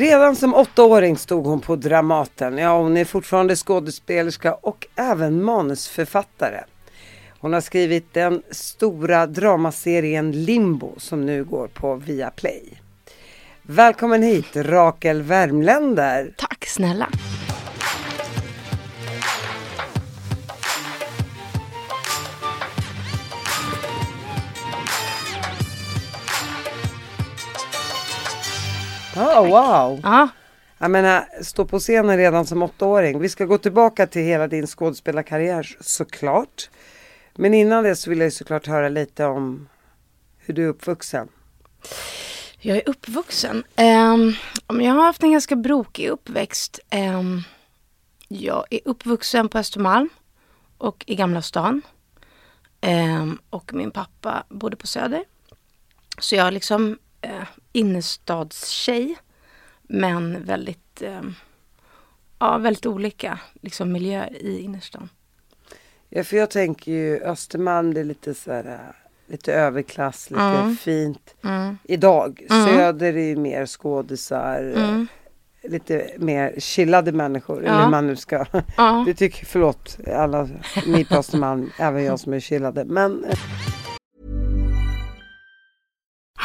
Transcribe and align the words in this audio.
Redan 0.00 0.36
som 0.36 0.54
åttaåring 0.54 1.16
stod 1.16 1.46
hon 1.46 1.60
på 1.60 1.76
Dramaten. 1.76 2.58
Ja, 2.58 2.78
hon 2.78 2.96
är 2.96 3.04
fortfarande 3.04 3.56
skådespelerska 3.56 4.54
och 4.54 4.86
även 4.96 5.44
manusförfattare. 5.44 6.64
Hon 7.40 7.52
har 7.52 7.60
skrivit 7.60 8.14
den 8.14 8.42
stora 8.50 9.26
dramaserien 9.26 10.44
Limbo 10.44 10.94
som 10.96 11.26
nu 11.26 11.44
går 11.44 11.68
på 11.68 11.94
Viaplay. 11.94 12.80
Välkommen 13.62 14.22
hit 14.22 14.56
Rakel 14.56 15.22
Värmländer. 15.22 16.34
Tack 16.36 16.66
snälla. 16.66 17.08
Oh, 29.16 29.48
wow! 29.48 30.00
Ja, 30.02 30.28
Jag 30.78 30.90
menar, 30.90 31.42
stå 31.42 31.64
på 31.64 31.78
scenen 31.78 32.16
redan 32.16 32.46
som 32.46 32.62
åttaåring. 32.62 33.18
Vi 33.18 33.28
ska 33.28 33.44
gå 33.44 33.58
tillbaka 33.58 34.06
till 34.06 34.22
hela 34.22 34.46
din 34.46 34.66
skådespelarkarriär 34.66 35.76
såklart. 35.80 36.70
Men 37.34 37.54
innan 37.54 37.84
det 37.84 37.96
så 37.96 38.10
vill 38.10 38.20
jag 38.20 38.32
såklart 38.32 38.66
höra 38.66 38.88
lite 38.88 39.24
om 39.24 39.68
hur 40.38 40.54
du 40.54 40.64
är 40.64 40.68
uppvuxen. 40.68 41.28
jag 42.60 42.76
är 42.76 42.88
uppvuxen. 42.88 43.64
Um, 44.68 44.80
jag 44.80 44.92
har 44.94 45.02
haft 45.02 45.22
en 45.22 45.32
ganska 45.32 45.56
brokig 45.56 46.08
uppväxt. 46.08 46.80
Ehm, 46.90 47.42
jag 48.28 48.64
är 48.70 48.80
uppvuxen 48.84 49.48
på 49.48 49.58
Östermalm 49.58 50.08
och 50.78 51.04
i 51.06 51.14
Gamla 51.14 51.42
stan. 51.42 51.82
Ehm, 52.80 53.38
och 53.50 53.74
min 53.74 53.90
pappa 53.90 54.44
bodde 54.48 54.76
på 54.76 54.86
Söder. 54.86 55.24
Så 56.18 56.34
jag 56.34 56.54
liksom 56.54 56.98
uh, 57.26 57.42
innerstadstjej. 57.72 59.16
Men 59.82 60.44
väldigt, 60.44 61.02
ehm, 61.02 61.34
ja, 62.38 62.58
väldigt 62.58 62.86
olika 62.86 63.38
liksom, 63.60 63.92
miljöer 63.92 64.36
i 64.42 64.58
innerstan. 64.60 65.08
Ja, 66.08 66.24
för 66.24 66.36
jag 66.36 66.50
tänker 66.50 66.92
ju 66.92 67.20
Östermalm, 67.24 67.94
det 67.94 68.00
är 68.00 68.04
lite 68.04 68.34
så 68.34 68.52
här, 68.52 68.96
lite 69.26 69.54
överklass, 69.54 70.30
lite 70.30 70.42
Mm. 70.42 70.76
fint. 70.76 71.34
Mm. 71.44 71.78
Idag, 71.84 72.46
Mm. 72.50 72.66
Söder 72.66 73.16
är 73.16 73.24
ju 73.28 73.36
mer 73.36 73.66
skådisar, 73.66 74.72
äh, 74.76 74.84
Mm. 74.88 75.06
lite 75.62 76.10
mer 76.18 76.54
chillade 76.60 77.12
människor. 77.12 77.64
Ja. 77.64 77.70
Eller 77.78 77.88
man 77.88 78.06
nu 78.06 78.16
ska. 78.16 78.44
Ja. 78.76 79.02
Det 79.06 79.14
tycker, 79.14 79.46
förlåt 79.46 79.98
alla 80.14 80.48
ni 80.86 81.04
på 81.04 81.14
Östermalm, 81.14 81.70
även 81.78 82.04
jag 82.04 82.20
som 82.20 82.32
är 82.32 82.40
chillade. 82.40 82.84
Men 82.84 83.24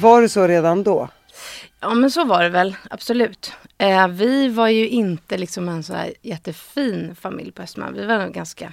Var 0.00 0.22
det 0.22 0.28
så 0.28 0.46
redan 0.46 0.82
då? 0.82 1.08
Ja 1.80 1.94
men 1.94 2.10
så 2.10 2.24
var 2.24 2.42
det 2.42 2.48
väl, 2.48 2.76
absolut. 2.90 3.52
Eh, 3.78 4.08
vi 4.08 4.48
var 4.48 4.68
ju 4.68 4.88
inte 4.88 5.38
liksom 5.38 5.68
en 5.68 5.82
så 5.82 5.94
här 5.94 6.14
jättefin 6.22 7.14
familj 7.14 7.52
på 7.52 7.62
Östermalm. 7.62 7.94
Vi 7.94 8.06
var 8.06 8.18
nog 8.18 8.32
ganska 8.32 8.72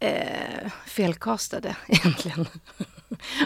eh, 0.00 0.70
felkastade 0.86 1.76
egentligen. 1.88 2.46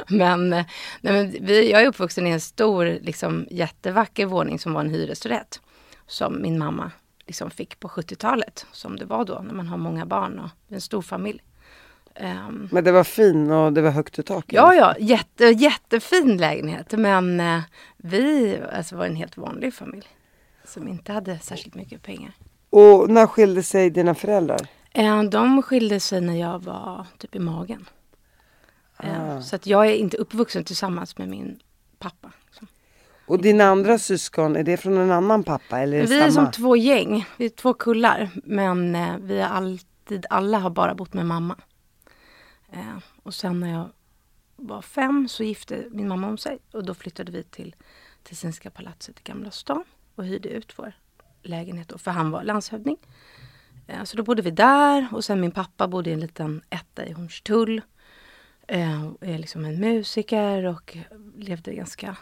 men, 0.09 0.53
eh, 0.53 0.65
nej, 1.01 1.13
men 1.13 1.47
vi, 1.47 1.71
jag 1.71 1.83
är 1.83 1.87
uppvuxen 1.87 2.27
i 2.27 2.31
en 2.31 2.41
stor, 2.41 2.99
liksom, 3.01 3.47
jättevacker 3.51 4.27
våning 4.27 4.59
som 4.59 4.73
var 4.73 4.81
en 4.81 4.91
hyresrätt. 4.91 5.61
Som 6.07 6.43
min 6.43 6.59
mamma 6.59 6.91
liksom 7.27 7.51
fick 7.51 7.81
på 7.81 7.89
70-talet, 7.89 8.67
som 8.73 8.97
det 8.97 9.05
var 9.05 9.25
då 9.25 9.43
när 9.47 9.55
man 9.55 9.67
har 9.67 9.77
många 9.77 10.07
barn 10.07 10.39
och 10.39 10.75
en 10.75 10.81
stor 10.81 11.03
familj. 11.03 11.43
Ehm, 12.15 12.69
Men 12.73 12.85
det 12.85 12.93
var 12.93 13.05
fin 13.05 13.51
och 13.51 13.73
det 13.73 13.83
var 13.83 13.91
högt 13.91 14.19
i 14.19 14.23
tak? 14.23 14.45
Ja, 14.49 14.75
ja, 14.75 14.95
jätte, 14.99 15.45
jättefin 15.45 16.37
lägenhet. 16.37 16.93
Men 16.93 17.41
eh, 17.41 17.61
vi 17.97 18.59
alltså, 18.73 18.97
var 18.97 19.07
en 19.07 19.17
helt 19.17 19.37
vanlig 19.37 19.75
familj. 19.75 20.07
Som 20.65 20.89
inte 20.89 21.13
hade 21.13 21.39
särskilt 21.39 21.75
mycket 21.75 22.03
pengar. 22.03 22.33
Och 22.71 23.11
när 23.11 23.27
skilde 23.27 23.63
sig 23.63 23.91
dina 23.91 24.15
föräldrar? 24.15 24.61
Eh, 24.93 25.23
de 25.23 25.63
skilde 25.63 26.01
sig 26.01 26.21
när 26.21 26.41
jag 26.41 26.59
var 26.65 27.07
typ 27.19 27.35
i 27.35 27.39
magen. 27.39 27.89
Eh, 29.03 29.37
Ah. 29.37 29.41
Så 29.43 29.57
att 29.57 29.67
jag 29.67 29.87
är 29.87 29.95
inte 29.95 30.17
uppvuxen 30.17 30.65
tillsammans 30.65 31.19
med 31.19 31.29
min 31.29 31.59
pappa. 31.99 32.33
liksom. 32.47 32.67
Och 33.27 33.43
dina 33.43 33.65
andra 33.65 33.99
syskon, 33.99 34.57
är 34.57 34.63
det 34.63 34.77
från 34.77 34.97
en 34.99 35.11
annan 35.11 35.43
pappa 35.45 35.79
eller 35.81 35.99
är 36.03 36.07
Vi 36.07 36.21
är 36.21 36.31
som 36.31 36.51
två 36.51 36.77
gäng, 36.77 37.27
vi 37.37 37.45
är 37.45 37.49
två 37.49 37.75
kullar. 37.75 38.31
Men 38.45 38.95
eh, 38.95 39.17
vi 39.23 39.41
har 39.41 39.49
alltid, 39.49 40.27
alla 40.31 40.59
har 40.59 40.71
bara 40.71 40.95
bott 40.95 41.15
med 41.15 41.27
mamma. 41.27 41.57
Eh, 42.73 42.99
och 43.23 43.35
sen 43.35 43.61
när 43.61 43.73
jag 43.73 43.89
var 44.57 44.83
fem 44.83 45.29
så 45.29 45.45
gifte 45.45 45.85
min 45.91 46.09
mamma 46.09 46.29
om 46.29 46.39
sig. 46.39 46.59
Och 46.73 46.85
då 46.85 46.95
flyttade 46.95 47.33
vi 47.33 47.43
till 47.43 47.75
Tessinska 48.23 48.71
palatset 48.71 49.21
i 49.21 49.23
Gamla 49.25 49.51
stan. 49.51 49.85
Och 50.15 50.25
hyrde 50.25 50.49
ut 50.49 50.75
vår 50.77 50.93
lägenhet 51.43 51.89
då, 51.89 51.99
för 51.99 52.11
han 52.11 52.31
var 52.31 52.43
landshövding. 52.43 52.97
Eh, 53.87 54.05
så 54.05 54.17
då 54.17 54.23
bodde 54.23 54.43
vi 54.43 54.51
där. 54.51 55.09
Och 55.13 55.25
sen 55.25 55.41
min 55.41 55.51
pappa 55.51 55.89
bodde 55.89 56.11
i 56.11 56.13
en 56.13 56.21
liten 56.21 56.63
etta 56.71 57.07
i 57.07 57.13
Hornstull. 57.13 57.83
Eh, 58.69 59.11
är 59.21 59.39
liksom 59.39 59.65
en 59.65 59.81
musiker 59.81 60.65
och 60.65 60.97
levde 61.37 61.75
ganska 61.75 62.17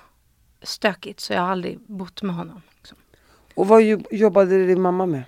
stökigt. 0.62 1.20
Så 1.20 1.32
jag 1.32 1.40
har 1.40 1.48
aldrig 1.48 1.80
bott 1.80 2.22
med 2.22 2.34
honom. 2.34 2.62
Liksom. 2.76 2.98
Och 3.54 3.68
vad 3.68 3.82
jobbade 4.10 4.66
din 4.66 4.80
mamma 4.80 5.06
med? 5.06 5.24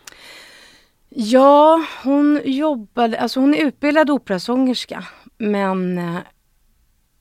Ja, 1.11 1.85
hon 2.03 2.41
jobbade, 2.45 3.21
alltså 3.21 3.41
hon 3.41 3.55
är 3.55 3.65
utbildad 3.65 4.11
operasångerska 4.11 5.05
men 5.39 5.99
eh, 5.99 6.19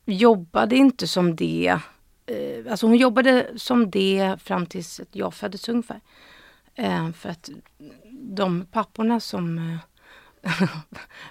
jobbade 0.06 0.76
inte 0.76 1.08
som 1.08 1.36
det. 1.36 1.80
Eh, 2.26 2.72
alltså 2.72 2.88
hon 2.88 2.98
jobbade 2.98 3.46
som 3.56 3.90
det 3.90 4.36
fram 4.44 4.66
tills 4.66 5.00
att 5.00 5.08
jag 5.12 5.34
föddes 5.34 5.70
ungefär. 5.70 6.02
Eh, 6.76 7.12
för 7.12 7.30
att 7.30 7.50
de 8.12 8.66
papporna 8.72 9.20
som 9.20 9.58
eh, 10.44 10.62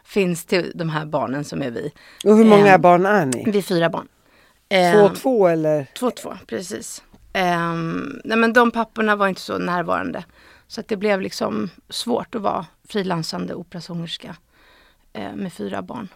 finns 0.04 0.44
till 0.44 0.72
de 0.74 0.88
här 0.88 1.06
barnen 1.06 1.44
som 1.44 1.62
är 1.62 1.70
vi. 1.70 1.92
Och 2.24 2.36
hur 2.36 2.44
många 2.44 2.72
Eh, 2.74 2.78
barn 2.78 3.06
är 3.06 3.26
ni? 3.26 3.44
Vi 3.46 3.58
är 3.58 3.62
fyra 3.62 3.90
barn. 3.90 4.08
Två 4.68 4.76
Eh, 4.76 5.04
och 5.04 5.16
två 5.16 5.46
eller? 5.46 5.86
Två, 5.98 6.10
två, 6.10 6.34
precis. 6.46 7.02
Nej 8.24 8.38
men 8.38 8.52
de 8.52 8.70
papporna 8.70 9.16
var 9.16 9.28
inte 9.28 9.40
så 9.40 9.58
närvarande. 9.58 10.24
Så 10.66 10.80
att 10.80 10.88
det 10.88 10.96
blev 10.96 11.20
liksom 11.20 11.70
svårt 11.88 12.34
att 12.34 12.42
vara 12.42 12.66
frilansande 12.88 13.54
operasångerska 13.54 14.36
eh, 15.12 15.34
med 15.34 15.52
fyra 15.52 15.82
barn. 15.82 16.08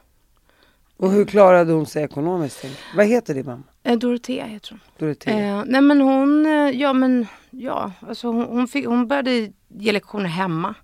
Och 0.96 1.10
hur 1.10 1.24
klarade 1.24 1.72
hon 1.72 1.86
sig 1.86 2.04
ekonomiskt? 2.04 2.64
Vad 2.96 3.06
heter 3.06 3.34
din 3.34 3.46
mamma? 3.46 3.62
Eh, 3.82 3.98
Dorotea 3.98 4.44
heter 4.46 4.70
hon. 4.70 4.80
Dorotea. 4.98 5.38
Eh, 5.38 5.64
nej 5.66 5.80
men 5.80 6.00
hon, 6.00 6.46
eh, 6.46 6.70
ja 6.70 6.92
men 6.92 7.26
ja, 7.50 7.92
alltså 8.00 8.26
hon, 8.28 8.46
hon, 8.46 8.68
fick, 8.68 8.86
hon 8.86 9.08
började 9.08 9.52
ge 9.68 9.92
lektioner 9.92 10.28
hemma. 10.28 10.74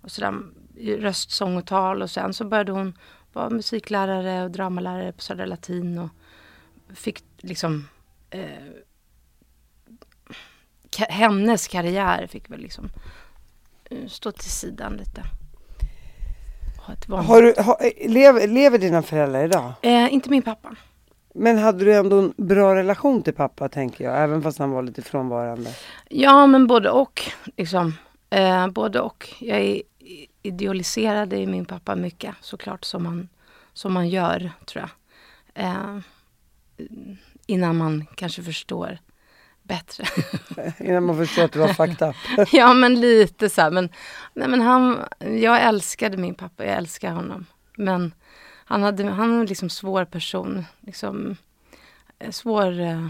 Och 0.00 0.10
sådär, 0.10 0.34
i 0.76 0.96
röst, 0.96 1.30
sång 1.30 1.56
och 1.56 1.66
tal. 1.66 2.02
Och 2.02 2.10
sen 2.10 2.34
så 2.34 2.44
började 2.44 2.72
hon 2.72 2.98
vara 3.32 3.50
musiklärare 3.50 4.44
och 4.44 4.50
dramalärare 4.50 5.12
på 5.12 5.22
Södra 5.22 5.46
Latin. 5.46 5.98
Och 5.98 6.10
fick 6.94 7.24
liksom 7.38 7.88
eh, 8.30 8.40
hennes 10.98 11.68
karriär 11.68 12.26
fick 12.26 12.50
väl 12.50 12.60
liksom 12.60 12.90
eh, 13.90 14.06
stå 14.06 14.32
till 14.32 14.50
sidan 14.50 14.96
lite. 14.96 15.22
Har 17.08 17.42
du, 17.42 17.54
har, 17.62 18.08
lever, 18.08 18.48
lever 18.48 18.78
dina 18.78 19.02
föräldrar 19.02 19.44
idag? 19.44 19.72
eh, 19.82 20.14
inte 20.14 20.30
min 20.30 20.42
pappa. 20.42 20.76
Men 21.34 21.58
hade 21.58 21.84
du 21.84 21.94
ändå 21.94 22.18
en 22.18 22.34
bra 22.36 22.74
relation 22.74 23.22
till 23.22 23.34
pappa 23.34 23.68
tänker 23.68 24.04
jag, 24.04 24.22
även 24.22 24.42
fast 24.42 24.58
han 24.58 24.70
var 24.70 24.82
lite 24.82 25.02
frånvarande? 25.02 25.70
Ja, 26.08 26.46
men 26.46 26.66
både 26.66 26.90
och. 26.90 27.22
Liksom. 27.56 27.94
Eh, 28.30 28.68
både 28.68 29.00
och. 29.00 29.34
Jag 29.38 29.80
idealiserade 30.42 31.46
min 31.46 31.64
pappa 31.64 31.96
mycket 31.96 32.34
såklart 32.40 32.84
som 32.84 33.02
man, 33.02 33.28
som 33.72 33.92
man 33.92 34.08
gör 34.08 34.50
tror 34.66 34.84
jag. 34.84 34.90
Eh, 35.64 35.98
innan 37.46 37.76
man 37.76 38.06
kanske 38.14 38.42
förstår 38.42 38.98
bättre. 39.64 40.04
innan 40.78 41.04
man 41.04 41.16
förstår 41.16 41.44
att 41.44 41.52
du 41.52 41.58
var 41.58 41.68
fucked 41.68 42.08
up. 42.08 42.16
ja 42.52 42.74
men 42.74 43.00
lite 43.00 43.50
så 43.50 43.60
här. 43.60 43.70
Men, 43.70 43.88
nej, 44.34 44.48
men 44.48 44.60
han, 44.60 45.04
jag 45.18 45.62
älskade 45.62 46.16
min 46.16 46.34
pappa, 46.34 46.64
jag 46.64 46.76
älskar 46.76 47.10
honom. 47.10 47.46
Men 47.76 48.14
han 48.64 48.82
hade 48.82 49.04
han 49.04 49.38
var 49.38 49.46
liksom 49.46 49.70
svår 49.70 50.04
person. 50.04 50.64
Liksom, 50.80 51.36
eh, 52.18 52.30
svår... 52.30 52.80
Eh, 52.80 53.06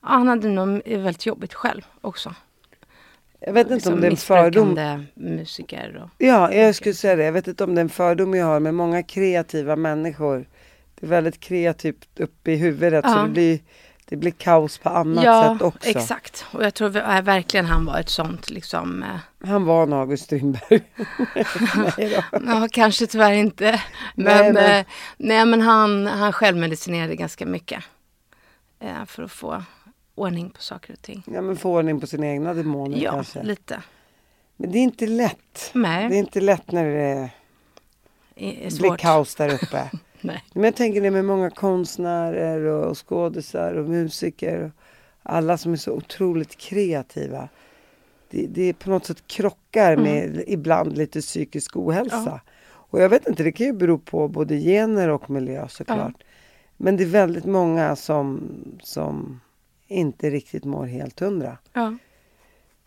han 0.00 0.28
hade 0.28 0.48
nog 0.48 0.82
väldigt 0.86 1.26
jobbigt 1.26 1.54
själv 1.54 1.82
också. 2.00 2.34
Jag 3.40 3.52
vet 3.52 3.62
inte 3.62 3.74
liksom 3.74 3.94
om 3.94 4.00
det 4.00 4.06
är 4.06 4.10
en 4.10 4.16
fördom. 4.16 5.06
musiker. 5.14 6.02
Och, 6.02 6.10
ja, 6.18 6.52
jag 6.52 6.74
skulle 6.74 6.94
säga 6.94 7.16
det. 7.16 7.24
Jag 7.24 7.32
vet 7.32 7.48
inte 7.48 7.64
om 7.64 7.74
det 7.74 7.80
är 7.80 7.82
en 7.82 7.88
fördom 7.88 8.34
jag 8.34 8.46
har 8.46 8.60
med 8.60 8.74
många 8.74 9.02
kreativa 9.02 9.76
människor. 9.76 10.48
Det 10.94 11.06
är 11.06 11.10
väldigt 11.10 11.40
kreativt 11.40 12.20
uppe 12.20 12.52
i 12.52 12.56
huvudet 12.56 13.04
ja. 13.04 13.14
så 13.14 13.22
det 13.22 13.28
blir, 13.28 13.60
det 14.12 14.16
blir 14.16 14.30
kaos 14.30 14.78
på 14.78 14.88
annat 14.88 15.24
ja, 15.24 15.52
sätt 15.52 15.62
också. 15.62 15.88
Ja, 15.88 16.00
exakt. 16.00 16.44
Och 16.52 16.64
jag 16.64 16.74
tror 16.74 16.88
verkligen 17.22 17.66
han 17.66 17.84
var 17.84 17.98
ett 17.98 18.08
sånt 18.08 18.50
liksom. 18.50 19.02
Eh... 19.02 19.48
Han 19.48 19.64
var 19.64 19.82
en 19.82 19.92
August 19.92 20.24
Strindberg. 20.24 20.82
ja, 22.46 22.68
kanske 22.70 23.06
tyvärr 23.06 23.32
inte. 23.32 23.82
Men, 24.14 24.24
nej, 24.24 24.52
men, 24.52 24.80
eh, 24.80 24.86
nej, 25.16 25.46
men 25.46 25.60
han, 25.60 26.06
han 26.06 26.32
självmedicinerade 26.32 27.16
ganska 27.16 27.46
mycket. 27.46 27.84
Eh, 28.80 29.04
för 29.06 29.22
att 29.22 29.32
få 29.32 29.62
ordning 30.14 30.50
på 30.50 30.62
saker 30.62 30.92
och 30.92 31.02
ting. 31.02 31.22
Ja, 31.26 31.42
men 31.42 31.56
få 31.56 31.70
ordning 31.70 32.00
på 32.00 32.06
sina 32.06 32.26
egna 32.26 32.54
demoner 32.54 32.98
ja, 32.98 33.12
kanske. 33.12 33.38
Ja, 33.38 33.44
lite. 33.44 33.82
Men 34.56 34.72
det 34.72 34.78
är 34.78 34.82
inte 34.82 35.06
lätt. 35.06 35.70
Nej. 35.72 36.08
Det 36.08 36.14
är 36.14 36.18
inte 36.18 36.40
lätt 36.40 36.72
när 36.72 36.84
det 36.84 37.00
är 37.00 37.30
blir 38.78 38.96
kaos 38.96 39.34
där 39.34 39.54
uppe. 39.54 39.90
Nej. 40.24 40.44
Men 40.52 40.64
jag 40.64 40.74
tänker 40.74 41.00
det 41.00 41.10
med 41.10 41.24
många 41.24 41.50
konstnärer 41.50 42.64
och 42.64 43.08
skådisar 43.08 43.74
och 43.74 43.88
musiker. 43.88 44.62
Och 44.64 44.70
alla 45.22 45.58
som 45.58 45.72
är 45.72 45.76
så 45.76 45.92
otroligt 45.92 46.56
kreativa. 46.56 47.48
Det, 48.30 48.46
det 48.46 48.72
på 48.72 48.90
något 48.90 49.06
sätt 49.06 49.26
krockar 49.26 49.92
mm. 49.92 50.04
med 50.04 50.44
ibland 50.46 50.98
lite 50.98 51.20
psykisk 51.20 51.76
ohälsa. 51.76 52.22
Ja. 52.26 52.40
Och 52.64 53.00
jag 53.00 53.08
vet 53.08 53.28
inte, 53.28 53.42
det 53.42 53.52
kan 53.52 53.66
ju 53.66 53.72
bero 53.72 53.98
på 53.98 54.28
både 54.28 54.58
gener 54.58 55.08
och 55.08 55.30
miljö 55.30 55.68
såklart. 55.68 56.14
Ja. 56.18 56.24
Men 56.76 56.96
det 56.96 57.02
är 57.02 57.08
väldigt 57.08 57.44
många 57.44 57.96
som, 57.96 58.40
som 58.82 59.40
inte 59.88 60.30
riktigt 60.30 60.64
mår 60.64 60.86
helt 60.86 61.20
hundra. 61.20 61.58
Ja. 61.72 61.96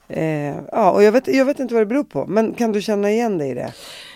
Eh, 0.07 0.55
ja, 0.71 0.91
och 0.91 1.03
jag 1.03 1.11
vet, 1.11 1.27
jag 1.27 1.45
vet 1.45 1.59
inte 1.59 1.73
vad 1.73 1.81
det 1.81 1.85
beror 1.85 2.03
på. 2.03 2.25
Men 2.25 2.53
kan 2.53 2.71
du 2.71 2.81
känna 2.81 3.11
igen 3.11 3.37
dig 3.37 3.49
i 3.49 3.53
det? 3.53 3.73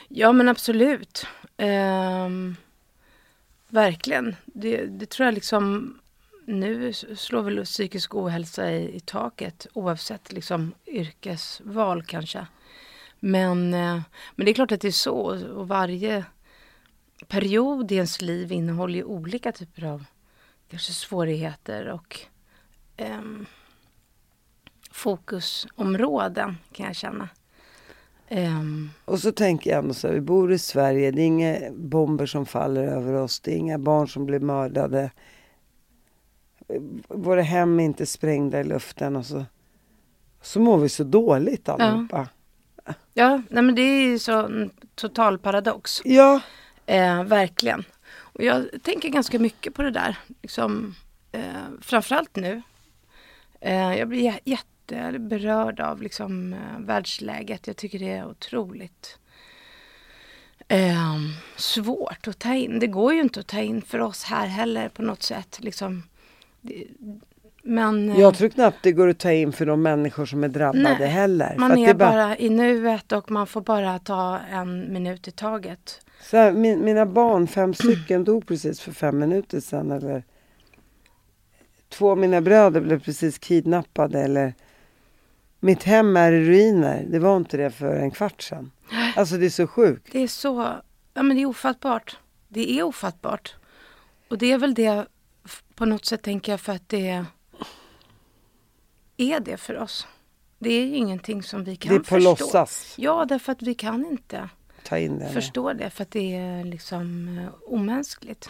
Ja, 0.07 0.31
men 0.31 0.49
absolut. 0.49 1.25
Eh, 1.57 2.29
verkligen. 3.69 4.35
Det, 4.45 4.85
det, 4.85 5.09
tror 5.09 5.25
jag 5.25 5.33
liksom... 5.33 5.95
Nu 6.45 6.93
slår 6.93 7.41
väl 7.41 7.65
psykisk 7.65 8.15
ohälsa 8.15 8.71
i, 8.71 8.95
i 8.95 8.99
taket 8.99 9.67
oavsett 9.73 10.31
liksom 10.31 10.73
yrkesval 10.87 12.03
kanske. 12.03 12.47
Men, 13.19 13.73
eh, 13.73 14.01
men 14.35 14.45
det 14.45 14.51
är 14.51 14.53
klart 14.53 14.71
att 14.71 14.81
det 14.81 14.87
är 14.87 14.91
så. 14.91 15.15
Och 15.55 15.67
varje 15.67 16.25
period 17.27 17.91
i 17.91 17.95
ens 17.95 18.21
liv 18.21 18.51
innehåller 18.51 18.95
ju 18.95 19.03
olika 19.03 19.51
typer 19.51 19.83
av 19.83 20.05
kanske 20.69 20.93
svårigheter 20.93 21.87
och 21.87 22.19
eh, 22.97 23.21
fokusområden 24.91 26.57
kan 26.71 26.85
jag 26.85 26.95
känna. 26.95 27.29
Um, 28.31 28.91
och 29.05 29.19
så 29.19 29.31
tänker 29.31 29.69
jag 29.69 29.79
ändå 29.79 29.93
så 29.93 30.07
vi 30.07 30.21
bor 30.21 30.51
i 30.51 30.59
Sverige, 30.59 31.11
det 31.11 31.21
är 31.21 31.25
inga 31.25 31.57
bomber 31.71 32.25
som 32.25 32.45
faller 32.45 32.83
över 32.83 33.13
oss, 33.13 33.39
det 33.39 33.51
är 33.51 33.55
inga 33.57 33.77
barn 33.77 34.07
som 34.07 34.25
blir 34.25 34.39
mördade. 34.39 35.11
Våra 37.07 37.41
hem 37.41 37.79
är 37.79 37.83
inte 37.83 38.05
sprängda 38.05 38.59
i 38.59 38.63
luften 38.63 39.15
och 39.15 39.25
så, 39.25 39.45
så 40.41 40.59
mår 40.59 40.77
vi 40.77 40.89
så 40.89 41.03
dåligt 41.03 41.69
allihopa. 41.69 42.27
Ja, 42.85 42.93
ja 43.13 43.41
nej 43.49 43.63
men 43.63 43.75
det 43.75 43.81
är 43.81 44.01
ju 44.01 44.19
så 44.19 44.45
en 44.45 44.71
total 44.95 45.39
paradox. 45.39 46.01
Ja. 46.03 46.41
Eh, 46.85 47.23
verkligen. 47.23 47.83
Och 48.11 48.43
jag 48.43 48.65
tänker 48.83 49.09
ganska 49.09 49.39
mycket 49.39 49.73
på 49.73 49.81
det 49.81 49.91
där. 49.91 50.17
Liksom, 50.41 50.95
eh, 51.31 51.41
framförallt 51.81 52.35
nu 52.35 52.61
Eh, 53.61 53.97
jag 53.97 54.07
blir 54.07 54.39
jätteberörd 54.95 55.79
av 55.79 56.01
liksom, 56.01 56.53
eh, 56.53 56.79
världsläget. 56.79 57.67
Jag 57.67 57.75
tycker 57.75 57.99
det 57.99 58.11
är 58.11 58.27
otroligt 58.27 59.17
eh, 60.67 61.15
svårt 61.57 62.27
att 62.27 62.39
ta 62.39 62.55
in. 62.55 62.79
Det 62.79 62.87
går 62.87 63.13
ju 63.13 63.21
inte 63.21 63.39
att 63.39 63.47
ta 63.47 63.59
in 63.59 63.81
för 63.81 63.99
oss 63.99 64.23
här 64.23 64.47
heller 64.47 64.89
på 64.89 65.01
något 65.01 65.23
sätt. 65.23 65.59
Liksom, 65.61 66.03
men, 67.63 68.09
eh, 68.09 68.19
jag 68.19 68.35
tror 68.35 68.49
knappt 68.49 68.77
det 68.81 68.91
går 68.91 69.07
att 69.07 69.19
ta 69.19 69.31
in 69.31 69.51
för 69.51 69.65
de 69.65 69.81
människor 69.81 70.25
som 70.25 70.43
är 70.43 70.47
drabbade 70.47 70.97
nej, 70.99 71.07
heller. 71.07 71.55
Man 71.57 71.77
är 71.77 71.93
bara... 71.93 72.11
bara 72.11 72.37
i 72.37 72.49
nuet 72.49 73.11
och 73.11 73.31
man 73.31 73.47
får 73.47 73.61
bara 73.61 73.99
ta 73.99 74.39
en 74.51 74.93
minut 74.93 75.27
i 75.27 75.31
taget. 75.31 76.01
Så 76.21 76.37
här, 76.37 76.51
min, 76.51 76.85
mina 76.85 77.05
barn, 77.05 77.47
fem 77.47 77.73
stycken, 77.73 78.23
dog 78.23 78.47
precis 78.47 78.81
för 78.81 78.91
fem 78.91 79.19
minuter 79.19 79.59
sedan. 79.59 79.91
Eller 79.91 80.23
två 81.89 82.11
av 82.11 82.17
mina 82.17 82.41
bröder 82.41 82.81
blev 82.81 82.99
precis 82.99 83.37
kidnappade 83.37 84.21
eller 84.21 84.53
mitt 85.59 85.83
hem 85.83 86.17
är 86.17 86.31
i 86.31 86.45
ruiner. 86.45 87.05
Det 87.09 87.19
var 87.19 87.37
inte 87.37 87.57
det 87.57 87.71
för 87.71 87.95
en 87.95 88.11
kvart 88.11 88.41
sedan. 88.41 88.71
Alltså 89.15 89.37
det 89.37 89.45
är 89.45 89.49
så 89.49 89.67
sjukt. 89.67 90.07
Det 90.11 90.19
är 90.19 90.27
så, 90.27 90.81
ja 91.13 91.23
men 91.23 91.37
det 91.37 91.41
är 91.41 91.45
ofattbart. 91.45 92.17
Det 92.47 92.71
är 92.71 92.83
ofattbart. 92.83 93.55
Och 94.29 94.37
det 94.37 94.51
är 94.51 94.57
väl 94.57 94.73
det 94.73 95.05
på 95.75 95.85
något 95.85 96.05
sätt 96.05 96.21
tänker 96.21 96.51
jag 96.51 96.61
för 96.61 96.73
att 96.73 96.89
det 96.89 97.25
är 99.17 99.39
det 99.39 99.57
för 99.57 99.77
oss. 99.77 100.07
Det 100.59 100.73
är 100.73 100.85
ju 100.85 100.95
ingenting 100.95 101.43
som 101.43 101.63
vi 101.63 101.75
kan 101.75 101.89
förstå. 101.89 101.93
Det 101.93 102.19
är 102.19 102.19
på 102.19 102.35
förstå. 102.35 102.45
låtsas. 102.45 102.93
Ja, 102.97 103.25
därför 103.25 103.51
att 103.51 103.61
vi 103.61 103.73
kan 103.73 104.05
inte 104.05 104.49
Ta 104.83 104.97
in 104.97 105.19
det, 105.19 105.29
förstå 105.29 105.73
det 105.73 105.89
för 105.89 106.03
att 106.03 106.11
det 106.11 106.35
är 106.35 106.63
liksom 106.63 107.37
eh, 107.37 107.73
omänskligt. 107.73 108.47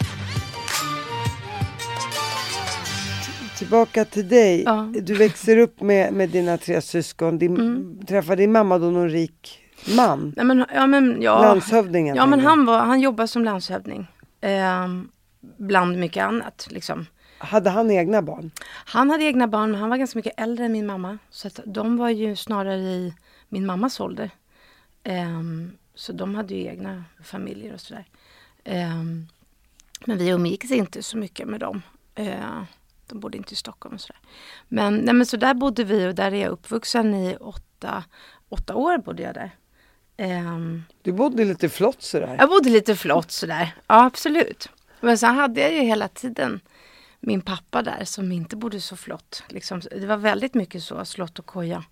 Tillbaka 3.59 4.06
till 4.06 4.28
dig. 4.28 4.63
Ja. 4.63 4.89
Du 5.01 5.13
växer 5.13 5.57
upp 5.57 5.81
med, 5.81 6.13
med 6.13 6.30
dina 6.30 6.57
tre 6.57 6.81
syskon. 6.81 7.37
Din, 7.37 7.57
mm. 7.57 8.06
Träffade 8.06 8.42
din 8.42 8.51
mamma 8.51 8.78
då 8.78 8.92
någon 8.92 9.09
rik 9.09 9.59
man? 9.95 10.33
Ja, 10.37 10.44
men, 10.44 10.66
ja, 10.73 10.87
men, 10.87 11.21
ja. 11.21 11.42
Landshövdingen? 11.42 12.16
Ja, 12.16 12.25
men 12.25 12.39
han, 12.39 12.66
var, 12.66 12.80
han 12.80 12.99
jobbade 13.01 13.28
som 13.28 13.44
landshövding. 13.44 14.07
Eh, 14.42 14.87
bland 15.57 15.97
mycket 15.97 16.23
annat. 16.23 16.68
Liksom. 16.69 17.06
Hade 17.37 17.69
han 17.69 17.92
egna 17.92 18.21
barn? 18.21 18.51
Han 18.68 19.09
hade 19.09 19.23
egna 19.23 19.47
barn, 19.47 19.71
men 19.71 19.80
han 19.80 19.89
var 19.89 19.97
ganska 19.97 20.19
mycket 20.19 20.39
äldre 20.39 20.66
än 20.66 20.71
min 20.71 20.85
mamma. 20.85 21.18
Så 21.30 21.47
att 21.47 21.59
de 21.66 21.97
var 21.97 22.09
ju 22.09 22.35
snarare 22.35 22.75
i 22.75 23.13
min 23.49 23.66
mammas 23.66 23.99
ålder. 23.99 24.30
Eh, 25.04 25.42
så 25.95 26.13
de 26.13 26.35
hade 26.35 26.54
ju 26.54 26.66
egna 26.66 27.04
familjer 27.23 27.73
och 27.73 27.81
sådär. 27.81 28.06
Eh, 28.63 29.04
men 30.06 30.18
vi 30.18 30.30
umgicks 30.30 30.71
inte 30.71 31.04
så 31.04 31.18
mycket 31.18 31.47
med 31.47 31.59
dem. 31.59 31.81
Eh, 32.16 32.63
de 33.09 33.19
bodde 33.19 33.37
inte 33.37 33.54
i 33.54 33.56
Stockholm 33.56 33.95
och 33.95 34.01
sådär. 34.01 34.21
Men, 34.68 34.95
nej, 34.97 35.13
men 35.13 35.25
så 35.25 35.37
där 35.37 35.54
bodde 35.54 35.83
vi 35.83 36.07
och 36.07 36.16
där 36.16 36.31
är 36.31 36.42
jag 36.42 36.51
uppvuxen 36.51 37.13
i 37.13 37.37
åtta, 37.39 38.04
åtta 38.49 38.75
år 38.75 38.97
bodde 38.97 39.23
jag 39.23 39.33
där. 39.33 39.51
Um, 40.18 40.83
du 41.01 41.11
bodde 41.11 41.45
lite 41.45 41.69
flott 41.69 42.01
sådär? 42.01 42.35
Jag 42.39 42.49
bodde 42.49 42.69
lite 42.69 42.95
flott 42.95 43.31
sådär, 43.31 43.75
ja 43.87 44.06
absolut. 44.06 44.69
Men 45.01 45.18
sen 45.18 45.35
hade 45.35 45.61
jag 45.61 45.73
ju 45.73 45.80
hela 45.80 46.07
tiden 46.07 46.59
min 47.19 47.42
pappa 47.42 47.81
där 47.81 48.06
som 48.06 48.31
inte 48.31 48.56
bodde 48.56 48.81
så 48.81 48.95
flott. 48.95 49.44
Liksom, 49.47 49.80
det 49.80 50.06
var 50.06 50.18
väldigt 50.18 50.54
mycket 50.54 50.83
så, 50.83 51.06
slott 51.06 51.39
och 51.39 51.45
koja. 51.45 51.83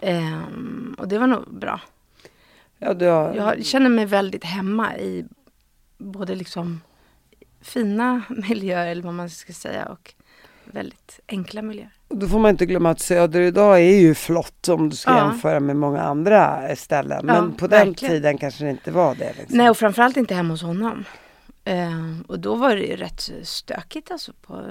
Um, 0.00 0.96
och 0.98 1.08
det 1.08 1.18
var 1.18 1.26
nog 1.26 1.58
bra. 1.58 1.80
Ja, 2.78 2.88
har... 2.88 3.34
Jag 3.34 3.64
känner 3.64 3.90
mig 3.90 4.06
väldigt 4.06 4.44
hemma 4.44 4.98
i 4.98 5.24
både 5.98 6.34
liksom 6.34 6.80
fina 7.60 8.22
miljöer 8.48 8.86
eller 8.86 9.02
vad 9.02 9.14
man 9.14 9.30
ska 9.30 9.52
säga 9.52 9.86
och 9.86 10.14
väldigt 10.72 11.20
enkla 11.28 11.62
miljöer. 11.62 11.90
Då 12.08 12.28
får 12.28 12.38
man 12.38 12.50
inte 12.50 12.66
glömma 12.66 12.90
att 12.90 13.00
Söder 13.00 13.40
idag 13.40 13.76
är 13.76 13.98
ju 14.00 14.14
flott 14.14 14.68
om 14.68 14.88
du 14.88 14.96
ska 14.96 15.10
ja. 15.10 15.18
jämföra 15.18 15.60
med 15.60 15.76
många 15.76 16.02
andra 16.02 16.76
ställen. 16.76 17.26
Men 17.26 17.36
ja, 17.36 17.58
på 17.58 17.66
den 17.66 17.88
verkligen. 17.88 18.14
tiden 18.14 18.38
kanske 18.38 18.64
det 18.64 18.70
inte 18.70 18.90
var 18.90 19.14
det. 19.14 19.32
Liksom. 19.38 19.58
Nej 19.58 19.70
och 19.70 19.76
framförallt 19.76 20.16
inte 20.16 20.34
hemma 20.34 20.54
hos 20.54 20.62
honom. 20.62 21.04
Eh, 21.64 22.20
och 22.26 22.40
då 22.40 22.54
var 22.54 22.76
det 22.76 22.82
ju 22.82 22.96
rätt 22.96 23.30
stökigt 23.42 24.10
alltså. 24.10 24.32
På, 24.46 24.64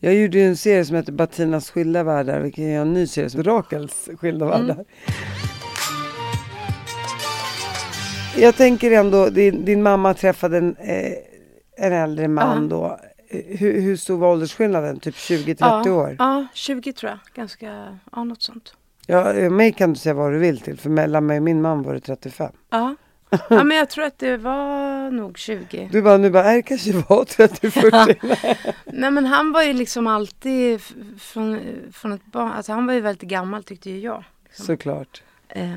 jag 0.00 0.14
gjorde 0.14 0.38
ju 0.38 0.44
en 0.44 0.56
serie 0.56 0.84
som 0.84 0.96
heter 0.96 1.12
Batinas 1.12 1.70
skilda 1.70 2.02
världar, 2.02 2.40
vilken 2.40 2.64
är 2.64 2.80
en 2.80 2.92
ny 2.92 3.06
serie 3.06 3.30
som 3.30 3.42
Rakels 3.42 4.08
skilda 4.18 4.46
mm. 4.46 4.66
världar. 4.66 4.84
Jag 8.36 8.56
tänker 8.56 8.90
ändå, 8.90 9.28
din, 9.28 9.64
din 9.64 9.82
mamma 9.82 10.14
träffade 10.14 10.58
en, 10.58 10.76
eh, 10.76 11.12
en 11.76 11.92
äldre 11.92 12.28
man 12.28 12.62
Ja. 12.62 12.68
då. 12.68 13.00
Hur, 13.30 13.80
hur 13.80 13.96
stor 13.96 14.18
var 14.18 14.32
åldersskillnaden? 14.32 15.00
Typ 15.00 15.14
20-30 15.14 15.56
ja, 15.60 15.92
år? 15.92 16.16
Ja, 16.18 16.46
20 16.54 16.92
tror 16.92 17.10
jag. 17.10 17.18
Ganska, 17.34 17.98
ja 18.12 18.24
något 18.24 18.42
sånt. 18.42 18.74
Ja, 19.06 19.32
eh, 19.32 19.50
mig 19.50 19.72
kan 19.72 19.92
du 19.92 19.98
säga 19.98 20.14
vad 20.14 20.32
du 20.32 20.38
vill 20.38 20.60
till. 20.60 20.78
För 20.78 20.90
mellan 20.90 21.26
mig 21.26 21.36
och 21.36 21.42
min 21.42 21.62
man 21.62 21.82
var 21.82 21.94
det 21.94 22.00
35. 22.00 22.52
Ja. 22.70 22.94
ja, 23.48 23.64
men 23.64 23.76
jag 23.76 23.90
tror 23.90 24.04
att 24.04 24.18
det 24.18 24.36
var 24.36 25.10
nog 25.10 25.38
20. 25.38 25.88
Du 25.92 26.02
bara, 26.02 26.16
nu 26.16 26.30
bara, 26.30 26.42
nej 26.42 26.56
det 26.56 26.62
kanske 26.62 26.92
var 26.92 27.24
30-40. 27.24 28.72
Nej 28.84 29.10
men 29.10 29.26
han 29.26 29.52
var 29.52 29.62
ju 29.62 29.72
liksom 29.72 30.06
alltid 30.06 30.80
från, 31.18 31.60
från 31.92 32.12
ett 32.12 32.26
barn, 32.26 32.52
alltså 32.52 32.72
han 32.72 32.86
var 32.86 32.94
ju 32.94 33.00
väldigt 33.00 33.28
gammal 33.28 33.64
tyckte 33.64 33.90
ju 33.90 34.00
jag. 34.00 34.24
Liksom. 34.44 34.66
Såklart. 34.66 35.22
Eh, 35.48 35.70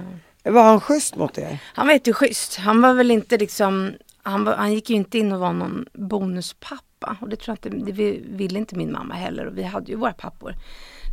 Var 0.43 0.63
han 0.63 0.81
schysst 0.81 1.15
mot 1.15 1.37
er? 1.37 1.59
han 1.63 1.87
var 1.87 1.93
jätteschysst. 1.93 2.57
Han 2.57 2.81
var 2.81 2.93
väl 2.93 3.11
inte 3.11 3.37
liksom, 3.37 3.91
han, 4.23 4.43
var, 4.43 4.55
han 4.55 4.73
gick 4.73 4.89
ju 4.89 4.95
inte 4.95 5.17
in 5.17 5.31
och 5.31 5.39
var 5.39 5.53
någon 5.53 5.85
bonuspappa. 5.93 6.85
Och 7.21 7.29
det 7.29 7.35
tror 7.35 7.57
jag 7.63 7.73
inte, 7.73 7.85
det 7.85 7.91
vi- 7.91 8.21
ville 8.25 8.59
inte 8.59 8.75
min 8.75 8.91
mamma 8.91 9.13
heller. 9.13 9.45
Och 9.45 9.57
vi 9.57 9.63
hade 9.63 9.91
ju 9.91 9.97
våra 9.97 10.13
pappor. 10.13 10.55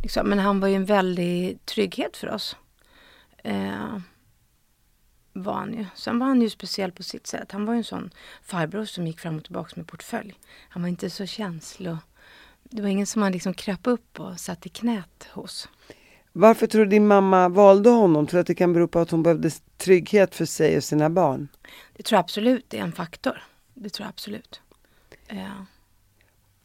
Liksom. 0.03 0.27
Men 0.29 0.39
han 0.39 0.59
var 0.59 0.67
ju 0.67 0.75
en 0.75 0.85
väldig 0.85 1.65
trygghet 1.65 2.17
för 2.17 2.29
oss. 2.29 2.55
Eh, 3.43 3.97
var 5.33 5.53
han 5.53 5.73
ju. 5.73 5.85
Sen 5.95 6.19
var 6.19 6.27
han 6.27 6.41
ju 6.41 6.49
speciell 6.49 6.91
på 6.91 7.03
sitt 7.03 7.27
sätt. 7.27 7.51
Han 7.51 7.65
var 7.65 7.73
ju 7.73 7.77
en 7.77 7.83
sån 7.83 8.09
farbror 8.43 8.85
som 8.85 9.07
gick 9.07 9.19
fram 9.19 9.37
och 9.37 9.43
tillbaka 9.43 9.73
med 9.75 9.87
portfölj. 9.87 10.33
Han 10.69 10.81
var 10.81 10.89
inte 10.89 11.09
så 11.09 11.25
känslig. 11.25 11.95
Det 12.63 12.81
var 12.81 12.89
ingen 12.89 13.05
som 13.07 13.19
man 13.19 13.31
liksom 13.31 13.53
kröp 13.53 13.87
upp 13.87 14.19
och 14.19 14.39
satt 14.39 14.65
i 14.65 14.69
knät 14.69 15.27
hos. 15.31 15.69
Varför 16.33 16.67
tror 16.67 16.85
du 16.85 16.91
din 16.91 17.07
mamma 17.07 17.49
valde 17.49 17.89
honom? 17.89 18.27
Tror 18.27 18.37
du 18.37 18.41
att 18.41 18.47
det 18.47 18.55
kan 18.55 18.73
bero 18.73 18.87
på 18.87 18.99
att 18.99 19.11
hon 19.11 19.23
behövde 19.23 19.49
trygghet 19.77 20.35
för 20.35 20.45
sig 20.45 20.77
och 20.77 20.83
sina 20.83 21.09
barn? 21.09 21.47
Det 21.93 22.03
tror 22.03 22.17
jag 22.17 22.23
absolut 22.23 22.73
är 22.73 22.77
en 22.77 22.91
faktor. 22.91 23.43
Det 23.73 23.89
tror 23.89 24.03
jag 24.05 24.09
absolut. 24.09 24.61
Eh, 25.27 25.61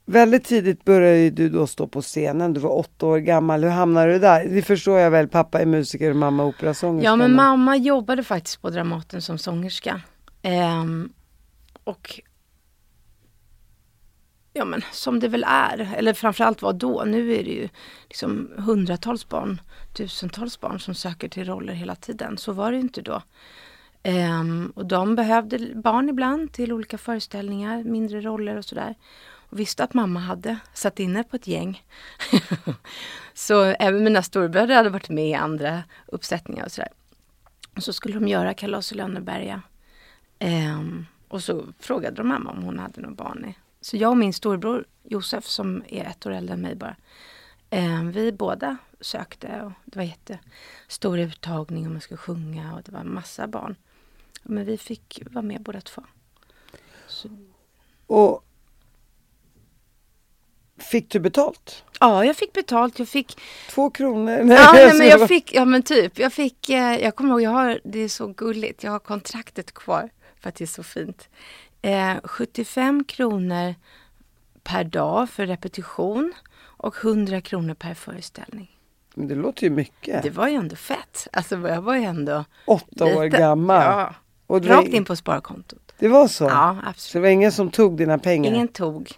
Väldigt 0.07 0.45
tidigt 0.45 0.85
började 0.85 1.31
du 1.31 1.49
då 1.49 1.67
stå 1.67 1.87
på 1.87 2.03
scenen. 2.03 2.53
Du 2.55 2.61
var 2.61 2.79
åtta 2.79 3.07
år 3.07 3.19
gammal. 3.19 3.65
Hur 3.65 3.71
hamnade 3.71 4.13
du 4.13 4.19
där? 4.19 4.49
Det 4.49 4.63
förstår 4.63 4.99
jag 4.99 5.11
väl. 5.11 5.29
Pappa 5.29 5.61
är 5.61 5.67
musiker 5.67 6.11
och 6.11 6.17
mamma 6.17 6.45
operasångerska. 6.45 7.11
Ja, 7.11 7.17
men 7.17 7.35
mamma 7.35 7.77
jobbade 7.77 8.25
faktiskt 8.25 8.63
på 8.63 8.71
Dramaten 8.71 9.23
som 9.23 9.39
sångerska. 9.39 10.01
Ehm, 10.43 11.13
och 11.85 12.21
ja, 14.53 14.65
men 14.65 14.83
som 14.93 15.21
det 15.21 15.29
väl 15.29 15.45
är, 15.49 15.95
eller 15.97 16.13
framförallt 16.15 16.63
var 16.63 16.73
då. 16.73 17.05
Nu 17.07 17.35
är 17.35 17.45
det 17.45 17.51
ju 17.51 17.69
liksom 18.09 18.51
hundratals 18.59 19.29
barn, 19.29 19.61
tusentals 19.97 20.61
barn 20.61 20.81
som 20.81 20.95
söker 20.95 21.29
till 21.29 21.45
roller 21.45 21.73
hela 21.73 21.95
tiden. 21.95 22.39
Så 22.39 22.53
var 22.53 22.71
det 22.71 22.77
ju 22.77 22.83
inte 22.83 23.03
då. 23.03 23.23
Ehm, 24.03 24.73
och 24.77 24.87
de 24.87 25.15
behövde 25.15 25.59
barn 25.75 26.09
ibland 26.09 26.53
till 26.53 26.73
olika 26.73 26.99
föreställningar, 26.99 27.85
mindre 27.85 28.21
roller 28.21 28.57
och 28.57 28.65
sådär. 28.65 28.95
Visste 29.55 29.85
att 29.85 29.95
mamma 29.95 30.21
hade 30.21 30.59
satt 30.73 31.01
inne 31.01 31.25
på 31.25 31.37
ett 31.37 31.47
gäng. 31.47 31.83
så 33.35 33.63
även 33.63 34.05
mina 34.05 34.23
storebröder 34.23 34.75
hade 34.75 34.91
varit 34.91 35.09
med 35.09 35.29
i 35.29 35.35
andra 35.35 35.83
uppsättningar 36.07 36.65
och 36.65 36.73
sådär. 36.73 36.91
Och 37.77 37.83
så 37.83 37.93
skulle 37.93 38.15
de 38.15 38.29
göra 38.29 38.55
Kalas 38.55 38.93
i 38.93 38.95
Lönneberga. 38.95 39.63
Um, 40.41 41.07
och 41.29 41.43
så 41.43 41.67
frågade 41.79 42.17
de 42.17 42.29
mamma 42.29 42.51
om 42.51 42.63
hon 42.63 42.79
hade 42.79 43.01
något 43.01 43.17
barn. 43.17 43.45
i. 43.45 43.55
Så 43.81 43.97
jag 43.97 44.11
och 44.11 44.17
min 44.17 44.33
storbror 44.33 44.85
Josef 45.03 45.47
som 45.47 45.83
är 45.89 46.05
ett 46.05 46.27
år 46.27 46.31
äldre 46.33 46.55
än 46.55 46.61
mig 46.61 46.75
bara. 46.75 46.97
Um, 47.71 48.13
vi 48.13 48.33
båda 48.33 48.77
sökte 49.01 49.63
och 49.63 49.73
det 49.85 49.97
var 49.97 50.05
jättestor 50.05 51.19
uttagning 51.19 51.87
och 51.87 51.93
man 51.93 52.01
skulle 52.01 52.19
sjunga 52.19 52.75
och 52.75 52.83
det 52.83 52.93
var 52.93 53.01
en 53.01 53.15
massa 53.15 53.47
barn. 53.47 53.77
Men 54.43 54.65
vi 54.65 54.79
fick 54.79 55.23
vara 55.31 55.43
med 55.43 55.63
båda 55.63 55.81
två. 55.81 56.03
Så, 57.07 57.29
Och 58.07 58.45
Fick 60.79 61.11
du 61.11 61.21
betalt? 61.21 61.85
ja, 62.01 62.25
jag 62.25 62.37
fick 62.37 62.53
betalt. 62.53 62.99
Jag 62.99 63.09
fick 63.09 63.41
Två 63.71 63.91
kronor? 63.91 64.33
Ja, 64.39 64.45
nej, 64.45 64.87
men 64.87 64.97
så- 64.97 65.05
jag 65.05 65.29
fick, 65.29 65.55
ja 65.55 65.65
men 65.65 65.83
typ, 65.83 66.19
jag 66.19 66.33
fick, 66.33 66.71
eh, 66.71 66.97
jag 67.03 67.17
kommer 67.17 67.31
ihåg, 67.31 67.43
jag 67.43 67.51
har, 67.51 67.81
det 67.85 67.99
är 67.99 68.09
så 68.09 68.27
gulligt, 68.27 68.85
jag 68.85 68.91
har 68.91 68.99
kontraktet 68.99 69.75
kvar 69.75 70.11
för 70.41 70.49
att 70.49 70.55
det 70.55 70.65
är 70.65 70.67
så 70.67 70.83
fint. 70.83 71.29
Eh, 71.83 72.13
75 72.25 73.05
kronor 73.05 73.75
per 74.63 74.85
dag 74.85 75.31
för 75.31 75.47
repetition 75.47 76.33
och 76.61 76.97
100 77.05 77.41
kronor 77.41 77.75
per 77.75 77.95
föreställning. 77.95 78.71
Men 79.15 79.29
det 79.29 79.35
låter 79.35 79.63
ju 79.65 79.71
mycket. 79.71 80.23
Det 80.23 80.31
var 80.31 80.49
ju 80.49 80.55
ändå 80.55 80.77
fett. 80.77 81.29
Alltså 81.33 81.69
jag 81.69 81.83
var 81.83 81.95
ju 81.97 82.03
ändå 82.05 82.45
Åtta 82.67 83.05
år 83.05 83.25
lite- 83.25 83.39
gammal. 83.39 83.83
Ja, 83.83 84.15
Och 84.47 84.65
rakt 84.65 84.89
in 84.89 85.05
på 85.05 85.17
sparkontot. 85.17 85.93
Det 85.99 86.09
var 86.09 86.29
så? 86.29 86.45
Ja, 86.45 86.79
Så 86.83 86.89
absolut. 86.89 87.13
det 87.13 87.21
var 87.21 87.29
ingen 87.29 87.53
som 87.53 87.71
tog 87.71 87.97
dina 87.97 88.19
pengar? 88.19 88.53
Ingen 88.53 88.69
tog. 88.69 89.13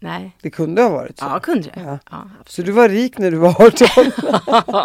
Nej. 0.00 0.36
Det 0.42 0.50
kunde 0.50 0.82
ha 0.82 0.88
varit 0.88 1.18
så? 1.18 1.24
Ja, 1.24 1.40
kunde 1.40 1.62
det. 1.74 1.80
Ja. 1.80 1.98
Ja, 2.10 2.30
Så 2.46 2.62
du 2.62 2.72
var 2.72 2.88
rik 2.88 3.18
när 3.18 3.30
du 3.30 3.36
var 3.36 3.62
18? 3.62 3.88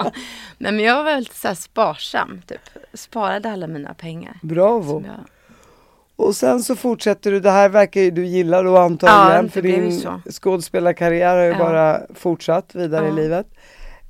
Nej, 0.58 0.72
men 0.72 0.80
jag 0.80 0.96
var 0.96 1.04
väldigt 1.04 1.36
så 1.36 1.56
sparsam. 1.56 2.42
Typ. 2.48 2.70
Sparade 2.94 3.52
alla 3.52 3.68
mina 3.68 3.94
pengar. 3.94 4.40
Bravo! 4.42 5.04
Jag, 5.06 5.16
Och 6.28 6.36
sen 6.36 6.64
så 6.64 6.76
fortsätter 6.76 7.32
du, 7.32 7.40
det 7.40 7.52
här 7.52 7.70
verkar 7.70 8.02
ju 8.02 8.12
du 8.12 8.26
gilla 8.26 8.62
då 8.64 8.78
antagligen. 8.78 9.46
Ja, 9.46 9.52
för 9.52 9.62
din 9.62 10.02
skådespelarkarriär 10.32 11.36
har 11.38 11.44
ju 11.44 11.52
Ja. 11.52 11.58
bara 11.58 12.02
fortsatt 12.16 12.76
vidare 12.76 13.08
i 13.08 13.12
livet. 13.12 13.48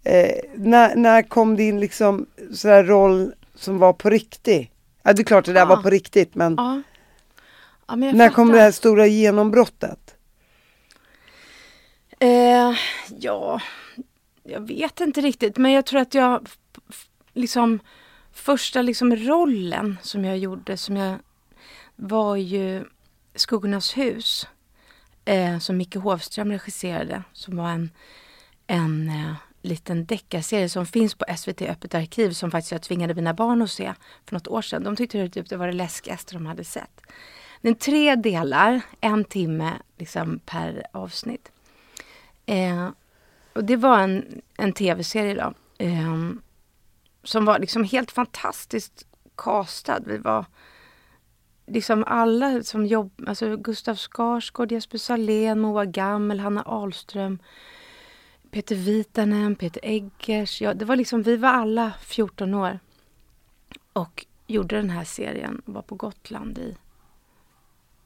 Eh, 0.03 0.29
när, 0.55 0.95
när 0.95 1.21
kom 1.21 1.55
din 1.55 1.79
liksom 1.79 2.25
sådär 2.53 2.83
roll 2.83 3.33
som 3.55 3.77
var 3.79 3.93
på 3.93 4.09
riktigt? 4.09 4.69
Ja 5.03 5.13
det 5.13 5.21
är 5.21 5.23
klart 5.23 5.45
det 5.45 5.53
där 5.53 5.65
var 5.65 5.77
på 5.77 5.89
riktigt 5.89 6.35
men 6.35 6.55
men 7.95 8.17
när 8.17 8.29
kom 8.29 8.47
fattar. 8.47 8.57
det 8.57 8.63
här 8.63 8.71
stora 8.71 9.05
genombrottet? 9.07 10.12
Eh, 12.23 12.75
ja, 13.19 13.61
jag 14.43 14.67
vet 14.67 14.99
inte 14.99 15.21
riktigt. 15.21 15.57
Men 15.57 15.71
jag 15.71 15.85
tror 15.85 15.99
att 15.99 16.13
jag 16.13 16.49
liksom 17.33 17.79
första 18.31 18.81
liksom 18.81 19.15
rollen 19.15 19.97
som 20.01 20.25
jag 20.25 20.37
gjorde 20.37 20.77
som 20.77 20.97
jag 20.97 21.19
var 21.95 22.35
ju 22.35 22.83
Skuggornas 23.35 23.97
hus. 23.97 24.47
Eh, 25.25 25.59
som 25.59 25.77
Micke 25.77 25.95
Hovström 25.95 26.51
regisserade. 26.51 27.23
Som 27.33 27.57
var 27.57 27.69
en, 27.69 27.89
en 28.67 29.09
eh, 29.09 29.35
liten 29.61 30.05
deckarserie 30.05 30.69
som 30.69 30.85
finns 30.85 31.15
på 31.15 31.25
SVT 31.37 31.61
Öppet 31.61 31.95
arkiv 31.95 32.31
som 32.31 32.51
faktiskt 32.51 32.71
jag 32.71 32.81
tvingade 32.81 33.13
mina 33.13 33.33
barn 33.33 33.61
att 33.61 33.71
se 33.71 33.93
för 34.25 34.35
något 34.35 34.47
år 34.47 34.61
sedan. 34.61 34.83
De 34.83 34.95
tyckte 34.95 35.17
det, 35.17 35.29
typ, 35.29 35.49
det 35.49 35.57
var 35.57 35.67
det 35.67 35.73
läskigaste 35.73 36.33
de 36.35 36.45
hade 36.45 36.63
sett. 36.63 37.01
Den 37.61 37.71
är 37.71 37.75
tre 37.75 38.15
delar, 38.15 38.81
en 39.01 39.23
timme 39.25 39.73
liksom, 39.97 40.39
per 40.45 40.85
avsnitt. 40.93 41.52
Eh, 42.45 42.89
och 43.53 43.63
det 43.63 43.75
var 43.75 43.99
en, 43.99 44.41
en 44.57 44.73
tv-serie 44.73 45.33
då. 45.33 45.53
Eh, 45.85 46.31
som 47.23 47.45
var 47.45 47.59
liksom 47.59 47.83
helt 47.83 48.11
fantastiskt 48.11 49.07
castad. 49.35 49.99
Vi 50.05 50.17
var 50.17 50.45
liksom 51.65 52.03
alla 52.07 52.63
som 52.63 52.85
jobbade, 52.85 53.29
alltså 53.29 53.57
Gustav 53.57 53.95
Skarsgård, 53.95 54.71
Jesper 54.71 54.97
Salén, 54.97 55.59
Moa 55.59 55.85
Gammel, 55.85 56.39
Hanna 56.39 56.61
Ahlström, 56.61 57.39
Peter 58.51 58.75
Vitanen, 58.75 59.55
Peter 59.55 59.81
Eggers. 59.83 60.61
Ja, 60.61 60.73
det 60.73 60.85
var 60.85 60.95
liksom, 60.95 61.23
vi 61.23 61.37
var 61.37 61.49
alla 61.49 61.93
14 62.01 62.53
år. 62.53 62.79
Och 63.93 64.25
gjorde 64.47 64.75
den 64.75 64.89
här 64.89 65.03
serien 65.03 65.61
och 65.65 65.73
var 65.73 65.81
på 65.81 65.95
Gotland 65.95 66.57
i 66.57 66.77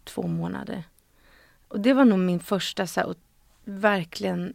två 0.04 0.28
månader. 0.28 0.84
Och 1.68 1.80
det 1.80 1.94
var 1.94 2.06
nog 2.06 2.20
min 2.20 2.40
första 2.40 2.88
så 2.88 3.00
här, 3.00 3.16
verkligen 3.68 4.54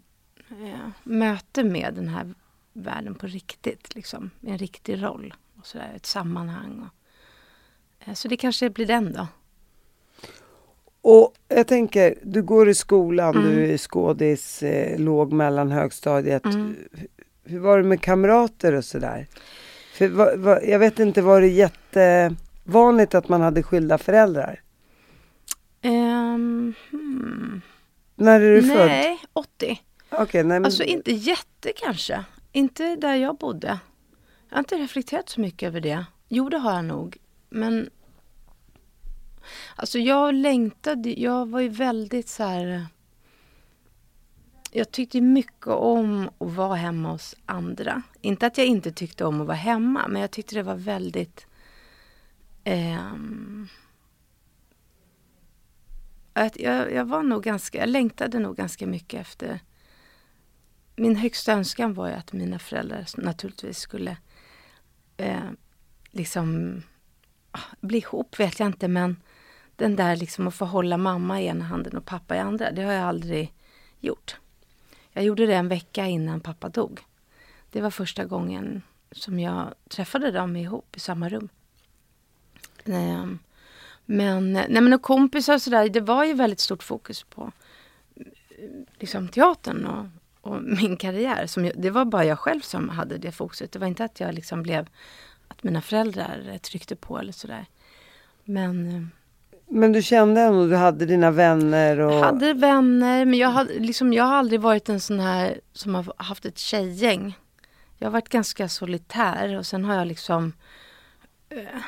eh, 0.50 0.88
möte 1.04 1.64
med 1.64 1.94
den 1.94 2.08
här 2.08 2.34
världen 2.72 3.14
på 3.14 3.26
riktigt. 3.26 3.94
Liksom, 3.94 4.30
en 4.46 4.58
riktig 4.58 5.02
roll. 5.02 5.34
Och 5.60 5.66
så 5.66 5.78
där, 5.78 5.92
ett 5.96 6.06
sammanhang. 6.06 6.80
Och, 6.82 8.08
eh, 8.08 8.14
så 8.14 8.28
det 8.28 8.36
kanske 8.36 8.70
blir 8.70 8.86
den 8.86 9.12
då. 9.12 9.26
Och 11.04 11.34
jag 11.48 11.66
tänker, 11.66 12.14
du 12.22 12.42
går 12.42 12.68
i 12.68 12.74
skolan, 12.74 13.36
Mm. 13.36 13.50
du 13.50 13.72
är 13.72 13.78
skådis, 13.78 14.62
eh, 14.62 14.98
låg 15.00 15.32
mellan 15.32 15.70
högstadiet. 15.70 16.44
Mm. 16.44 16.76
Hur- 17.44 17.58
var 17.58 17.78
det 17.78 17.84
med 17.84 18.00
kamrater 18.00 18.72
och 18.72 18.84
sådär? 18.84 19.26
För 19.94 20.08
va, 20.08 20.36
va, 20.36 20.62
jag 20.62 20.78
vet 20.78 20.98
inte, 20.98 21.22
var 21.22 21.40
det 21.40 21.48
jättevanligt 21.48 23.14
att 23.14 23.28
man 23.28 23.40
hade 23.40 23.62
skilda 23.62 23.98
föräldrar? 23.98 24.60
Ehm, 25.82 26.74
hmm. 26.90 27.60
När 28.22 28.40
är 28.40 28.54
du 28.54 28.62
född? 28.62 28.86
Nej, 28.86 29.20
80. 29.32 29.80
Okej, 30.10 30.44
nej 30.44 30.60
men... 30.60 30.64
Alltså 30.64 30.82
inte 30.82 31.12
jätte 31.12 31.72
kanske. 31.76 32.24
Inte 32.52 32.96
där 32.96 33.14
jag 33.14 33.36
bodde. 33.36 33.78
Jag 34.48 34.56
har 34.56 34.58
inte 34.58 34.76
reflekterat 34.76 35.28
så 35.28 35.40
mycket 35.40 35.66
över 35.66 35.80
det. 35.80 36.04
Jo, 36.28 36.48
det 36.48 36.58
har 36.58 36.74
jag 36.74 36.84
nog. 36.84 37.16
Men 37.48 37.90
alltså 39.76 39.98
jag 39.98 40.34
längtade. 40.34 41.20
Jag 41.20 41.48
var 41.48 41.60
ju 41.60 41.68
väldigt 41.68 42.28
så 42.28 42.42
här. 42.44 42.86
Jag 44.70 44.90
tyckte 44.90 45.20
mycket 45.20 45.66
om 45.66 46.30
att 46.38 46.52
vara 46.52 46.74
hemma 46.74 47.10
hos 47.10 47.34
andra. 47.46 48.02
Inte 48.20 48.46
att 48.46 48.58
jag 48.58 48.66
inte 48.66 48.92
tyckte 48.92 49.24
om 49.24 49.40
att 49.40 49.46
vara 49.46 49.56
hemma, 49.56 50.08
men 50.08 50.20
jag 50.20 50.30
tyckte 50.30 50.54
det 50.54 50.62
var 50.62 50.74
väldigt 50.74 51.46
ehm, 52.64 53.68
att 56.32 56.60
jag, 56.60 56.92
jag 56.92 57.04
var 57.04 57.22
nog 57.22 57.42
ganska, 57.42 57.78
jag 57.78 57.88
längtade 57.88 58.38
nog 58.38 58.56
ganska 58.56 58.86
mycket 58.86 59.20
efter 59.20 59.60
min 60.96 61.16
högsta 61.16 61.52
önskan 61.52 61.94
var 61.94 62.08
ju 62.08 62.14
att 62.14 62.32
mina 62.32 62.58
föräldrar 62.58 63.06
naturligtvis 63.16 63.78
skulle 63.78 64.16
eh, 65.16 65.50
liksom 66.10 66.76
ah, 67.50 67.60
bli 67.80 67.98
ihop 67.98 68.40
vet 68.40 68.60
jag 68.60 68.66
inte 68.66 68.88
men 68.88 69.16
den 69.76 69.96
där 69.96 70.16
liksom 70.16 70.48
att 70.48 70.54
få 70.54 70.64
hålla 70.64 70.96
mamma 70.96 71.40
i 71.40 71.46
ena 71.46 71.64
handen 71.64 71.96
och 71.96 72.04
pappa 72.04 72.36
i 72.36 72.38
andra, 72.38 72.70
det 72.70 72.82
har 72.82 72.92
jag 72.92 73.04
aldrig 73.04 73.54
gjort. 74.00 74.36
Jag 75.12 75.24
gjorde 75.24 75.46
det 75.46 75.54
en 75.54 75.68
vecka 75.68 76.06
innan 76.06 76.40
pappa 76.40 76.68
dog. 76.68 77.00
Det 77.70 77.80
var 77.80 77.90
första 77.90 78.24
gången 78.24 78.82
som 79.12 79.40
jag 79.40 79.74
träffade 79.88 80.30
dem 80.30 80.56
ihop 80.56 80.96
i 80.96 81.00
samma 81.00 81.28
rum. 81.28 81.48
Ehm, 82.84 83.38
men, 84.12 84.52
nej 84.52 84.80
men 84.80 84.92
och 84.92 85.02
kompisar 85.02 85.54
och 85.54 85.62
sådär, 85.62 85.88
det 85.88 86.00
var 86.00 86.24
ju 86.24 86.32
väldigt 86.32 86.60
stort 86.60 86.82
fokus 86.82 87.22
på 87.22 87.52
liksom 88.98 89.28
teatern 89.28 89.86
och, 89.86 90.06
och 90.50 90.62
min 90.62 90.96
karriär. 90.96 91.46
Som 91.46 91.64
jag, 91.64 91.74
det 91.76 91.90
var 91.90 92.04
bara 92.04 92.24
jag 92.24 92.38
själv 92.38 92.60
som 92.60 92.88
hade 92.88 93.18
det 93.18 93.32
fokuset. 93.32 93.72
Det 93.72 93.78
var 93.78 93.86
inte 93.86 94.04
att 94.04 94.20
jag 94.20 94.34
liksom 94.34 94.62
blev, 94.62 94.88
att 95.48 95.62
mina 95.62 95.80
föräldrar 95.80 96.58
tryckte 96.58 96.96
på 96.96 97.18
eller 97.18 97.32
sådär. 97.32 97.66
Men 98.44 98.88
eh, 98.88 99.02
Men 99.66 99.92
du 99.92 100.02
kände 100.02 100.40
ändå, 100.40 100.66
du 100.66 100.76
hade 100.76 101.06
dina 101.06 101.30
vänner 101.30 101.98
och... 102.00 102.12
Jag 102.12 102.24
hade 102.24 102.52
vänner, 102.52 103.24
men 103.24 103.38
jag, 103.38 103.48
hade, 103.48 103.78
liksom, 103.78 104.12
jag 104.12 104.24
har 104.24 104.34
aldrig 104.34 104.60
varit 104.60 104.88
en 104.88 105.00
sån 105.00 105.20
här 105.20 105.60
som 105.72 105.94
har 105.94 106.14
haft 106.16 106.44
ett 106.44 106.58
tjejgäng. 106.58 107.38
Jag 107.98 108.06
har 108.06 108.12
varit 108.12 108.28
ganska 108.28 108.68
solitär 108.68 109.58
och 109.58 109.66
sen 109.66 109.84
har 109.84 109.94
jag 109.94 110.06
liksom 110.06 110.52
eh, 111.48 111.80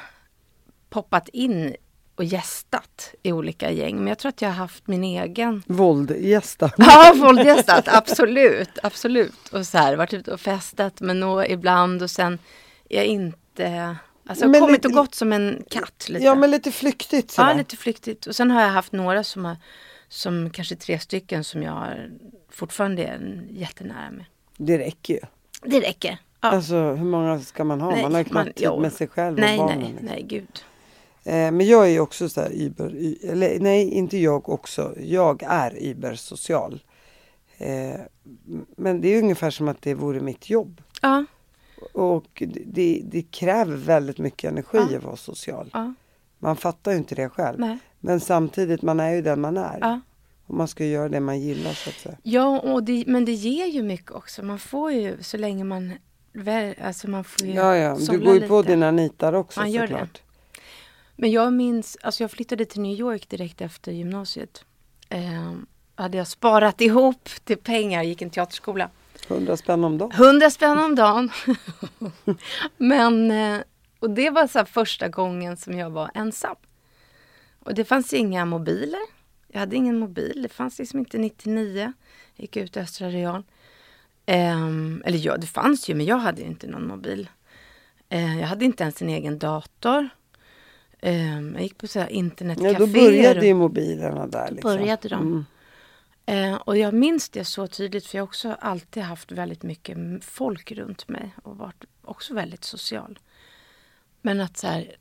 poppat 0.91 1.29
in 1.29 1.77
och 2.17 2.25
gästat 2.25 3.15
i 3.23 3.33
olika 3.33 3.71
gäng. 3.71 3.97
Men 3.97 4.07
jag 4.07 4.19
tror 4.19 4.29
att 4.29 4.43
jag 4.43 4.49
har 4.49 4.57
haft 4.57 4.87
min 4.87 5.05
egen... 5.05 5.63
Våldgästa. 5.67 6.71
Ja, 6.79 7.13
våldgästat, 7.17 7.89
absolut, 7.89 8.79
absolut. 8.83 9.49
Och 9.53 9.67
så 9.67 9.79
här, 9.79 9.97
varit 9.97 10.15
ute 10.15 10.33
och 10.33 10.41
festat 10.41 11.01
med 11.01 11.17
några 11.17 11.49
ibland 11.49 12.03
och 12.03 12.11
sen 12.11 12.39
är 12.89 12.97
jag 12.97 13.07
inte... 13.07 13.97
Alltså 14.27 14.49
Men 14.49 14.61
kommit 14.61 14.73
lite- 14.77 14.89
och 14.89 14.95
gått 14.95 15.15
som 15.15 15.33
en 15.33 15.65
katt 15.71 16.07
lite. 16.09 16.25
Ja 16.25 16.35
men 16.35 16.51
lite 16.51 16.73
flyktigt 16.73 17.31
sådär. 17.31 17.51
Ja, 17.51 17.57
lite 17.57 17.77
flyktigt. 17.77 18.27
Och 18.27 18.37
sen 18.37 18.51
har 18.51 18.61
jag 18.63 18.69
haft 18.69 18.93
några 18.93 19.25
som 19.25 19.45
har, 19.45 19.57
som 20.09 20.51
kanske 20.51 20.77
tre 20.77 20.99
stycken 20.99 21.45
som 21.45 21.63
jag 21.63 21.89
fortfarande 22.51 23.05
är 23.05 23.43
jättenära 23.51 24.11
med. 24.11 24.25
Det 24.57 24.79
räcker 24.79 25.15
ju. 25.15 25.21
Det 25.63 25.81
räcker. 25.81 26.19
Ja. 26.41 26.49
Alltså 26.49 26.75
hur 26.75 27.05
många 27.05 27.41
ska 27.41 27.65
man 27.65 27.81
ha? 27.81 27.91
Nej, 27.91 28.03
man 28.03 28.15
har 28.15 28.23
knappt 28.23 28.57
tid 28.57 28.71
med 28.79 28.93
sig 28.93 29.09
själv 29.09 29.39
nej, 29.39 29.59
och 29.59 29.67
barnen. 29.67 29.81
nej, 29.81 29.91
liksom. 29.91 30.07
nej, 30.07 30.23
gud. 30.23 30.65
Eh, 31.25 31.51
men 31.51 31.61
jag 31.67 31.91
är 31.91 32.01
också 32.01 32.29
så 32.29 32.41
här 32.41 32.51
Uber, 32.63 32.95
y- 32.97 33.19
eller 33.29 33.61
nej 33.61 33.91
inte 33.91 34.19
jag 34.19 34.49
också. 34.49 34.95
Jag 35.01 35.43
är 35.43 35.77
Uber-social. 35.91 36.83
Eh, 37.59 38.01
men 38.77 39.01
det 39.01 39.09
är 39.09 39.19
ungefär 39.23 39.51
som 39.51 39.69
att 39.69 39.83
det 39.83 39.95
vore 39.95 40.21
mitt 40.21 40.51
jobb. 40.51 40.83
Ja, 41.03 41.25
Och 41.93 42.43
det- 42.67 43.01
det, 43.05 43.23
kräver 43.23 43.77
väldigt 43.77 44.19
mycket 44.19 44.51
energi 44.51 44.79
Ja. 44.91 44.97
att 44.99 45.05
vara 45.05 45.17
social. 45.17 45.71
ja, 45.73 45.95
Man 46.39 46.57
fattar 46.57 46.91
ju 46.93 46.97
inte 46.99 47.15
det 47.15 47.29
själv. 47.29 47.59
nej, 47.61 47.79
Men 48.01 48.21
samtidigt, 48.21 48.83
man 48.83 49.01
är 49.01 49.11
ju 49.11 49.23
den 49.23 49.41
man 49.41 49.57
är. 49.57 49.79
ja. 49.81 50.01
Och 50.47 50.55
man 50.55 50.69
ska 50.69 50.85
göra 50.85 51.09
det 51.09 51.21
man 51.21 51.41
gillar 51.41 51.73
så 51.73 51.91
att 51.91 51.97
säga. 51.97 52.17
Ja, 52.23 52.61
och 52.61 52.83
det, 52.85 53.05
men 53.07 53.25
det 53.25 53.33
ger 53.33 53.67
ju 53.67 53.83
mycket 53.83 54.11
också. 54.13 54.43
Man 54.43 54.59
får 54.59 54.93
ju 54.93 55.23
så 55.23 55.37
länge 55.37 55.65
man 55.65 55.93
alltså 56.83 57.11
man 57.11 57.25
får 57.25 57.47
ju 57.47 57.53
Ja, 57.55 57.77
ja. 57.77 57.97
Du 58.11 58.19
går 58.19 58.35
ju 58.35 58.49
på 58.49 58.59
lite. 58.61 58.73
dina 58.73 58.91
nitar 58.91 59.33
också 59.33 59.61
Man 59.61 59.73
såklart. 59.73 60.23
Men 61.17 61.31
jag 61.31 61.53
minns, 61.53 61.97
alltså 62.03 62.23
jag 62.23 62.31
flyttade 62.31 62.65
till 62.65 62.81
New 62.81 62.99
York 62.99 63.29
direkt 63.29 63.61
efter 63.61 63.93
gymnasiet. 63.93 64.65
Eh, 65.09 65.55
hade 65.95 66.19
jag 66.19 66.27
sparat 66.27 66.81
ihop 66.81 67.29
till 67.45 67.59
pengar, 67.59 68.03
gick 68.03 68.23
en 68.23 68.31
teaterskola. 68.31 68.91
100 69.29 69.57
spänn 69.57 69.85
om 69.85 69.99
dagen. 69.99 70.13
100 70.13 70.51
spänn 70.51 70.79
om 70.79 70.95
dagen. 70.95 71.31
Men, 72.77 73.31
eh, 73.31 73.61
och 73.99 74.11
det 74.11 74.31
var 74.31 74.47
så 74.47 74.65
första 74.65 75.09
gången 75.09 75.57
som 75.57 75.79
jag 75.79 75.91
var 75.91 76.11
ensam. 76.15 76.57
Och 77.65 77.75
det 77.75 77.85
fanns 77.85 78.13
inga 78.13 78.45
mobiler. 78.45 79.01
Jag 79.49 79.61
hade 79.61 79.77
ingen 79.77 79.99
mobil. 79.99 80.43
Det 80.43 80.49
fanns 80.49 80.79
liksom 80.79 80.99
inte 80.99 81.19
99. 81.19 81.93
Jag 82.35 82.43
gick 82.43 82.57
ut 82.57 82.77
i 82.77 82.81
Östra 82.81 83.09
Real. 83.09 83.43
Ehm, 84.27 85.03
eller 85.07 85.19
ja, 85.19 85.37
det 85.37 85.47
fanns 85.47 85.89
ju, 85.89 85.95
men 85.95 86.07
jag 86.07 86.17
hade 86.17 86.43
inte 86.43 86.67
någon 86.67 86.89
mobil. 86.89 87.29
Eh, 88.09 88.41
jag 88.41 88.47
hade 88.47 88.65
inte 88.65 88.83
ens 88.83 89.03
en 89.03 89.09
egen 89.09 89.39
dator. 89.39 90.09
Ehm, 91.07 91.53
jag 91.55 91.63
gick 91.63 91.79
på 91.79 91.87
här 91.95 92.01
Ja, 92.01 92.09
internetcaféer. 92.09 92.79
då 92.79 92.87
började 92.87 93.47
ju 93.47 93.55
mobilerna 93.55 94.27
där. 94.27 94.51
Liksom. 94.51 94.71
började 94.71 95.09
de. 95.09 95.23
Mm. 95.23 95.45
Eh, 96.27 96.57
och 96.61 96.77
jag 96.77 96.95
minns 96.95 97.29
det 97.29 97.45
så 97.45 97.67
tydligt 97.67 98.07
för 98.07 98.19
jag 98.19 98.23
har 98.23 98.29
också 98.29 98.57
alltid 98.61 99.03
haft 99.03 99.33
väldigt 99.33 99.63
mycket 99.63 100.25
folk 100.25 100.73
runt 100.73 101.09
mig 101.09 101.35
och 101.43 101.57
varit 101.57 101.85
också 102.03 102.35
väldigt 102.35 102.65
social. 102.65 103.19
Men 104.23 104.41
att 104.41 104.57
så 104.57 104.67
här, 104.67 104.97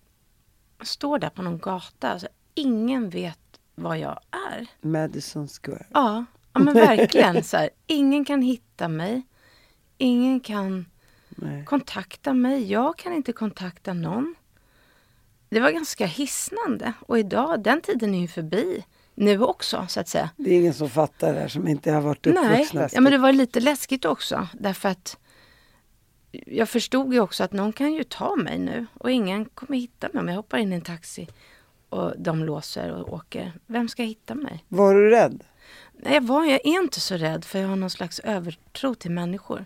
stå 0.81 1.17
där 1.17 1.29
på 1.29 1.41
någon 1.41 1.57
gata, 1.59 2.09
alltså, 2.09 2.27
ingen 2.55 3.09
vet 3.09 3.59
vad 3.75 3.99
jag 3.99 4.19
är. 4.51 4.67
Madison 4.81 5.47
Square. 5.47 5.85
Ja, 5.93 6.25
ja 6.53 6.59
men 6.59 6.73
verkligen. 6.73 7.43
så 7.43 7.57
här, 7.57 7.69
ingen 7.87 8.25
kan 8.25 8.41
hitta 8.41 8.87
mig. 8.87 9.21
Ingen 9.97 10.39
kan 10.39 10.85
Nej. 11.29 11.65
kontakta 11.65 12.33
mig. 12.33 12.71
Jag 12.71 12.97
kan 12.97 13.13
inte 13.13 13.33
kontakta 13.33 13.93
någon. 13.93 14.35
Det 15.53 15.59
var 15.59 15.71
ganska 15.71 16.05
hisnande. 16.05 16.93
Och 16.99 17.19
idag, 17.19 17.63
den 17.63 17.81
tiden 17.81 18.15
är 18.15 18.19
ju 18.19 18.27
förbi. 18.27 18.85
Nu 19.15 19.43
också, 19.43 19.85
så 19.89 19.99
att 19.99 20.07
säga. 20.07 20.29
Det 20.37 20.49
är 20.53 20.59
ingen 20.59 20.73
som 20.73 20.89
fattar 20.89 21.33
det 21.33 21.39
här 21.39 21.47
som 21.47 21.67
inte 21.67 21.91
har 21.91 22.01
varit 22.01 22.25
Nej, 22.25 22.33
uppvuxna. 22.35 22.89
ja, 22.91 23.01
men 23.01 23.11
det 23.11 23.17
var 23.17 23.33
lite 23.33 23.59
läskigt 23.59 24.05
också. 24.05 24.47
Därför 24.53 24.89
att 24.89 25.17
jag 26.31 26.69
förstod 26.69 27.13
ju 27.13 27.19
också 27.19 27.43
att 27.43 27.53
någon 27.53 27.73
kan 27.73 27.93
ju 27.93 28.03
ta 28.03 28.35
mig 28.35 28.59
nu 28.59 28.85
och 28.93 29.11
ingen 29.11 29.45
kommer 29.45 29.77
hitta 29.77 30.09
mig 30.13 30.21
om 30.21 30.27
jag 30.27 30.35
hoppar 30.35 30.57
in 30.57 30.73
i 30.73 30.75
en 30.75 30.81
taxi 30.81 31.27
och 31.89 32.13
de 32.17 32.43
låser 32.43 32.91
och 32.91 33.13
åker. 33.13 33.53
Vem 33.65 33.89
ska 33.89 34.03
hitta 34.03 34.35
mig? 34.35 34.65
Var 34.67 34.93
du 34.93 35.09
rädd? 35.09 35.43
Nej, 35.93 36.13
jag, 36.13 36.21
var, 36.21 36.45
jag 36.45 36.59
är 36.63 36.81
inte 36.81 36.99
så 36.99 37.15
rädd 37.15 37.45
för 37.45 37.59
jag 37.59 37.67
har 37.67 37.75
någon 37.75 37.89
slags 37.89 38.19
övertro 38.19 38.95
till 38.95 39.11
människor. 39.11 39.65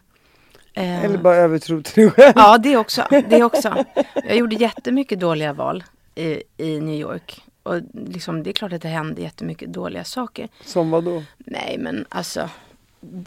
Eh, 0.78 1.04
Eller 1.06 1.18
bara 1.18 1.36
övertro 1.36 1.82
till 1.82 2.04
dig 2.04 2.12
själv? 2.12 2.34
Ja, 2.36 2.58
det 2.58 2.78
också. 2.78 3.04
Det 3.30 3.44
också. 3.44 3.86
Jag 4.28 4.36
gjorde 4.38 4.56
jättemycket 4.56 5.20
dåliga 5.20 5.54
val 5.54 5.84
i, 6.16 6.44
i 6.58 6.80
New 6.80 6.96
York. 7.00 7.42
Och 7.64 7.76
liksom, 8.08 8.44
det 8.44 8.50
är 8.50 8.54
klart 8.54 8.74
att 8.74 8.82
det 8.82 8.88
hände 8.88 9.22
jättemycket 9.22 9.74
dåliga 9.74 10.04
saker. 10.04 10.50
Som 10.66 10.90
vad 10.92 11.04
då? 11.04 11.24
Nej, 11.38 11.78
men 11.80 12.06
alltså 12.10 12.50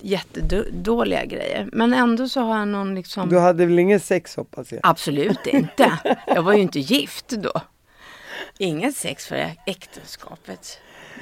jättedåliga 0.03 1.25
grejer. 1.25 1.69
Men 1.73 1.95
ändå 1.95 2.29
så 2.29 2.41
har 2.41 2.59
jag 2.59 2.69
någon 2.69 2.95
liksom... 2.95 3.29
Du 3.29 3.39
hade 3.39 3.67
väl 3.67 3.79
ingen 3.79 4.01
sex 4.01 4.37
hoppas 4.37 4.73
jag? 4.73 4.81
Absolut 4.83 5.47
inte. 5.47 5.93
Jag 6.27 6.43
var 6.43 6.53
ju 6.53 6.61
inte 6.61 6.81
gift 6.81 7.29
då. 7.29 7.53
Ingen 8.59 8.93
sex 8.93 9.27
för 9.27 9.51
äktenskapet. 9.67 10.79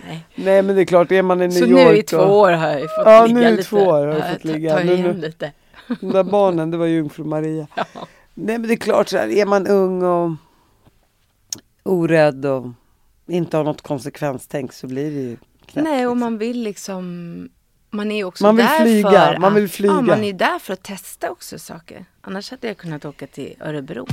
Nej. 0.08 0.20
Nej 0.34 0.62
men 0.62 0.76
det 0.76 0.82
är 0.82 0.86
klart, 0.86 1.12
är 1.12 1.22
man 1.22 1.42
i 1.42 1.48
New 1.48 1.50
Så 1.50 1.64
York 1.66 1.88
nu 1.90 1.96
i 1.98 2.02
två 2.02 2.16
år 2.18 2.52
har 2.52 2.68
jag 2.68 2.80
fått 2.80 3.06
Ja, 3.06 3.26
ligga 3.26 3.40
nu 3.40 3.46
i 3.48 3.50
lite. 3.50 3.62
två 3.68 3.76
år 3.78 4.06
har 4.06 4.06
du 4.06 4.12
Ja, 4.18 4.24
fått 4.32 4.42
ta- 4.42 4.48
ligga. 4.48 4.76
Ta 4.76 4.84
Nu- 4.84 4.92
igen 4.92 5.06
nu- 5.16 5.26
lite. 5.26 5.52
De 6.00 6.12
där 6.12 6.24
barnen, 6.24 6.70
det 6.70 6.76
var 6.76 6.86
jungfru 6.86 7.24
Maria. 7.24 7.66
Ja. 7.74 7.84
Nej 8.34 8.58
men 8.58 8.68
det 8.68 8.74
är 8.74 8.76
klart 8.76 9.08
så 9.08 9.16
här, 9.16 9.28
är 9.28 9.46
man 9.46 9.66
ung 9.66 10.02
och 10.02 10.30
orädd 11.82 12.46
och 12.46 12.66
inte 13.26 13.56
har 13.56 13.64
något 13.64 13.82
konsekvenstänk 13.82 14.72
så 14.72 14.86
blir 14.86 15.10
det 15.10 15.20
ju 15.20 15.36
knäppt, 15.66 15.88
Nej, 15.88 16.06
och 16.06 16.16
liksom. 16.16 16.18
man 16.18 16.38
vill 16.38 16.62
liksom... 16.62 17.48
Man 17.90 18.10
är 18.10 18.24
också 18.24 18.44
Man 18.44 18.56
vill 18.56 18.66
där 18.66 18.80
flyga, 18.80 19.10
för 19.10 19.38
man 19.38 19.54
vill 19.54 19.64
att, 19.64 19.70
flyga. 19.70 19.94
Ja, 19.94 20.00
man 20.00 20.24
är 20.24 20.32
där 20.32 20.58
för 20.58 20.72
att 20.72 20.82
testa 20.82 21.30
också 21.30 21.58
saker. 21.58 22.04
Annars 22.20 22.50
hade 22.50 22.66
jag 22.66 22.76
kunnat 22.76 23.04
åka 23.04 23.26
till 23.26 23.56
Örebro. 23.60 24.06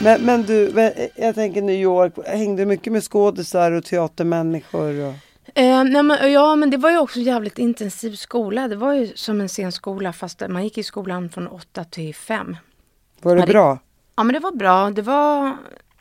men, 0.00 0.22
men 0.22 0.42
du, 0.42 0.72
jag 1.16 1.34
tänker 1.34 1.62
New 1.62 1.76
York, 1.80 2.12
hängde 2.26 2.62
du 2.62 2.66
mycket 2.66 2.92
med 2.92 3.04
skådisar 3.04 3.72
och 3.72 3.84
teatermänniskor? 3.84 5.04
Och... 5.06 5.14
Eh, 5.54 5.84
nej, 5.84 6.02
men, 6.02 6.32
ja, 6.32 6.56
men 6.56 6.70
det 6.70 6.76
var 6.76 6.90
ju 6.90 6.98
också 6.98 7.18
en 7.18 7.24
jävligt 7.24 7.58
intensiv 7.58 8.14
skola. 8.16 8.68
Det 8.68 8.76
var 8.76 8.92
ju 8.94 9.12
som 9.16 9.40
en 9.40 9.48
scenskola 9.48 10.12
fast 10.12 10.42
man 10.48 10.64
gick 10.64 10.78
i 10.78 10.82
skolan 10.82 11.30
från 11.30 11.46
åtta 11.48 11.84
till 11.84 12.14
fem. 12.14 12.56
Var 13.22 13.36
det 13.36 13.42
det- 13.42 13.46
bra? 13.52 13.78
Ja, 14.16 14.24
men 14.24 14.34
det 14.34 14.40
var 14.40 14.52
bra. 14.52 14.90
Det 14.90 15.02
var, 15.02 15.56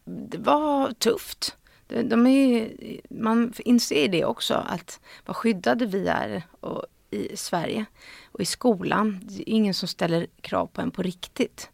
det 0.05 0.37
var 0.37 0.91
tufft. 0.93 1.55
De, 1.87 2.03
de 2.03 2.27
är 2.27 2.69
man 3.09 3.53
inser 3.57 4.07
det 4.07 4.25
också, 4.25 4.53
att 4.53 4.99
vad 5.25 5.35
skyddade 5.35 5.85
vi 5.85 6.07
är 6.07 6.43
och, 6.59 6.85
i 7.11 7.37
Sverige. 7.37 7.85
Och 8.31 8.41
i 8.41 8.45
skolan, 8.45 9.19
det 9.23 9.49
är 9.49 9.53
ingen 9.53 9.73
som 9.73 9.87
ställer 9.87 10.27
krav 10.41 10.65
på 10.67 10.81
en 10.81 10.91
på 10.91 11.01
riktigt 11.01 11.69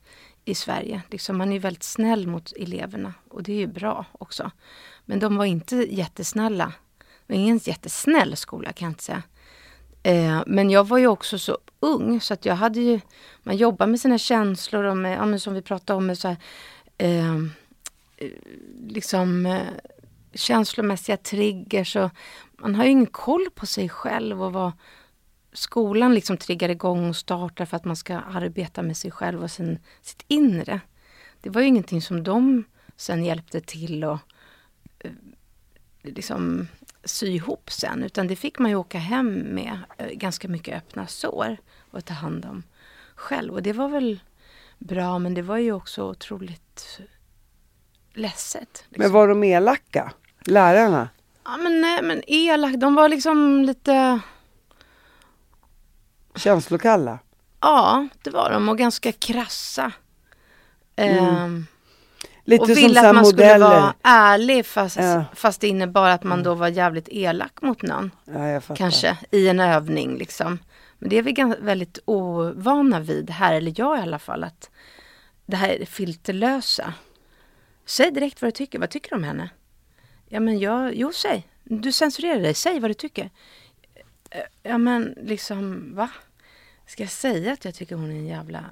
i 0.45 0.55
Sverige. 0.55 1.01
Liksom, 1.11 1.37
man 1.37 1.51
är 1.51 1.59
väldigt 1.59 1.83
snäll 1.83 2.27
mot 2.27 2.53
eleverna 2.59 3.13
och 3.29 3.43
det 3.43 3.51
är 3.53 3.57
ju 3.57 3.67
bra 3.67 4.05
också. 4.11 4.51
Men 5.05 5.19
de 5.19 5.37
var 5.37 5.45
inte 5.45 5.75
jättesnälla. 5.75 6.73
Det 7.27 7.33
var 7.33 7.39
ingen 7.39 7.57
jättesnäll 7.57 8.37
skola 8.37 8.73
kan 8.73 8.85
jag 8.85 8.91
inte 8.91 9.03
säga. 9.03 9.23
Eh, 10.03 10.43
men 10.47 10.69
jag 10.69 10.87
var 10.87 10.97
ju 10.97 11.07
också 11.07 11.39
så 11.39 11.57
ung 11.79 12.21
så 12.21 12.33
att 12.33 12.45
jag 12.45 12.55
hade 12.55 12.79
ju, 12.79 12.99
man 13.43 13.57
jobbar 13.57 13.87
med 13.87 13.99
sina 13.99 14.17
känslor 14.17 14.83
och 14.83 14.97
med, 14.97 15.17
ja, 15.17 15.25
men 15.25 15.39
som 15.39 15.53
vi 15.53 15.61
pratade 15.61 15.97
om, 15.97 16.05
med 16.05 16.17
så 16.17 16.27
här, 16.27 16.37
ehm, 16.97 17.51
eh, 18.17 18.29
liksom 18.87 19.45
eh, 19.45 19.61
känslomässiga 20.33 21.17
triggers 21.17 21.95
och 21.95 22.09
man 22.57 22.75
har 22.75 22.83
ju 22.83 22.91
ingen 22.91 23.05
koll 23.05 23.47
på 23.55 23.65
sig 23.65 23.89
själv 23.89 24.43
och 24.43 24.53
vad 24.53 24.71
skolan 25.53 26.13
liksom 26.13 26.37
triggar 26.37 26.69
igång 26.69 27.09
och 27.09 27.15
startar 27.15 27.65
för 27.65 27.77
att 27.77 27.85
man 27.85 27.95
ska 27.95 28.15
arbeta 28.17 28.81
med 28.81 28.97
sig 28.97 29.11
själv 29.11 29.43
och 29.43 29.51
sin, 29.51 29.79
sitt 30.01 30.23
inre. 30.27 30.81
Det 31.41 31.49
var 31.49 31.61
ju 31.61 31.67
ingenting 31.67 32.01
som 32.01 32.23
de 32.23 32.63
sen 32.95 33.25
hjälpte 33.25 33.61
till 33.61 34.03
att 34.03 34.19
eh, 34.99 35.11
liksom 36.01 36.67
sy 37.05 37.27
ihop 37.27 37.71
sen 37.71 38.03
utan 38.03 38.27
det 38.27 38.35
fick 38.35 38.59
man 38.59 38.71
ju 38.71 38.77
åka 38.77 38.97
hem 38.97 39.33
med 39.33 39.79
eh, 39.97 40.07
ganska 40.07 40.47
mycket 40.47 40.77
öppna 40.77 41.07
sår 41.07 41.57
och 41.91 42.05
ta 42.05 42.13
hand 42.13 42.45
om 42.45 42.63
själv. 43.15 43.53
Och 43.53 43.63
det 43.63 43.73
var 43.73 43.89
väl 43.89 44.19
bra 44.79 45.19
men 45.19 45.33
det 45.33 45.41
var 45.41 45.57
ju 45.57 45.71
också 45.71 46.03
otroligt 46.03 46.99
ledset. 48.13 48.85
Liksom. 48.89 49.03
Men 49.03 49.11
var 49.11 49.27
de 49.27 49.43
elaka? 49.43 50.13
Lärarna? 50.45 51.09
Ja 51.43 51.57
men 51.57 51.81
nej 51.81 52.03
men 52.03 52.21
elak, 52.27 52.75
de 52.75 52.95
var 52.95 53.09
liksom 53.09 53.63
lite 53.63 54.19
Känslokalla? 56.35 57.19
Ja, 57.61 58.07
det 58.23 58.29
var 58.29 58.51
de 58.51 58.69
och 58.69 58.77
ganska 58.77 59.11
krassa. 59.11 59.91
Ehm, 60.95 61.65
Lite 62.47 62.63
och 62.63 62.69
ville 62.69 63.09
att 63.09 63.15
man 63.15 63.25
skulle 63.25 63.43
modeller. 63.43 63.65
vara 63.69 63.93
ärlig 64.01 64.65
fast, 64.65 64.95
Ja. 64.97 65.25
fast 65.33 65.61
det 65.61 65.67
innebar 65.67 66.09
att 66.09 66.23
man 66.23 66.43
då 66.43 66.53
var 66.53 66.67
jävligt 66.67 67.07
elak 67.11 67.61
mot 67.61 67.81
någon. 67.81 68.11
Ja. 68.25 68.61
Kanske 68.75 69.17
i 69.31 69.47
en 69.47 69.59
övning 69.59 70.17
liksom. 70.17 70.59
Men 70.99 71.09
det 71.09 71.17
är 71.17 71.21
vi 71.23 71.55
väldigt 71.59 71.99
ovana 72.05 72.99
vid 72.99 73.29
här, 73.29 73.53
eller 73.53 73.73
jag 73.77 73.97
i 73.99 74.01
alla 74.01 74.19
fall, 74.19 74.43
att 74.43 74.69
det 75.45 75.55
här 75.57 75.69
är 75.81 75.85
filterlösa. 75.85 76.93
Säg 77.85 78.11
direkt 78.11 78.41
vad 78.41 78.47
du 78.47 78.51
tycker. 78.51 78.79
Vad 78.79 78.89
tycker 78.89 79.09
du 79.09 79.15
om 79.15 79.23
henne? 79.23 79.49
Ja 80.27 80.39
men 80.39 80.59
jag, 80.59 80.95
jo 80.95 81.11
säg. 81.13 81.47
Du 81.63 81.91
censurerar 81.91 82.39
dig. 82.41 82.53
Säg 82.53 82.79
vad 82.79 82.89
du 82.89 82.93
tycker. 82.93 83.29
Eh, 84.29 84.39
Ja 84.63 84.77
men 84.77 85.15
liksom, 85.21 85.91
va? 85.95 86.09
Ska 86.87 87.03
jag 87.03 87.11
säga 87.11 87.53
att 87.53 87.65
jag 87.65 87.75
tycker 87.75 87.95
hon 87.95 88.11
är 88.11 88.15
en 88.15 88.25
jävla, 88.27 88.65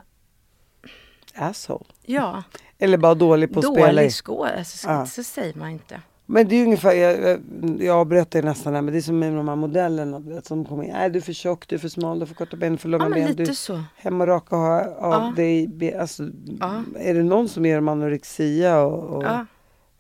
Asshole. 1.35 1.85
ja, 2.05 2.43
Eller 2.79 2.97
bara 2.97 3.13
dålig 3.15 3.53
på 3.53 3.59
att 3.59 3.65
spela 3.65 3.87
i. 3.91 3.95
dålig 3.95 4.11
skådis? 4.13 4.53
Alltså, 4.57 4.87
Ja. 4.89 5.05
Så 5.05 5.23
säger 5.23 5.53
man 5.53 5.69
inte. 5.69 6.01
Men 6.25 6.47
det 6.47 6.55
är 6.55 6.57
ju 6.57 6.63
ungefär, 6.65 6.93
jag, 6.93 7.21
jag, 7.21 7.39
jag 7.81 7.97
avbröt 7.97 8.31
dig 8.31 8.41
nästan 8.41 8.73
här, 8.75 8.81
men 8.81 8.93
det 8.93 8.99
är 8.99 9.01
som 9.01 9.19
med 9.19 9.33
de 9.33 9.47
här 9.47 9.55
modellerna 9.55 10.19
vet, 10.19 10.45
som 10.45 10.65
kommer 10.65 10.83
in. 10.83 10.89
Nej 10.93 11.09
du 11.09 11.19
är 11.19 11.23
för 11.23 11.33
tjock, 11.33 11.67
du 11.67 11.75
är 11.75 11.79
för 11.79 11.87
smal, 11.89 12.19
du 12.19 12.25
får 12.25 12.35
korta 12.35 12.57
ben, 12.57 12.77
för 12.77 12.89
långa 12.89 13.07
Ja 13.19 13.25
ben. 13.25 13.35
Du 13.35 13.55
så. 13.55 13.83
hem 13.95 14.21
och 14.21 14.27
raka 14.27 14.55
ha, 14.55 14.79
av 14.85 15.11
Ja. 15.11 15.33
dig. 15.35 15.95
Alltså, 15.99 16.23
Ja. 16.59 16.83
Är 16.97 17.13
det 17.13 17.23
någon 17.23 17.49
som 17.49 17.65
ger 17.65 17.75
dem 17.75 17.87
anorexia 17.87 18.81
och, 18.81 19.17
och 19.17 19.23
Ja. 19.23 19.45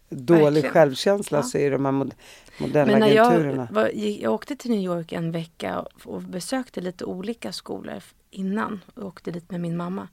dålig 0.09 0.43
verkligen. 0.43 0.71
självkänsla 0.71 1.37
Ja. 1.37 1.43
så 1.43 1.57
är 1.57 1.63
det 1.71 1.75
de 1.77 1.85
här 1.85 1.91
mod- 1.91 2.13
Men 2.57 2.69
när 2.71 2.83
modellagenturerna. 2.83 3.67
jag, 3.69 3.75
var, 3.75 3.89
jag 3.93 4.33
åkte 4.33 4.55
till 4.55 4.71
New 4.71 4.79
York 4.81 5.11
en 5.11 5.31
vecka 5.31 5.79
och, 5.79 6.13
och 6.15 6.21
besökte 6.21 6.81
lite 6.81 7.05
olika 7.05 7.51
skolor 7.51 8.03
innan. 8.29 8.81
Och 8.95 9.05
åkte 9.05 9.31
dit 9.31 9.51
med 9.51 9.61
min 9.61 9.77
mamma. 9.77 10.07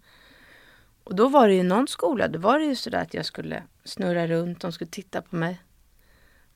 Och 1.10 1.16
då 1.16 1.28
var 1.28 1.48
det 1.48 1.54
ju 1.54 1.62
någon 1.62 1.88
skola, 1.88 2.28
då 2.28 2.38
var 2.38 2.58
det 2.58 2.64
ju 2.64 2.74
sådär 2.76 3.02
att 3.02 3.14
jag 3.14 3.26
skulle 3.26 3.62
snurra 3.84 4.26
runt, 4.26 4.60
de 4.60 4.72
skulle 4.72 4.90
titta 4.90 5.22
på 5.22 5.36
mig. 5.36 5.60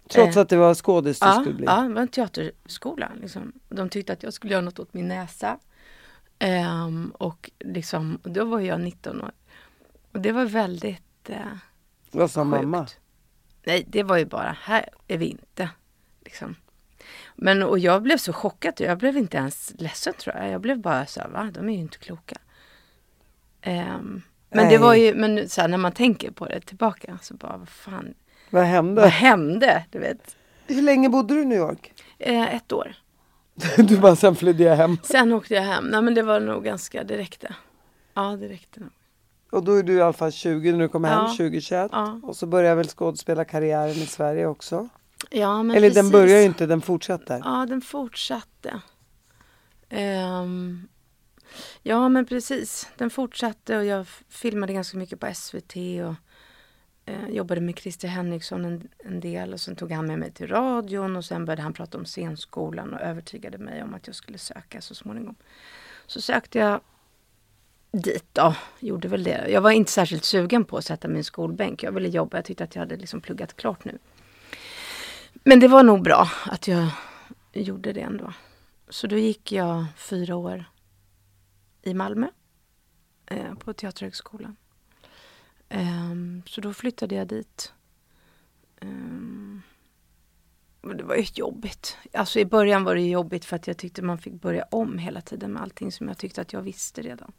Trots 0.09 0.37
eh, 0.37 0.43
att 0.43 0.49
det 0.49 0.57
var 0.57 0.75
skådis 0.75 1.21
du 1.21 1.27
Ja, 1.27 1.33
skulle 1.41 1.55
bli. 1.55 1.65
ja, 1.67 1.81
det 1.83 1.95
var 1.95 2.03
en 2.03 2.09
teaterskola. 2.09 3.13
Liksom. 3.21 3.53
De 3.69 3.89
tyckte 3.89 4.13
att 4.13 4.23
jag 4.23 4.33
skulle 4.33 4.53
göra 4.53 4.63
något 4.65 4.79
åt 4.79 4.95
min 4.95 5.09
näsa. 5.09 5.59
Ehm, 6.39 7.13
och 7.19 7.51
liksom, 7.59 8.19
då 8.23 8.45
var 8.45 8.61
jag 8.61 8.81
19 8.81 9.21
år. 9.23 9.33
Och 10.13 10.21
det 10.21 10.33
var 10.33 10.45
väldigt 10.45 11.31
eh, 11.31 11.37
Vad 12.11 12.31
sa 12.31 12.45
mamma? 12.45 12.87
Nej, 13.65 13.85
det 13.89 14.03
var 14.03 14.17
ju 14.17 14.25
bara, 14.25 14.57
här 14.61 14.89
är 15.09 15.19
vi 15.19 15.27
inte. 15.27 15.71
Liksom. 16.25 16.57
Men 17.37 17.63
och 17.63 17.79
jag 17.79 18.03
blev 18.03 18.17
så 18.17 18.33
chockad, 18.33 18.75
jag 18.81 18.99
blev 18.99 19.17
inte 19.17 19.37
ens 19.37 19.73
ledsen 19.79 20.15
tror 20.15 20.37
jag. 20.37 20.51
Jag 20.51 20.61
blev 20.61 20.79
bara 20.79 21.07
så 21.07 21.21
här, 21.21 21.29
va, 21.29 21.51
de 21.55 21.69
är 21.69 21.73
ju 21.73 21.79
inte 21.81 21.99
kloka. 21.99 22.37
Ehm, 23.61 24.23
men 24.55 24.69
det 24.69 24.79
var 24.79 24.95
ju, 24.95 25.15
men 25.15 25.49
så 25.49 25.61
här, 25.61 25.69
när 25.69 25.79
man 25.79 25.93
tänker 25.93 26.31
på 26.31 26.47
det 26.47 26.61
tillbaka 26.61 27.19
så 27.23 27.35
bara, 27.35 27.57
vad 27.57 27.69
fan, 27.69 28.15
Vad 28.51 28.65
hände? 28.65 29.01
vad 29.03 29.11
hände? 29.11 29.85
Du 29.91 29.99
vet. 29.99 30.37
Hur 30.67 30.83
länge 30.83 31.09
bodde 31.09 31.35
du 31.35 31.43
i 31.43 31.45
New 31.45 31.59
York? 31.59 31.93
Eh, 32.19 32.55
ett 32.55 32.73
år. 32.73 32.95
du 33.77 33.99
bara, 33.99 34.17
sen 34.17 34.37
flydde 34.37 34.63
jag 34.65 34.77
hem. 34.77 34.99
Sen 35.03 35.33
åkte 35.33 35.55
jag 35.55 35.63
hem. 35.63 35.85
Nej 35.85 36.03
men 36.03 36.15
det 36.15 36.23
var 36.23 36.41
nog 36.41 36.65
ganska, 36.65 37.05
det 37.05 37.17
räckte. 37.17 37.55
Ja, 38.15 38.23
det 38.41 38.49
räckte 38.49 38.81
nog. 38.81 38.91
Och 39.51 39.65
då 39.65 39.73
är 39.73 39.83
du 39.83 39.93
i 39.93 40.03
alla 40.03 40.13
fall 40.13 40.33
20 40.33 40.73
när 40.73 40.79
du 40.79 40.89
kommer 40.89 41.09
hem, 41.09 41.19
Ja. 41.19 41.29
2021. 41.29 41.89
Ja. 41.93 42.21
Och 42.23 42.37
så 42.37 42.47
börjar 42.47 42.75
väl 42.75 42.89
skådespelarkarriären 42.89 43.91
i 43.91 44.07
Sverige 44.07 44.47
också. 44.47 44.89
Ja, 45.31 45.63
men 45.63 45.77
Eller 45.77 45.89
precis. 45.89 46.03
den 46.03 46.11
börjar 46.21 46.39
ju 46.39 46.45
inte, 46.45 46.67
den 46.67 46.81
fortsätter. 46.81 47.41
Ja, 47.45 47.67
den 47.69 47.81
fortsatte. 47.81 48.81
Ehm, 49.89 50.89
ja, 51.83 52.09
men 52.09 52.27
precis. 52.27 52.89
Den 52.97 53.11
fortsatte 53.11 53.79
och 53.79 53.85
jag 53.85 54.07
filmade 54.29 54.73
ganska 54.73 54.99
mycket 54.99 55.21
på 55.21 55.35
SVT 55.35 55.77
och 55.77 56.15
eh, 57.07 57.29
jobbade 57.29 57.61
med 57.61 57.79
Christer 57.79 58.09
Henriksson 58.09 58.65
en, 58.65 58.89
en 58.99 59.21
del 59.21 59.53
och 59.53 59.61
sen 59.61 59.77
tog 59.77 59.93
han 59.93 60.07
med 60.07 60.19
mig 60.19 60.33
till 60.33 60.49
radion 60.49 61.17
och 61.17 61.25
sen 61.25 61.45
började 61.45 61.63
han 61.63 61.73
prata 61.73 61.99
om 61.99 62.05
scenskolan 62.05 62.95
och 62.95 63.01
övertygade 63.01 63.59
mig 63.59 63.83
om 63.83 63.95
att 63.95 64.07
jag 64.07 64.17
skulle 64.17 64.39
söka 64.39 64.81
så 64.81 64.95
småningom. 64.95 65.35
Så 66.07 66.21
sökte 66.21 66.59
jag 66.59 66.81
dit 67.93 68.25
då, 68.33 68.55
gjorde 68.81 69.09
väl 69.09 69.25
det. 69.25 69.49
Jag 69.49 69.61
var 69.61 69.71
inte 69.71 69.93
särskilt 69.93 70.25
sugen 70.25 70.65
på 70.65 70.77
att 70.77 70.85
sätta 70.85 71.09
min 71.09 71.25
skolbänk. 71.25 71.83
Jag 71.83 71.93
ville 71.93 72.09
jobba, 72.09 72.37
jag 72.37 72.45
tyckte 72.45 72.65
att 72.65 72.75
jag 72.75 72.81
hade 72.81 72.97
liksom 72.97 73.21
pluggat 73.21 73.57
klart 73.57 73.85
nu. 73.85 73.99
Men 75.45 75.61
det 75.61 75.69
var 75.69 75.83
nog 75.83 76.03
bra 76.03 76.31
att 76.47 76.69
jag 76.69 76.89
gjorde 77.53 77.93
det 77.93 78.01
ändå. 78.01 78.33
Så 78.89 79.07
då 79.07 79.17
gick 79.17 79.53
jag 79.53 79.85
fyra 79.97 80.37
år 80.37 80.65
i 81.85 81.95
Malmö 81.95 82.29
eh, 83.27 83.55
på 83.55 83.73
Teaterhögskolan. 83.73 84.57
Ehm, 85.69 86.43
så 86.47 86.61
då 86.61 86.75
flyttade 86.75 87.15
jag 87.15 87.29
dit. 87.29 87.73
Ehm, 88.81 89.63
och 90.81 90.97
det 90.97 91.05
var 91.05 91.17
ju 91.17 91.27
jobbigt. 91.35 91.97
Alltså 92.13 92.39
i 92.39 92.45
början 92.45 92.85
var 92.85 92.95
det 92.95 93.09
jobbigt 93.09 93.45
för 93.45 93.57
att 93.57 93.67
jag 93.67 93.77
tyckte 93.77 94.03
man 94.03 94.19
fick 94.19 94.33
börja 94.33 94.65
om 94.71 94.99
hela 94.99 95.21
tiden 95.21 95.53
med 95.53 95.63
allting 95.63 95.93
som 95.93 96.09
jag 96.09 96.19
tyckte 96.19 96.41
att 96.41 96.53
jag 96.53 96.63
visste 96.63 97.03
redan. 97.03 97.33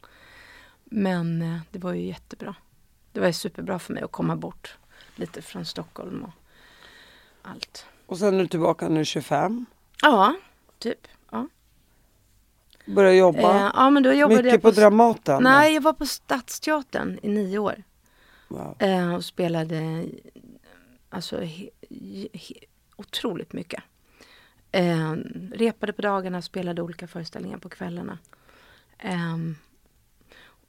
Men 0.84 1.42
eh, 1.42 1.60
det 1.72 1.80
var 1.80 1.94
ju 1.94 2.06
jättebra. 2.06 2.56
Det 3.12 3.20
var 3.20 3.28
ju 3.28 3.34
superbra 3.34 3.80
för 3.80 3.94
mig 3.94 4.04
att 4.04 4.12
komma 4.12 4.36
bort 4.36 4.78
lite 5.16 5.42
från 5.42 5.66
Stockholm 5.66 6.24
och 6.24 6.32
allt. 7.42 7.86
Och 8.06 8.18
sen 8.18 8.36
är 8.36 8.40
du 8.40 8.48
tillbaka 8.48 8.88
när 8.88 8.96
du 8.96 9.02
är 9.02 9.06
25. 9.06 9.66
Ja, 10.02 10.36
typ. 10.80 11.08
Ja. 12.86 12.94
Börjar 12.94 13.14
jobba. 13.14 13.56
Eh, 13.56 13.72
ja, 13.74 13.90
men 13.90 14.04
då 14.04 14.14
jobbade 14.14 14.44
Mycket 14.44 14.52
jag 14.52 14.62
på, 14.62 14.72
Dramaten. 14.72 15.44
Nej, 15.44 15.74
jag 15.74 15.82
var 15.82 15.94
på 15.94 16.06
Stadsteatern 16.06 17.20
i 17.22 17.30
nio 17.30 17.60
år. 17.60 17.84
Wow. 18.48 18.76
Eh, 18.80 19.16
och 19.16 19.26
spelade 19.26 20.06
alltså, 21.10 21.40
he, 21.40 21.70
he, 22.34 22.56
otroligt 22.96 23.54
mycket. 23.54 23.84
Eh, 24.72 25.14
repade 25.54 25.94
på 25.94 26.02
dagarna, 26.02 26.42
spelade 26.42 26.82
olika 26.82 27.08
föreställningar 27.08 27.58
på 27.58 27.70
kvällarna. 27.70 28.18
Ehm, 28.98 29.56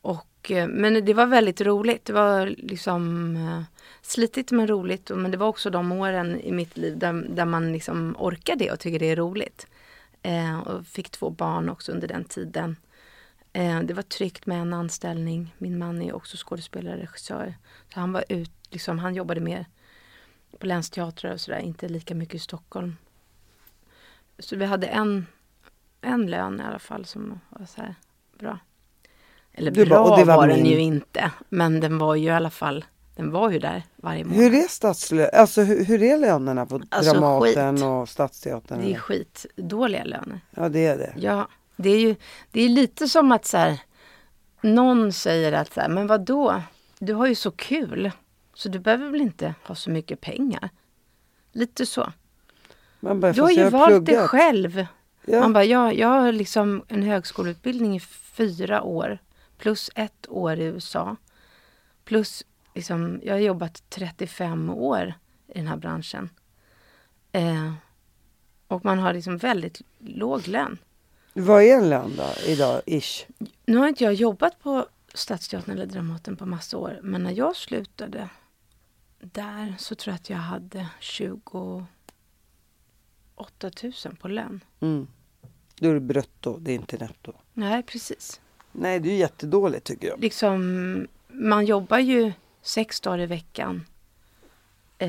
och, 0.01 0.51
eh, 0.51 0.69
men 0.69 1.05
det 1.05 1.15
var 1.15 1.27
väldigt 1.27 1.61
roligt. 1.61 2.05
Det 2.05 2.13
var 2.13 2.47
liksom 2.47 3.37
eh, 3.37 3.63
slitigt 4.03 4.51
men 4.51 4.67
roligt. 4.67 5.11
Men 5.15 5.31
det 5.31 5.37
var 5.37 5.49
också 5.49 5.71
de 5.71 5.93
åren 5.93 6.41
i 6.41 6.53
mitt 6.53 6.77
liv 6.77 6.99
där, 6.99 7.27
där 7.29 7.45
man 7.45 7.73
liksom 7.73 8.17
orkar 8.19 8.57
det 8.57 8.71
och 8.71 8.81
tycker 8.81 8.99
det 8.99 9.11
är 9.11 9.17
roligt. 9.17 9.67
Eh, 10.27 10.59
och 10.59 10.87
fick 10.87 11.11
två 11.11 11.31
barn 11.31 11.69
också 11.69 11.93
under 11.93 12.09
den 12.09 12.25
tiden. 12.25 12.77
Eh, 13.53 13.81
det 13.81 13.95
var 13.95 14.03
tryggt 14.03 14.47
med 14.47 14.61
en 14.61 14.73
anställning. 14.73 15.55
Min 15.59 15.79
man 15.79 16.03
är 16.03 16.15
också 16.15 16.37
skådespelare 16.37 16.95
och 16.95 17.01
regissör. 17.01 17.55
Så 17.95 18.01
han 18.01 18.13
var 18.13 18.25
ut, 18.29 18.51
liksom, 18.71 18.99
han 18.99 19.15
jobbade 19.15 19.41
mer 19.41 19.67
på 20.59 20.67
länsteatrar 20.67 21.33
och 21.33 21.41
sådär, 21.41 21.59
inte 21.59 21.89
lika 21.89 22.15
mycket 22.15 22.35
i 22.35 22.39
Stockholm. 22.39 22.97
Så 24.39 24.57
vi 24.57 24.65
hade 24.65 24.87
en, 24.87 25.27
en 26.01 26.27
lön 26.27 26.61
i 26.61 26.63
alla 26.63 26.79
fall 26.79 27.05
som 27.05 27.41
var 27.51 27.67
så 27.67 27.81
här 27.81 27.95
bra. 28.39 28.59
Eller 29.53 29.71
bra 29.71 29.85
bara, 29.85 30.01
och 30.01 30.19
det 30.19 30.25
var 30.25 30.37
var, 30.37 30.49
den 30.49 30.63
min. 30.63 30.73
ju 30.73 30.79
inte. 30.79 31.31
Men 31.49 31.81
den 31.81 31.99
var 31.99 32.15
ju 32.15 32.27
i 32.27 32.31
alla 32.31 32.51
fall, 32.51 32.85
den 33.17 33.31
var 33.31 33.51
ju 33.51 33.59
där 33.59 33.83
varje 33.97 34.25
månad. 34.25 34.39
Hur 34.43 34.55
är 34.55 34.69
stadslö- 34.69 35.31
alltså 35.35 35.63
hur, 35.63 35.85
hur 35.85 36.03
är 36.03 36.19
lönerna 36.19 36.67
på 36.67 36.81
Alltså, 36.89 37.13
Dramaten 37.13 37.77
skit. 37.77 37.85
och 37.85 38.09
Stadsteatern? 38.09 38.81
Det 38.81 38.95
är 38.95 38.99
skitdåliga 38.99 40.05
löner. 40.05 40.41
Ja 40.51 40.69
det 40.69 40.87
är 40.87 40.99
det. 40.99 41.15
Ja, 41.17 41.49
det 41.77 41.91
är 41.91 41.99
ju 42.01 42.17
det 42.51 42.61
är 42.61 42.69
lite 42.69 43.09
som 43.09 43.33
att 43.33 43.45
så 43.47 43.57
här, 43.57 43.81
någon 44.61 45.13
säger 45.13 45.53
att 45.53 45.73
så 45.73 45.81
här, 45.81 45.89
men 45.89 46.07
vad 46.07 46.21
då? 46.21 46.63
Du 46.99 47.15
har 47.15 47.27
ju 47.27 47.35
så 47.35 47.51
kul, 47.51 48.11
så 48.55 48.69
du 48.69 48.79
behöver 48.79 49.11
väl 49.11 49.21
inte 49.21 49.55
ha 49.65 49.75
så 49.75 49.91
mycket 49.91 50.21
pengar? 50.21 50.71
Lite 51.53 51.87
så. 51.87 52.13
Man 53.01 53.21
bara, 53.21 53.33
Du 53.33 53.43
har 53.43 53.51
ju 53.51 53.69
valt 53.71 53.91
det 54.07 54.13
pluggat. 54.13 54.31
själv. 54.31 54.87
Ja. 55.27 55.41
Man 55.41 55.53
bara, 55.53 55.65
jag, 55.65 55.95
jag 55.95 56.09
har 56.09 56.33
liksom 56.33 56.85
en 56.89 57.03
högskoleutbildning 57.03 57.97
i 57.97 58.01
fyra 58.01 58.83
år. 58.83 59.19
Plus 59.59 59.91
ett 59.95 60.27
år 60.29 60.59
i 60.61 60.65
USA. 60.65 61.17
Plus, 62.05 62.45
liksom, 62.77 63.21
jag 63.23 63.35
har 63.35 63.41
jobbat 63.41 63.83
35 63.89 64.71
år 64.71 65.15
i 65.49 65.59
den 65.59 65.67
här 65.67 65.77
branschen. 65.77 66.31
Eh, 67.33 67.73
och 68.69 68.85
man 68.85 68.99
har 68.99 69.13
liksom 69.13 69.37
väldigt 69.37 69.83
låg 69.99 70.49
lön. 70.49 70.79
Vad 71.33 71.63
är 71.63 71.77
en 71.77 71.89
lön 71.89 72.13
då 72.17 72.51
idag, 72.51 72.83
ish? 72.87 73.27
Nu 73.67 73.77
har 73.77 73.89
inte 73.89 74.05
jag 74.05 74.15
jobbat 74.15 74.63
på 74.63 74.87
Stadsteatern 75.15 75.75
eller 75.75 75.87
Dramaten 75.87 76.37
på 76.37 76.47
massa 76.47 76.79
år. 76.79 77.01
Men 77.03 77.23
när 77.23 77.33
jag 77.33 77.57
slutade 77.57 78.29
där 79.21 79.75
så 79.79 79.95
tror 79.95 80.13
jag 80.13 80.17
att 80.17 80.31
jag 80.31 80.37
hade 80.37 80.89
28 81.01 81.87
000 83.83 83.93
på 84.21 84.29
lön. 84.29 84.61
Mm. 84.81 85.07
Då 85.79 85.89
är 85.89 85.95
det 85.95 86.01
brutto, 86.01 86.59
det 86.59 86.71
är 86.71 86.75
inte 86.75 86.97
netto. 86.99 87.33
Nej, 87.53 87.83
precis. 87.83 88.41
Nej, 88.73 89.01
det 89.01 89.11
är 89.11 89.17
jättedåligt 89.17 89.87
tycker 89.87 90.09
jag. 90.09 90.21
Liksom, 90.21 91.07
man 91.29 91.67
jobbar 91.67 91.99
ju 91.99 92.33
sex 92.67 93.01
dagar 93.01 93.19
i 93.19 93.27
veckan. 93.27 93.87
Eh, 94.99 95.09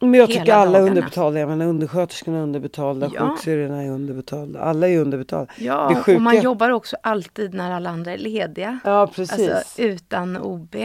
Men 0.00 0.14
jag 0.14 0.28
tycker 0.28 0.54
alla 0.54 0.78
är 0.78 0.82
underbetalda. 0.82 1.40
Jag 1.40 1.48
menar 1.48 1.66
undersköterskorna 1.66 2.38
är 2.38 2.42
underbetalda, 2.42 3.10
Ja. 3.14 3.28
sjuksyrrorna 3.30 3.82
är 3.82 3.90
underbetalda. 3.90 4.60
Alla 4.60 4.88
är 4.88 4.98
underbetalda. 4.98 5.52
Ja, 5.58 6.02
och 6.14 6.22
man 6.22 6.42
jobbar 6.42 6.70
också 6.70 6.96
alltid 7.02 7.54
när 7.54 7.70
alla 7.70 7.90
andra 7.90 8.12
är 8.12 8.18
lediga. 8.18 8.78
Ja, 8.84 9.06
precis. 9.06 9.48
Alltså 9.50 9.82
utan 9.82 10.36
OB. 10.36 10.76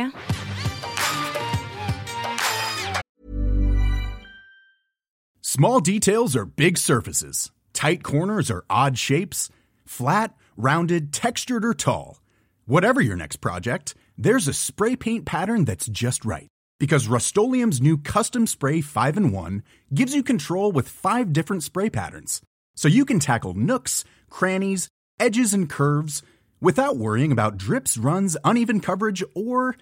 Small 5.42 5.80
details 5.84 6.36
are 6.36 6.46
big 6.46 6.78
surfaces. 6.78 7.52
Tight 7.74 8.04
corners 8.04 8.52
are 8.52 8.64
odd 8.70 8.98
shapes. 8.98 9.52
Flat, 9.86 10.34
rounded, 10.58 11.14
textured, 11.14 11.66
or 11.66 11.74
tall. 11.74 12.18
Whatever 12.66 13.02
your 13.02 13.16
next 13.16 13.42
project, 13.42 13.96
there's 14.22 14.50
a 14.50 14.54
spray 14.54 14.98
paint 14.98 15.26
pattern 15.26 15.64
that's 15.64 15.88
just 15.88 16.26
right. 16.26 16.50
Because 16.78 17.08
Rust 17.08 17.38
new 17.38 17.98
Custom 17.98 18.48
Spray 18.48 18.82
5 18.82 19.16
in 19.16 19.32
1 19.32 19.64
gives 19.94 20.14
you 20.14 20.24
control 20.24 20.74
with 20.74 20.90
five 20.90 21.32
different 21.32 21.64
spray 21.64 21.90
patterns. 21.90 22.42
So 22.76 22.90
you 22.90 23.06
can 23.06 23.20
tackle 23.20 23.54
nooks, 23.54 24.04
crannies, 24.30 24.90
edges, 25.22 25.54
and 25.54 25.70
curves 25.70 26.22
without 26.60 26.98
worrying 26.98 27.32
about 27.32 27.58
drips, 27.58 27.98
runs, 27.98 28.36
uneven 28.44 28.82
coverage, 28.82 29.24
or 29.36 29.78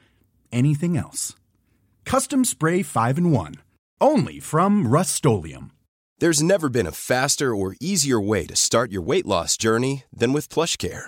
anything 0.52 0.95
else. 0.95 1.36
Custom 2.06 2.45
Spray 2.45 2.84
5 2.84 3.17
in 3.17 3.32
1. 3.32 3.56
Only 4.00 4.39
from 4.39 4.88
Rust 4.88 5.26
There's 6.19 6.43
never 6.43 6.69
been 6.69 6.88
a 6.88 6.91
faster 6.91 7.56
or 7.56 7.76
easier 7.82 8.21
way 8.21 8.45
to 8.45 8.56
start 8.56 8.91
your 8.91 9.02
weight 9.02 9.26
loss 9.26 9.58
journey 9.58 10.04
than 10.13 10.32
with 10.32 10.50
PlushCare. 10.50 11.08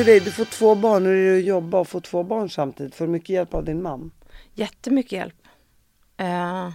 För 0.00 0.04
dig, 0.04 0.20
du 0.20 0.32
får 0.32 0.44
två 0.44 0.74
barn, 0.74 1.06
hur 1.06 1.14
är 1.14 1.32
det 1.32 1.38
att 1.38 1.44
jobba 1.44 1.78
och 1.78 1.88
få 1.88 2.00
två 2.00 2.22
barn 2.22 2.50
samtidigt? 2.50 2.94
Får 2.94 3.06
du 3.06 3.12
mycket 3.12 3.28
hjälp 3.28 3.54
av 3.54 3.64
din 3.64 3.82
man? 3.82 4.10
Jättemycket 4.54 5.12
hjälp. 5.12 5.34
Uh... 6.20 6.70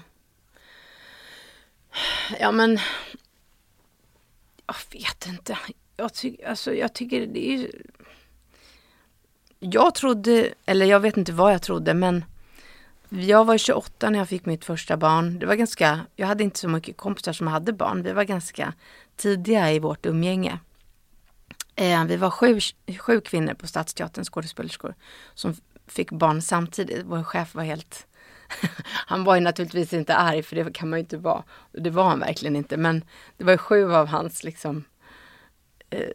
ja 2.40 2.52
men, 2.52 2.80
jag 4.68 4.76
vet 4.92 5.28
inte. 5.28 5.58
Jag, 5.98 6.14
ty, 6.14 6.38
alltså, 6.48 6.74
jag 6.74 6.94
tycker 6.94 7.28
det 7.28 7.50
är. 7.50 7.72
Jag 9.60 9.96
trodde, 9.96 10.54
eller 10.66 10.86
jag 10.86 11.00
vet 11.00 11.18
inte 11.18 11.34
vad 11.34 11.54
jag 11.54 11.62
trodde, 11.62 11.94
men 11.94 12.26
jag 13.10 13.46
var 13.46 13.58
28 13.58 14.10
när 14.10 14.20
jag 14.20 14.30
fick 14.30 14.46
mitt 14.46 14.66
första 14.66 14.98
barn. 14.98 15.40
Det 15.40 15.46
var 15.46 15.56
ganska, 15.56 16.00
jag 16.16 16.28
hade 16.28 16.44
inte 16.44 16.60
så 16.60 16.68
mycket 16.68 16.98
kompisar 16.98 17.34
som 17.34 17.48
hade 17.48 17.74
barn. 17.74 18.04
Vi 18.04 18.12
var 18.12 18.24
ganska 18.24 18.74
tidiga 19.16 19.72
i 19.72 19.80
vårt 19.80 20.06
umgänge. 20.06 20.60
Eh, 21.76 22.06
vi 22.06 22.16
var 22.16 22.30
sju, 22.30 22.60
sju 23.00 23.22
kvinnor 23.22 23.54
på 23.54 23.68
Stadsteaterns 23.68 24.30
skådespelerskor 24.30 24.96
som 25.34 25.56
fick 25.88 26.12
barn 26.12 26.42
samtidigt. 26.42 27.06
Vår 27.06 27.24
chef 27.24 27.56
var 27.56 27.64
helt... 27.64 28.08
han 29.08 29.24
var 29.24 29.36
ju 29.36 29.42
naturligtvis 29.42 29.94
inte 29.94 30.16
arg, 30.16 30.44
för 30.44 30.56
det 30.56 30.74
kan 30.74 30.90
man 30.90 31.00
ju 31.00 31.02
inte 31.02 31.18
vara. 31.18 31.44
Det 31.72 31.90
var 31.90 32.04
han 32.04 32.20
verkligen 32.20 32.56
inte. 32.56 32.78
Men 32.78 33.04
det 33.38 33.44
var 33.44 33.52
ju 33.52 33.58
sju 33.58 33.94
av 33.94 34.08
hans 34.08 34.44
liksom, 34.44 34.84
eh, 35.90 36.10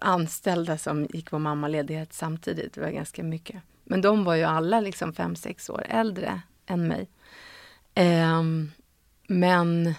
anställda 0.00 0.78
som 0.78 1.04
gick 1.04 1.30
på 1.30 1.38
mammaledighet 1.38 2.12
samtidigt. 2.12 2.74
Det 2.74 2.80
var 2.80 2.90
ganska 2.90 3.22
mycket. 3.22 3.62
Men 3.84 4.00
de 4.00 4.24
var 4.24 4.34
ju 4.34 4.42
alla 4.42 4.80
liksom 4.80 5.12
fem, 5.12 5.36
sex 5.36 5.70
år 5.70 5.86
äldre 5.88 6.40
än 6.66 6.88
mig. 6.88 7.08
Eh, 7.94 8.42
men 9.26 9.94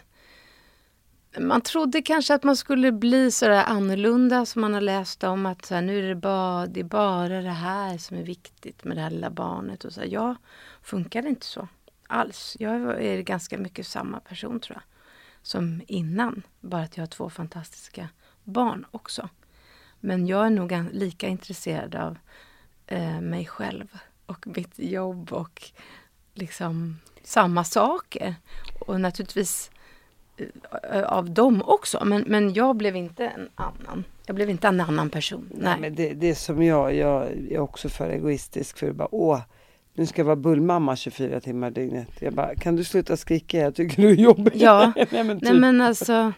man 1.40 1.62
trodde 1.62 2.02
kanske 2.02 2.34
att 2.34 2.44
man 2.44 2.56
skulle 2.56 2.92
bli 2.92 3.32
sådär 3.32 3.64
annorlunda 3.64 4.46
som 4.46 4.62
man 4.62 4.74
har 4.74 4.82
läst 4.82 5.24
om. 5.24 5.46
Att 5.46 5.66
så 5.66 5.76
här, 5.76 5.82
nu 5.82 6.00
är 6.00 6.10
det 6.10 6.16
bara, 6.16 6.66
det 6.66 6.80
är 6.80 6.84
bara 6.84 7.42
det 7.42 7.50
här 7.50 7.98
som 7.98 8.18
är 8.18 8.24
viktigt 8.24 8.84
med 8.84 8.98
det 8.98 9.02
här 9.02 9.10
lilla 9.10 9.30
barnet. 9.30 9.86
Och 9.86 9.94
så 9.94 10.00
här, 10.00 10.08
jag 10.08 10.36
funkade 10.82 11.30
inte 11.30 11.46
så 11.46 11.68
alls. 12.08 12.58
Jag 12.60 13.04
är 13.04 13.22
ganska 13.22 13.58
mycket 13.58 13.88
samma 13.88 14.20
person 14.20 14.60
tror 14.60 14.76
jag. 14.76 14.84
Som 15.42 15.82
innan. 15.88 16.44
Bara 16.60 16.82
att 16.82 16.98
jag 16.98 17.02
har 17.02 17.08
två 17.08 17.30
fantastiska 17.30 18.10
barn 18.44 18.86
också. 18.92 19.30
Men 20.00 20.28
jag 20.28 20.46
är 20.46 20.50
nog 20.50 20.74
lika 20.92 21.28
intresserad 21.28 21.96
av 21.96 22.18
eh, 22.88 23.22
mig 23.22 23.46
själv 23.46 24.00
och 24.26 24.48
mitt 24.48 24.80
jobb 24.80 25.34
och 25.34 25.72
liksom 26.34 27.00
samma 27.24 27.64
saker. 27.64 28.36
Och 28.80 29.02
naturligtvis 29.02 29.72
av 31.06 31.30
dem 31.30 31.62
också. 31.66 32.06
Men, 32.06 32.22
men 32.28 32.54
jag 32.54 32.76
blev 32.76 32.96
inte 32.96 33.26
en 33.26 33.50
annan. 33.56 34.04
Jag 34.26 34.36
blev 34.36 34.50
inte 34.50 34.68
en 34.68 34.82
annan 34.82 35.10
person. 35.10 35.50
Nej. 35.56 35.76
Men 35.80 35.96
det, 35.96 36.14
det 36.14 36.30
är 36.30 36.36
som 36.36 36.64
jag, 36.64 36.96
jag 36.96 37.28
är 37.50 37.60
också 37.60 37.90
för 37.90 38.10
egoistisk 38.10 38.78
för 38.78 38.90
att 38.90 38.96
bara 38.96 39.08
åh, 39.16 39.40
nu 39.94 40.06
ska 40.06 40.20
jag 40.22 40.26
vara 40.26 40.36
bullmamma 40.36 40.96
24 40.96 41.40
timmar 41.40 41.72
dygnet. 41.72 42.10
Jag 42.20 42.34
bara, 42.34 42.56
kan 42.56 42.76
du 42.76 42.84
sluta 42.84 43.18
skrika? 43.18 43.58
Jag 43.58 43.76
tycker 43.76 44.02
du 44.02 44.10
är 44.10 44.16
jobbig. 44.16 44.52
Ja, 44.56 44.92
Nej, 45.12 45.24
men 45.24 45.28
nej 45.28 45.52
typ. 45.52 45.60
men 45.60 45.82
alltså, 45.82 46.34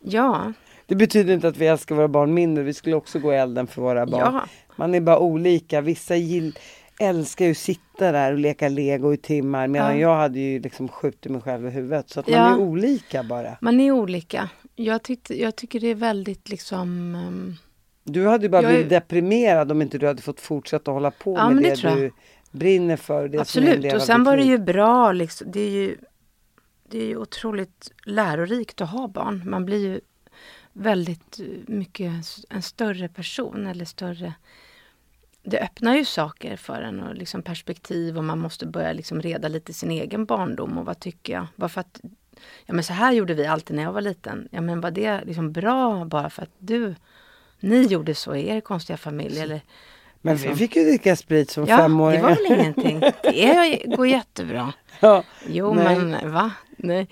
ja. 0.00 0.52
Det 0.86 0.94
betyder 0.96 1.34
inte 1.34 1.48
att 1.48 1.56
vi 1.56 1.66
älskar 1.66 1.94
våra 1.94 2.08
barn 2.08 2.34
mindre. 2.34 2.64
Vi 2.64 2.74
skulle 2.74 2.96
också 2.96 3.18
gå 3.18 3.32
i 3.32 3.36
elden 3.36 3.66
för 3.66 3.82
våra 3.82 4.06
barn. 4.06 4.34
Ja. 4.34 4.44
Man 4.76 4.94
är 4.94 5.00
bara 5.00 5.18
olika. 5.18 5.80
Vissa 5.80 6.16
gill, 6.16 6.58
älskar 7.00 7.44
ju 7.44 7.50
att 7.50 7.56
sitta 7.56 8.12
där 8.12 8.32
och 8.32 8.38
leka 8.38 8.68
lego 8.68 9.12
i 9.12 9.16
timmar. 9.16 9.66
Medan 9.68 9.92
Ja. 9.92 10.00
jag 10.00 10.16
hade 10.16 10.38
ju 10.40 10.60
liksom 10.60 10.88
skjutit 10.88 11.32
mig 11.32 11.40
själv 11.40 11.66
i 11.66 11.70
huvudet. 11.70 12.10
Så 12.10 12.20
att 12.20 12.26
man 12.26 12.36
Ja. 12.36 12.50
är 12.54 12.58
olika 12.58 13.22
bara. 13.22 13.56
Man 13.60 13.80
är 13.80 13.90
olika. 13.90 14.48
Jag, 14.76 15.02
tyckte, 15.02 15.40
jag 15.40 15.56
tycker 15.56 15.80
det 15.80 15.86
är 15.86 15.94
väldigt 15.94 16.48
liksom... 16.48 17.14
ehm, 17.14 17.54
Du 18.04 18.26
hade 18.26 18.42
ju 18.44 18.48
bara 18.50 18.62
Jag 18.62 18.70
blivit 18.70 18.90
deprimerad 18.90 19.72
om 19.72 19.82
inte 19.82 19.98
du 19.98 20.06
hade 20.06 20.22
fått 20.22 20.40
fortsätta 20.40 20.90
hålla 20.90 21.10
på 21.10 21.34
Ja, 21.36 21.50
med 21.50 21.62
det, 21.64 21.82
det 21.82 21.94
du 21.94 22.12
brinner 22.50 22.96
för. 22.96 23.38
Absolut, 23.40 23.94
och 23.94 24.02
sen 24.02 24.24
var 24.24 24.36
det 24.36 24.44
ju 24.44 24.58
bra 24.58 25.12
liksom. 25.12 25.50
Det 25.50 25.60
är 25.60 25.70
ju, 25.70 25.96
det 26.90 26.98
är 26.98 27.06
ju 27.06 27.16
otroligt 27.16 27.92
lärorikt 28.06 28.80
att 28.80 28.90
ha 28.90 29.08
barn. 29.08 29.42
Man 29.46 29.64
blir 29.64 29.78
ju 29.88 30.00
väldigt 30.72 31.40
mycket 31.66 32.12
en 32.50 32.62
större 32.62 33.08
person 33.08 33.66
eller 33.66 33.84
större... 33.84 34.32
Det 35.42 35.58
öppnar 35.60 35.96
ju 35.96 36.04
saker 36.04 36.56
för 36.56 36.82
en 36.82 37.00
och 37.00 37.14
liksom 37.14 37.42
perspektiv 37.42 38.18
och 38.18 38.24
man 38.24 38.38
måste 38.38 38.66
börja 38.66 38.92
liksom 38.92 39.22
reda 39.22 39.48
lite 39.48 39.72
sin 39.72 39.90
egen 39.90 40.24
barndom 40.24 40.78
och 40.78 40.86
vad 40.86 41.00
tycker 41.00 41.32
jag? 41.32 41.46
Bara 41.56 41.68
för 41.68 41.80
att, 41.80 42.00
ja 42.66 42.74
men 42.74 42.84
så 42.84 42.92
här 42.92 43.12
gjorde 43.12 43.34
vi 43.34 43.46
alltid 43.46 43.76
när 43.76 43.82
jag 43.82 43.92
var 43.92 44.00
liten. 44.00 44.48
Ja 44.50 44.60
men 44.60 44.80
var 44.80 44.90
det 44.90 45.20
liksom 45.24 45.52
bra 45.52 46.04
bara 46.04 46.30
för 46.30 46.42
att 46.42 46.54
du, 46.58 46.94
ni 47.60 47.82
gjorde 47.82 48.14
så 48.14 48.34
i 48.34 48.48
er 48.48 48.60
konstiga 48.60 48.96
familj 48.96 49.40
eller? 49.40 49.60
Men 50.22 50.36
vi 50.36 50.54
fick 50.56 50.76
ju 50.76 50.84
dricka 50.84 51.16
sprit 51.16 51.50
som 51.50 51.66
Ja, 51.66 51.76
det 51.76 51.82
femåringar. 51.82 52.22
var 52.22 52.30
väl 52.30 52.58
ingenting. 52.60 53.00
Det 53.22 53.82
går 53.96 54.06
jättebra. 54.06 54.72
Ja, 55.00 55.24
Jo, 55.48 55.74
nej. 55.74 55.98
men 55.98 56.32
va? 56.32 56.50
Nej. 56.76 57.08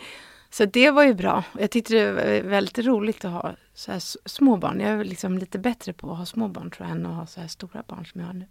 Så 0.51 0.65
det 0.65 0.91
var 0.91 1.05
ju 1.05 1.15
bra. 1.15 1.45
Jag 1.59 1.71
tyckte 1.71 1.95
det 1.95 2.13
var 2.13 2.49
väldigt 2.49 2.79
roligt 2.79 3.25
att 3.25 3.33
ha 3.33 3.53
så 3.75 3.93
här 3.93 4.03
små 4.29 4.57
barn. 4.57 4.81
Jag 4.81 4.91
är 4.91 5.05
liksom 5.05 5.39
lite 5.39 5.59
bättre 5.59 5.93
på 5.93 6.11
att 6.13 6.19
ha 6.19 6.27
små 6.27 6.49
barn 6.49 6.71
tror 6.71 6.89
jag 6.89 6.97
än 6.97 7.07
att 7.07 7.15
ha 7.17 7.27
så 7.27 7.41
här 7.41 7.49
stora 7.49 7.83
barn 7.87 8.07
som 8.07 8.21
jag 8.21 8.27
har 8.29 8.35
nu. 8.35 8.47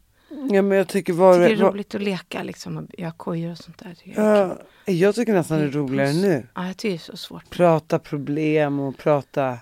Ja, 0.56 0.62
men 0.62 0.78
jag 0.78 0.88
tycker 0.88 1.14
Jag 1.14 1.18
var, 1.18 1.34
tycker 1.34 1.48
det 1.56 1.62
är 1.62 1.64
var, 1.64 1.72
roligt 1.72 1.96
att 1.96 2.02
leka 2.02 2.44
liksom 2.44 2.78
och 2.78 2.84
göra 2.98 3.12
kojor 3.12 3.52
och 3.52 3.58
sånt 3.58 3.78
där. 3.78 3.94
Tycker 3.94 4.22
ja, 4.22 4.58
jag 4.86 5.16
tycker 5.16 5.34
nästan 5.34 5.60
det 5.60 5.64
är 5.66 5.70
roligare 5.72 6.14
nu. 6.14 6.48
Ja, 6.56 6.68
jag 6.68 6.78
tycker 6.78 6.90
det 6.90 6.96
är 6.96 7.12
så 7.12 7.18
svårt. 7.18 7.50
Prata 7.50 8.00
problem 8.00 8.80
och 8.80 8.98
prata, 8.98 9.58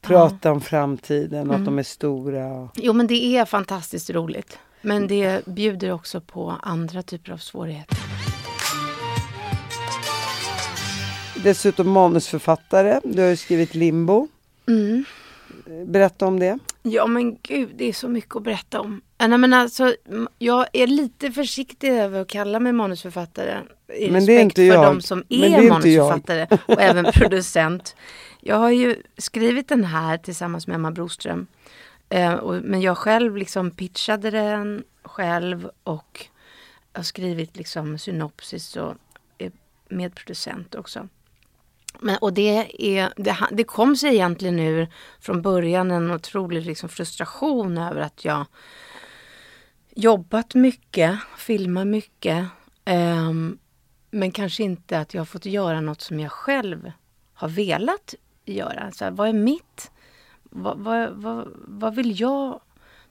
prata 0.00 0.52
om 0.52 0.60
framtiden 0.60 1.48
och 1.48 1.54
att 1.54 1.60
Mm. 1.60 1.64
de 1.64 1.78
är 1.78 1.82
stora. 1.82 2.46
Och, 2.52 2.70
Jo, 2.74 2.92
men 2.92 3.06
det 3.06 3.36
är 3.36 3.44
fantastiskt 3.44 4.10
roligt. 4.10 4.58
Men 4.82 5.06
det 5.06 5.46
bjuder 5.46 5.90
också 5.92 6.20
på 6.20 6.54
andra 6.62 7.02
typer 7.02 7.32
av 7.32 7.36
svårigheter. 7.38 7.98
Dessutom 11.42 11.90
manusförfattare. 11.90 13.00
Du 13.04 13.22
har 13.22 13.28
ju 13.28 13.36
skrivit 13.36 13.74
Limbo. 13.74 14.28
Mm. 14.68 15.04
Berätta 15.86 16.26
om 16.26 16.38
det. 16.40 16.58
Ja 16.82 17.06
men 17.06 17.36
gud, 17.42 17.68
det 17.76 17.84
är 17.84 17.92
så 17.92 18.08
mycket 18.08 18.36
att 18.36 18.42
berätta 18.42 18.80
om. 18.80 19.00
Nej, 19.18 19.38
men 19.38 19.52
alltså, 19.52 19.94
jag 20.38 20.66
är 20.72 20.86
lite 20.86 21.32
försiktig 21.32 21.88
över 21.88 22.20
att 22.20 22.28
kalla 22.28 22.60
mig 22.60 22.72
manusförfattare. 22.72 23.62
I 23.98 24.10
Men 24.10 24.26
det 24.26 24.32
är 24.32 24.40
inte 24.40 24.54
för 24.54 24.62
jag. 24.62 24.84
de 24.84 25.00
som 25.00 25.24
är, 25.28 25.58
är 25.58 25.68
manusförfattare 25.68 26.46
och 26.66 26.80
även 26.82 27.12
producent. 27.12 27.96
Jag 28.40 28.56
har 28.56 28.70
ju 28.70 28.96
skrivit 29.18 29.68
den 29.68 29.84
här 29.84 30.18
tillsammans 30.18 30.66
med 30.66 30.74
Emma 30.74 30.90
Broström. 30.90 31.46
Eh, 32.08 32.34
och, 32.34 32.54
men 32.62 32.80
jag 32.80 32.98
själv 32.98 33.36
liksom 33.36 33.70
pitchade 33.70 34.30
den 34.30 34.84
själv 35.02 35.70
och 35.84 36.26
har 36.92 37.02
skrivit 37.02 37.56
liksom 37.56 37.98
synopsis 37.98 38.76
och 38.76 38.94
är 39.38 39.52
medproducent 39.88 40.74
också. 40.74 41.08
Men, 42.00 42.16
och 42.16 42.32
det, 42.32 42.98
är, 42.98 43.12
det, 43.16 43.36
det 43.50 43.64
kom 43.64 43.96
sig 43.96 44.14
egentligen 44.14 44.58
ur 44.58 44.88
från 45.20 45.42
början 45.42 45.90
en 45.90 46.10
otrolig 46.10 46.66
liksom 46.66 46.88
frustration 46.88 47.78
över 47.78 48.00
att 48.00 48.24
jag 48.24 48.46
jobbat 49.94 50.54
mycket, 50.54 51.18
filmat 51.36 51.86
mycket. 51.86 52.46
Um, 52.86 53.58
men 54.10 54.30
kanske 54.30 54.62
inte 54.62 54.98
att 54.98 55.14
jag 55.14 55.20
har 55.20 55.26
fått 55.26 55.46
göra 55.46 55.80
något 55.80 56.00
som 56.00 56.20
jag 56.20 56.32
själv 56.32 56.92
har 57.34 57.48
velat 57.48 58.14
göra. 58.44 58.92
Så 58.92 59.04
här, 59.04 59.10
vad 59.10 59.28
är 59.28 59.32
mitt? 59.32 59.90
Vad, 60.42 60.78
vad, 60.78 61.10
vad, 61.10 61.48
vad 61.54 61.94
vill 61.94 62.20
jag? 62.20 62.60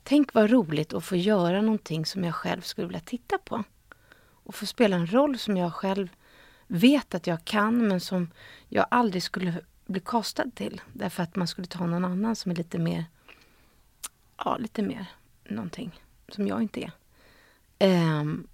Tänk 0.03 0.33
vad 0.33 0.49
roligt 0.51 0.93
att 0.93 1.05
få 1.05 1.15
göra 1.15 1.61
någonting 1.61 2.05
som 2.05 2.23
jag 2.23 2.35
själv 2.35 2.61
skulle 2.61 2.87
vilja 2.87 2.99
titta 2.99 3.37
på. 3.37 3.63
Och 4.19 4.55
få 4.55 4.65
spela 4.65 4.95
en 4.95 5.07
roll 5.07 5.37
som 5.37 5.57
jag 5.57 5.73
själv 5.73 6.09
vet 6.67 7.15
att 7.15 7.27
jag 7.27 7.45
kan 7.45 7.87
men 7.87 7.99
som 7.99 8.31
jag 8.69 8.85
aldrig 8.91 9.23
skulle 9.23 9.61
bli 9.85 9.99
kastad 9.99 10.51
till. 10.55 10.81
Därför 10.93 11.23
att 11.23 11.35
man 11.35 11.47
skulle 11.47 11.67
ta 11.67 11.85
någon 11.85 12.05
annan 12.05 12.35
som 12.35 12.51
är 12.51 12.55
lite 12.55 12.79
mer, 12.79 13.05
ja 14.37 14.57
lite 14.57 14.81
mer 14.81 15.05
någonting 15.43 16.01
som 16.29 16.47
jag 16.47 16.61
inte 16.61 16.83
är. 16.83 16.91
Um, 18.19 18.47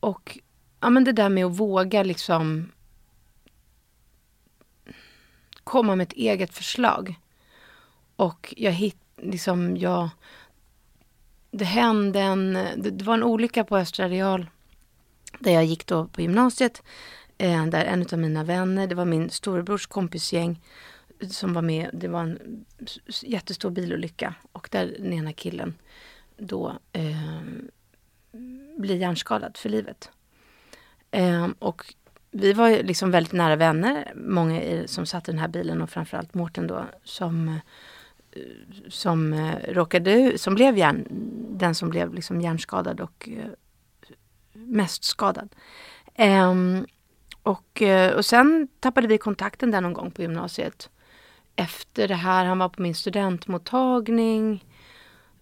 och 0.00 0.38
ja, 0.80 0.90
men 0.90 1.04
det 1.04 1.12
där 1.12 1.28
med 1.28 1.44
att 1.44 1.56
våga 1.56 2.02
liksom 2.02 2.72
komma 5.64 5.96
med 5.96 6.06
ett 6.06 6.12
eget 6.12 6.54
förslag. 6.54 7.14
Och 8.16 8.54
jag 8.56 8.72
hitt, 8.72 9.02
liksom, 9.16 9.76
jag, 9.76 10.08
det 11.50 11.64
hände 11.64 12.20
en, 12.20 12.52
det, 12.52 12.90
det 12.90 13.04
var 13.04 13.14
en 13.14 13.22
olycka 13.22 13.64
på 13.64 13.76
Östra 13.76 14.08
Real 14.08 14.46
där 15.38 15.52
jag 15.52 15.64
gick 15.64 15.86
då 15.86 16.06
på 16.06 16.20
gymnasiet. 16.20 16.82
Eh, 17.38 17.66
där 17.66 17.84
en 17.84 18.06
av 18.12 18.18
mina 18.18 18.44
vänner, 18.44 18.86
det 18.86 18.94
var 18.94 19.04
min 19.04 19.30
storebrors 19.30 19.86
kompisgäng 19.86 20.60
som 21.30 21.52
var 21.52 21.62
med. 21.62 21.90
Det 21.92 22.08
var 22.08 22.20
en 22.20 22.64
jättestor 23.22 23.70
bilolycka 23.70 24.34
och 24.52 24.68
där 24.70 24.94
den 24.98 25.12
ena 25.12 25.32
killen 25.32 25.74
då 26.36 26.78
eh, 26.92 27.42
blir 28.78 28.96
hjärnskadad 28.96 29.56
för 29.56 29.68
livet. 29.68 30.10
Eh, 31.10 31.48
och 31.58 31.94
vi 32.30 32.52
var 32.52 32.68
ju 32.68 32.82
liksom 32.82 33.10
väldigt 33.10 33.32
nära 33.32 33.56
vänner, 33.56 34.12
många 34.14 34.62
i, 34.62 34.88
som 34.88 35.06
satt 35.06 35.28
i 35.28 35.32
den 35.32 35.40
här 35.40 35.48
bilen 35.48 35.82
och 35.82 35.90
framförallt 35.90 36.34
Mårten 36.34 36.66
då 36.66 36.84
som 37.04 37.48
eh, 37.48 37.56
som 38.88 39.32
eh, 39.32 39.54
råkade, 39.72 40.38
som 40.38 40.54
blev 40.54 40.78
hjärn, 40.78 41.06
den 41.58 41.74
som 41.74 41.90
blev 41.90 42.14
liksom 42.14 42.40
hjärnskadad 42.40 43.00
och 43.00 43.28
eh, 43.32 43.50
mest 44.70 45.04
skadad. 45.04 45.54
Um, 46.18 46.86
och, 47.42 47.82
eh, 47.82 48.14
och 48.14 48.24
sen 48.24 48.68
tappade 48.80 49.06
vi 49.06 49.18
kontakten 49.18 49.70
där 49.70 49.80
någon 49.80 49.92
gång 49.92 50.10
på 50.10 50.22
gymnasiet. 50.22 50.90
Efter 51.56 52.08
det 52.08 52.14
här, 52.14 52.44
han 52.44 52.58
var 52.58 52.68
på 52.68 52.82
min 52.82 52.94
studentmottagning. 52.94 54.64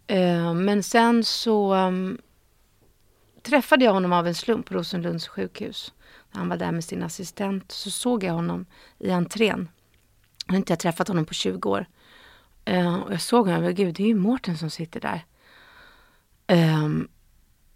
Eh, 0.07 0.55
men 0.55 0.83
sen 0.83 1.25
så 1.25 1.75
um, 1.75 2.19
träffade 3.43 3.85
jag 3.85 3.93
honom 3.93 4.13
av 4.13 4.27
en 4.27 4.35
slump 4.35 4.67
på 4.67 4.75
Rosenlunds 4.75 5.29
sjukhus. 5.29 5.93
När 6.33 6.39
han 6.39 6.49
var 6.49 6.57
där 6.57 6.73
med 6.73 6.85
sin 6.85 7.03
assistent 7.03 7.73
så 7.73 7.91
såg 7.91 8.25
jag 8.25 8.33
honom 8.33 8.67
i 8.99 9.11
entrén. 9.11 9.69
Jag 10.47 10.53
har 10.53 10.59
inte 10.59 10.77
träffat 10.77 11.09
honom 11.09 11.25
på 11.25 11.35
20 11.35 11.71
år. 11.71 11.87
Uh, 12.71 12.99
och 12.99 13.13
jag 13.13 13.21
såg 13.21 13.47
honom, 13.47 13.65
och 13.65 13.75
gud 13.75 13.95
det 13.95 14.03
är 14.03 14.07
ju 14.09 14.15
Mårten 14.15 14.59
som 14.59 14.71
sitter 14.71 15.01
där. 15.01 15.25
Um, 16.85 17.09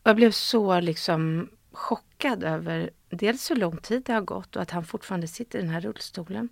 jag 0.02 0.16
blev 0.16 0.30
så 0.30 0.80
liksom 0.80 1.50
chockad 1.72 2.44
över 2.44 2.90
dels 3.10 3.50
hur 3.50 3.56
lång 3.56 3.76
tid 3.76 4.02
det 4.02 4.12
har 4.12 4.20
gått 4.20 4.56
och 4.56 4.62
att 4.62 4.70
han 4.70 4.84
fortfarande 4.84 5.28
sitter 5.28 5.58
i 5.58 5.62
den 5.62 5.70
här 5.70 5.80
rullstolen. 5.80 6.48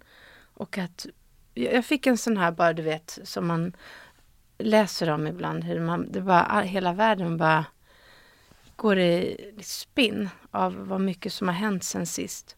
Och 0.54 0.78
att 0.78 1.06
jag 1.54 1.84
fick 1.84 2.06
en 2.06 2.18
sån 2.18 2.36
här 2.36 2.52
bara 2.52 2.72
du 2.72 2.82
vet 2.82 3.18
som 3.24 3.46
man 3.46 3.72
läser 4.58 5.10
om 5.10 5.26
ibland. 5.26 5.64
Hur 5.64 5.80
man, 5.80 6.12
det 6.12 6.20
bara, 6.20 6.60
hela 6.60 6.92
världen 6.92 7.36
bara 7.36 7.64
går 8.76 8.98
i 8.98 9.36
spinn 9.62 10.28
av 10.50 10.86
vad 10.88 11.00
mycket 11.00 11.32
som 11.32 11.48
har 11.48 11.54
hänt 11.54 11.84
sen 11.84 12.06
sist. 12.06 12.56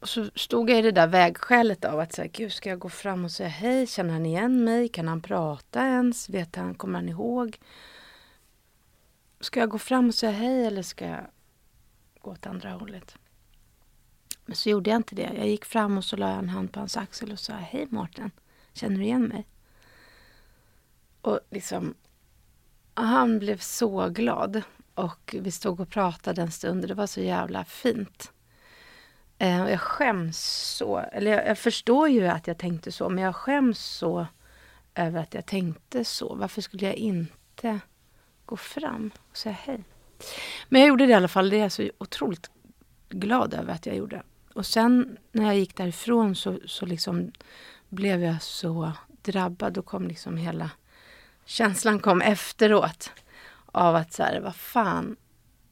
Och 0.00 0.08
så 0.08 0.30
stod 0.34 0.70
jag 0.70 0.78
i 0.78 0.82
det 0.82 0.92
där 0.92 1.06
vägskälet 1.06 1.84
av 1.84 2.00
att 2.00 2.12
säga, 2.12 2.28
gud 2.32 2.52
ska 2.52 2.68
jag 2.68 2.78
gå 2.78 2.88
fram 2.88 3.24
och 3.24 3.30
säga 3.30 3.48
hej, 3.48 3.86
känner 3.86 4.12
han 4.12 4.26
igen 4.26 4.64
mig, 4.64 4.88
kan 4.88 5.08
han 5.08 5.20
prata 5.20 5.80
ens, 5.80 6.30
vet 6.30 6.56
han, 6.56 6.74
kommer 6.74 6.98
han 6.98 7.08
ihåg? 7.08 7.58
Ska 9.40 9.60
jag 9.60 9.68
gå 9.68 9.78
fram 9.78 10.08
och 10.08 10.14
säga 10.14 10.32
hej 10.32 10.66
eller 10.66 10.82
ska 10.82 11.06
jag 11.06 11.26
gå 12.20 12.30
åt 12.30 12.46
andra 12.46 12.70
hållet? 12.70 13.18
Men 14.46 14.56
så 14.56 14.70
gjorde 14.70 14.90
jag 14.90 14.98
inte 14.98 15.14
det. 15.14 15.32
Jag 15.36 15.48
gick 15.48 15.64
fram 15.64 15.98
och 15.98 16.04
så 16.04 16.16
la 16.16 16.28
jag 16.28 16.38
en 16.38 16.48
hand 16.48 16.72
på 16.72 16.80
hans 16.80 16.96
axel 16.96 17.32
och 17.32 17.38
sa 17.38 17.52
hej 17.52 17.86
Mårten, 17.90 18.30
känner 18.72 18.96
du 18.96 19.02
igen 19.02 19.24
mig? 19.24 19.46
Och 21.20 21.40
liksom, 21.50 21.94
han 22.94 23.38
blev 23.38 23.58
så 23.58 24.08
glad 24.08 24.62
och 24.94 25.34
vi 25.38 25.50
stod 25.50 25.80
och 25.80 25.88
pratade 25.88 26.42
en 26.42 26.52
stund 26.52 26.82
och 26.82 26.88
det 26.88 26.94
var 26.94 27.06
så 27.06 27.20
jävla 27.20 27.64
fint. 27.64 28.32
Eh, 29.38 29.62
och 29.62 29.70
jag 29.70 29.80
skäms 29.80 30.38
så, 30.76 30.98
eller 30.98 31.30
jag, 31.30 31.46
jag 31.46 31.58
förstår 31.58 32.08
ju 32.08 32.26
att 32.26 32.46
jag 32.46 32.58
tänkte 32.58 32.92
så, 32.92 33.08
men 33.08 33.24
jag 33.24 33.36
skäms 33.36 33.78
så 33.78 34.26
över 34.94 35.20
att 35.20 35.34
jag 35.34 35.46
tänkte 35.46 36.04
så. 36.04 36.34
Varför 36.34 36.60
skulle 36.62 36.86
jag 36.86 36.94
inte 36.94 37.80
gå 38.48 38.56
fram 38.56 39.10
och 39.30 39.36
säga 39.36 39.56
hej? 39.58 39.84
Men 40.68 40.80
jag 40.80 40.88
gjorde 40.88 41.06
det 41.06 41.10
i 41.10 41.14
alla 41.14 41.28
fall. 41.28 41.50
Det 41.50 41.56
är 41.56 41.60
jag 41.60 41.72
så 41.72 41.90
otroligt 41.98 42.50
glad 43.08 43.54
över 43.54 43.72
att 43.72 43.86
jag 43.86 43.96
gjorde. 43.96 44.22
Och 44.54 44.66
sen 44.66 45.18
när 45.32 45.44
jag 45.44 45.58
gick 45.58 45.76
därifrån 45.76 46.34
så, 46.34 46.58
så 46.66 46.86
liksom 46.86 47.32
blev 47.88 48.22
jag 48.22 48.42
så 48.42 48.92
drabbad. 49.22 49.72
Då 49.72 49.82
kom 49.82 50.08
liksom 50.08 50.36
hela 50.36 50.70
känslan 51.44 52.00
kom 52.00 52.22
efteråt. 52.22 53.12
Av 53.66 53.96
att 53.96 54.12
så 54.12 54.22
här, 54.22 54.40
vad 54.40 54.56
fan 54.56 55.16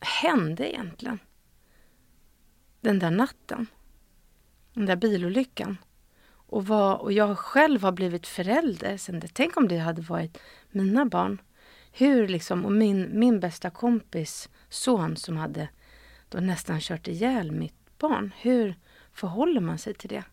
hände 0.01 0.75
egentligen? 0.75 1.19
Den 2.81 2.99
där 2.99 3.11
natten. 3.11 3.67
Den 4.73 4.87
där 4.87 4.97
bilolyckan. 4.97 5.79
Och, 6.49 6.67
vad, 6.67 6.99
och 6.99 7.13
jag 7.13 7.39
själv 7.39 7.83
har 7.83 7.93
blivit 7.93 8.27
förälder 8.27 8.97
sen 8.97 9.21
det. 9.21 9.29
Tänk 9.35 9.57
om 9.57 9.69
det 9.69 9.79
hade 9.79 10.03
varit 10.03 10.39
mina 10.71 11.07
barn. 11.07 11.39
Hur 11.99 12.29
liksom, 12.29 12.65
och 12.65 12.73
min, 12.73 13.19
min 13.19 13.41
bästa 13.41 13.71
kompis 13.71 14.49
son 14.69 15.17
som 15.17 15.37
hade 15.37 15.69
då 16.29 16.39
nästan 16.39 16.81
kört 16.81 17.09
ihjäl 17.09 17.53
mitt 17.53 17.99
barn. 17.99 18.33
Hur 18.41 18.75
förhåller 19.13 19.61
man 19.61 19.79
sig 19.79 19.95
till 19.95 20.09
det? 20.09 20.25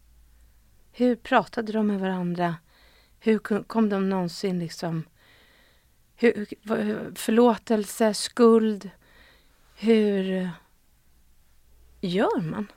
Hur 0.92 1.16
pratade 1.16 1.72
de 1.72 1.88
med 1.88 2.00
varandra? 2.00 2.56
Hur 3.20 3.64
kom 3.64 3.90
de 3.90 4.10
någonsin 4.10 4.60
liksom... 4.60 5.04
Hur, 6.16 6.48
förlåtelse, 7.16 8.14
skuld. 8.14 8.90
Hur 9.76 10.50
gör 12.02 12.42
man? 12.42 12.72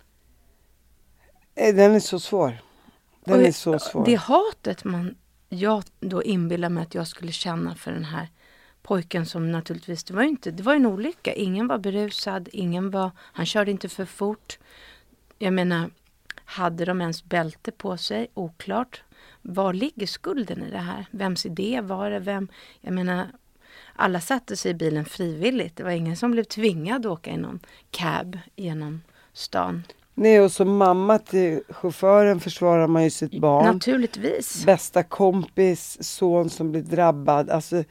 Eh, 1.54 1.74
Den 1.74 1.94
är 1.94 2.00
så 2.00 2.20
svår. 2.20 2.58
Den 3.24 3.40
Och 3.40 3.46
är 3.46 3.52
så 3.52 3.78
svår. 3.78 4.04
Det 4.04 4.14
hatet 4.14 4.84
man, 4.84 5.16
jag 5.48 5.84
då 6.00 6.22
inbillar 6.22 6.68
mig 6.68 6.82
att 6.82 6.94
jag 6.94 7.06
skulle 7.06 7.32
känna 7.32 7.74
för 7.74 7.92
den 7.92 8.04
här 8.04 8.28
pojken 8.86 9.26
som 9.26 9.52
naturligtvis, 9.52 10.04
det 10.04 10.14
var 10.14 10.22
ju 10.22 10.28
inte, 10.28 10.50
det 10.50 10.62
var 10.62 10.74
en 10.74 10.86
olycka. 10.86 11.32
Ingen 11.32 11.66
var 11.66 11.78
berusad, 11.78 12.48
ingen 12.52 12.90
var, 12.90 13.10
han 13.18 13.46
körde 13.46 13.70
inte 13.70 13.88
för 13.88 14.04
fort. 14.04 14.58
Jag 15.38 15.52
menar, 15.52 15.90
hade 16.44 16.84
de 16.84 17.00
ens 17.00 17.24
bälte 17.24 17.72
på 17.72 17.96
sig? 17.96 18.28
Oklart. 18.34 19.02
Var 19.42 19.72
ligger 19.72 20.06
skulden 20.06 20.62
i 20.62 20.70
det 20.70 20.78
här? 20.78 21.06
Vems 21.10 21.46
idé 21.46 21.80
var 21.80 22.10
det? 22.10 22.18
Vem? 22.18 22.48
Jag 22.80 22.94
menar, 22.94 23.26
alla 23.96 24.20
satte 24.20 24.56
sig 24.56 24.70
i 24.70 24.74
bilen 24.74 25.04
frivilligt. 25.04 25.76
Det 25.76 25.82
var 25.82 25.90
ingen 25.90 26.16
som 26.16 26.30
blev 26.30 26.44
tvingad 26.44 27.06
att 27.06 27.12
åka 27.12 27.30
i 27.30 27.36
någon 27.36 27.60
cab 27.90 28.38
genom 28.56 29.02
stan. 29.32 29.82
Nej, 30.14 30.40
och 30.40 30.52
som 30.52 30.76
mamma 30.76 31.18
till 31.18 31.62
chauffören 31.68 32.40
försvarar 32.40 32.86
man 32.86 33.04
ju 33.04 33.10
sitt 33.10 33.40
barn. 33.40 33.74
Naturligtvis. 33.74 34.64
Bästa 34.64 35.02
kompis, 35.02 35.98
son 36.00 36.50
som 36.50 36.72
blir 36.72 36.82
drabbad. 36.82 37.50
Alltså 37.50 37.84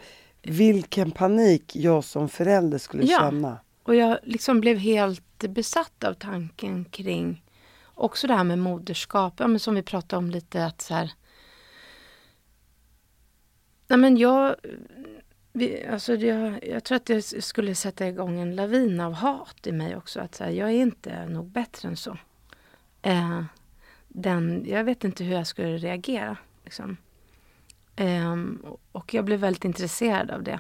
vilken 0.46 1.12
panik 1.12 1.76
jag 1.76 2.04
som 2.04 2.30
förälder 2.30 2.78
skulle 2.78 3.04
Ja. 3.04 3.20
känna. 3.20 3.60
Och 3.84 3.96
jag 3.96 4.20
liksom 4.24 4.62
blev 4.62 4.78
helt 4.78 5.38
besatt 5.50 6.04
av 6.04 6.14
tanken 6.14 6.86
kring 6.86 7.44
också 7.94 8.28
det 8.28 8.34
här 8.34 8.44
med 8.44 8.60
moderskap, 8.60 9.34
ja, 9.38 9.48
men 9.48 9.60
som 9.60 9.76
vi 9.76 9.82
pratade 9.84 10.18
om 10.18 10.30
lite 10.32 10.66
att 10.66 10.82
så 10.82 10.94
här. 10.94 11.12
Nej 13.88 14.00
men 14.00 14.18
jag, 14.18 14.56
vi, 15.54 15.86
alltså 15.86 16.18
det, 16.18 16.60
jag 16.64 16.84
tror 16.84 16.96
att 16.96 17.06
det 17.06 17.22
skulle 17.22 17.76
sätta 17.76 18.08
igång 18.08 18.40
en 18.40 18.56
lavin 18.56 19.00
av 19.00 19.14
hat 19.14 19.68
i 19.68 19.72
mig 19.72 19.96
också. 19.96 20.20
Att 20.20 20.36
så 20.36 20.44
här, 20.44 20.52
jag 20.52 20.70
är 20.70 20.74
inte 20.82 21.26
nog 21.26 21.46
bättre 21.46 21.90
än 21.90 21.98
så. 21.98 22.18
Eh, 23.02 23.44
den, 24.08 24.66
jag 24.68 24.84
vet 24.84 25.04
inte 25.04 25.24
hur 25.24 25.34
jag 25.36 25.48
skulle 25.48 25.78
reagera. 25.78 26.38
Liksom. 26.64 26.98
Um, 27.98 28.78
och 28.92 29.14
jag 29.14 29.26
blev 29.26 29.40
väldigt 29.40 29.66
intresserad 29.66 30.32
av 30.32 30.44
det. 30.44 30.60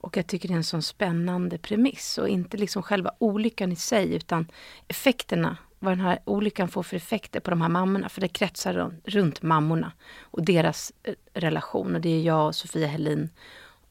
Och 0.00 0.16
jag 0.16 0.26
tycker 0.26 0.48
det 0.48 0.54
är 0.54 0.56
en 0.56 0.64
sån 0.64 0.82
spännande 0.82 1.58
premiss. 1.58 2.18
Och 2.18 2.28
inte 2.28 2.56
liksom 2.56 2.82
själva 2.82 3.12
olyckan 3.18 3.72
i 3.72 3.76
sig 3.76 4.14
utan 4.14 4.50
effekterna. 4.88 5.56
Vad 5.78 5.92
den 5.92 6.00
här 6.00 6.18
olyckan 6.24 6.68
får 6.68 6.82
för 6.82 6.96
effekter 6.96 7.40
på 7.40 7.50
de 7.50 7.60
här 7.60 7.68
mammorna. 7.68 8.08
För 8.08 8.20
det 8.20 8.28
kretsar 8.28 8.92
runt, 9.04 9.42
mammorna 9.42 9.92
och 10.20 10.44
deras 10.44 10.92
eh, 11.02 11.14
relation. 11.34 11.94
Och 11.94 12.00
det 12.00 12.08
är 12.08 12.22
jag 12.22 12.46
och 12.46 12.54
Sofia 12.54 12.86
Helin 12.86 13.30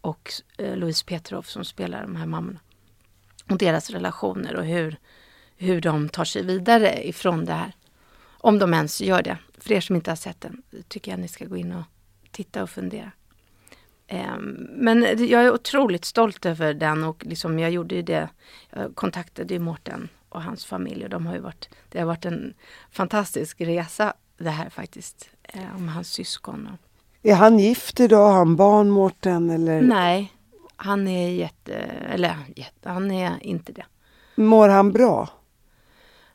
och 0.01 0.31
eh, 0.57 0.75
Louise 0.75 1.05
Petrov 1.05 1.41
som 1.41 1.65
spelar 1.65 2.01
de 2.01 2.15
här 2.15 2.25
mammorna. 2.25 2.59
Och 3.49 3.57
deras 3.57 3.89
relationer 3.89 4.55
och 4.55 4.65
hur, 4.65 4.97
hur 5.57 5.81
de 5.81 6.09
tar 6.09 6.25
sig 6.25 6.43
vidare 6.43 7.07
ifrån 7.07 7.45
det 7.45 7.53
här. 7.53 7.71
Om 8.41 8.59
de 8.59 8.73
ens 8.73 9.01
gör 9.01 9.21
det. 9.21 9.37
För 9.57 9.71
er 9.71 9.81
som 9.81 9.95
inte 9.95 10.11
har 10.11 10.15
sett 10.15 10.41
den 10.41 10.63
tycker 10.87 11.11
jag 11.11 11.19
ni 11.19 11.27
ska 11.27 11.45
gå 11.45 11.57
in 11.57 11.71
och 11.71 11.83
titta 12.39 12.63
och 12.63 12.69
fundera. 12.69 13.11
Ehm, 14.07 14.67
men 14.71 15.01
jag 15.27 15.43
är 15.43 15.53
otroligt 15.53 16.05
stolt 16.05 16.45
över 16.45 16.73
den 16.73 17.03
och 17.03 17.25
liksom 17.25 17.59
jag 17.59 17.71
gjorde 17.71 17.95
ju 17.95 18.01
det. 18.01 18.29
Jag 18.69 18.95
kontaktade 18.95 19.53
ju 19.53 19.59
Mårten 19.59 20.09
och 20.29 20.43
hans 20.43 20.65
familj 20.65 21.03
och 21.03 21.09
de 21.09 21.25
har 21.25 21.33
ju 21.33 21.39
varit, 21.39 21.69
det 21.89 21.99
har 21.99 22.05
varit 22.05 22.25
en 22.25 22.53
fantastisk 22.91 23.61
resa 23.61 24.13
det 24.37 24.49
här 24.49 24.69
faktiskt. 24.69 25.29
Eh, 25.43 25.75
om 25.75 25.87
hans 25.87 26.11
syskon. 26.11 26.69
Är 27.23 27.35
han 27.35 27.59
gift 27.59 27.99
idag? 27.99 28.27
Har 28.27 28.37
han 28.37 28.55
barn 28.55 28.89
Mårten? 28.89 29.49
Eller? 29.49 29.81
Nej, 29.81 30.33
han 30.75 31.07
är 31.07 31.29
jätte, 31.29 31.73
eller 32.13 32.35
jätte, 32.55 32.89
han 32.89 33.11
är 33.11 33.43
inte 33.43 33.71
det. 33.71 33.85
Mår 34.35 34.69
han 34.69 34.91
bra? 34.91 35.29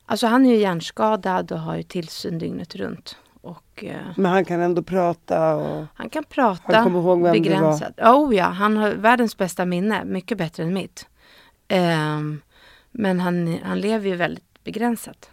Alltså 0.06 0.26
han 0.26 0.46
är 0.46 0.50
ju 0.50 0.56
hjärnskadad 0.56 1.52
och 1.52 1.60
har 1.60 1.76
ju 1.76 1.82
tillsyn 1.82 2.38
dygnet 2.38 2.74
runt. 2.74 3.16
Och, 3.74 3.84
eh, 3.84 4.06
Men 4.16 4.32
han 4.32 4.44
kan 4.44 4.60
ändå 4.60 4.82
prata? 4.82 5.54
Och... 5.54 5.86
Han 5.94 6.10
kan 6.10 6.24
prata 6.24 6.76
Han 6.76 6.84
kommer 6.84 7.00
ihåg 7.00 7.22
vem 7.22 7.32
begränsat. 7.32 8.00
Oh 8.00 8.34
ja, 8.34 8.44
han 8.44 8.76
har 8.76 8.90
världens 8.90 9.36
bästa 9.36 9.64
minne. 9.64 10.04
Mycket 10.04 10.38
bättre 10.38 10.62
än 10.62 10.74
mitt. 10.74 11.08
Um, 11.68 12.42
men 12.90 13.20
han, 13.20 13.58
han 13.62 13.80
lever 13.80 14.08
ju 14.08 14.16
väldigt 14.16 14.64
begränsat. 14.64 15.30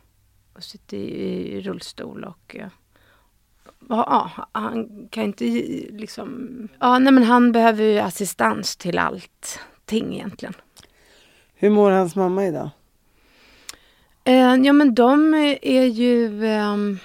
Och 0.54 0.64
sitter 0.64 0.98
i, 0.98 1.58
i 1.58 1.62
rullstol 1.62 2.24
och 2.24 2.56
uh, 2.60 2.68
ja, 3.90 4.32
han 4.52 5.08
kan 5.10 5.24
inte 5.24 5.44
liksom... 5.90 6.50
Ja, 6.80 7.00
nej 7.00 7.14
men 7.14 7.24
han 7.24 7.52
behöver 7.52 7.84
ju 7.84 8.00
assistans 8.00 8.76
till 8.76 9.00
allting 9.00 10.16
egentligen. 10.16 10.54
Hur 11.56 11.70
mår 11.70 11.92
hans 11.92 12.16
mamma 12.16 12.46
idag? 12.46 12.70
Uh, 14.30 14.66
ja 14.66 14.74
men 14.74 14.96
de 14.96 15.34
är 15.62 15.86
ju... 15.86 16.46
Um, 16.46 17.00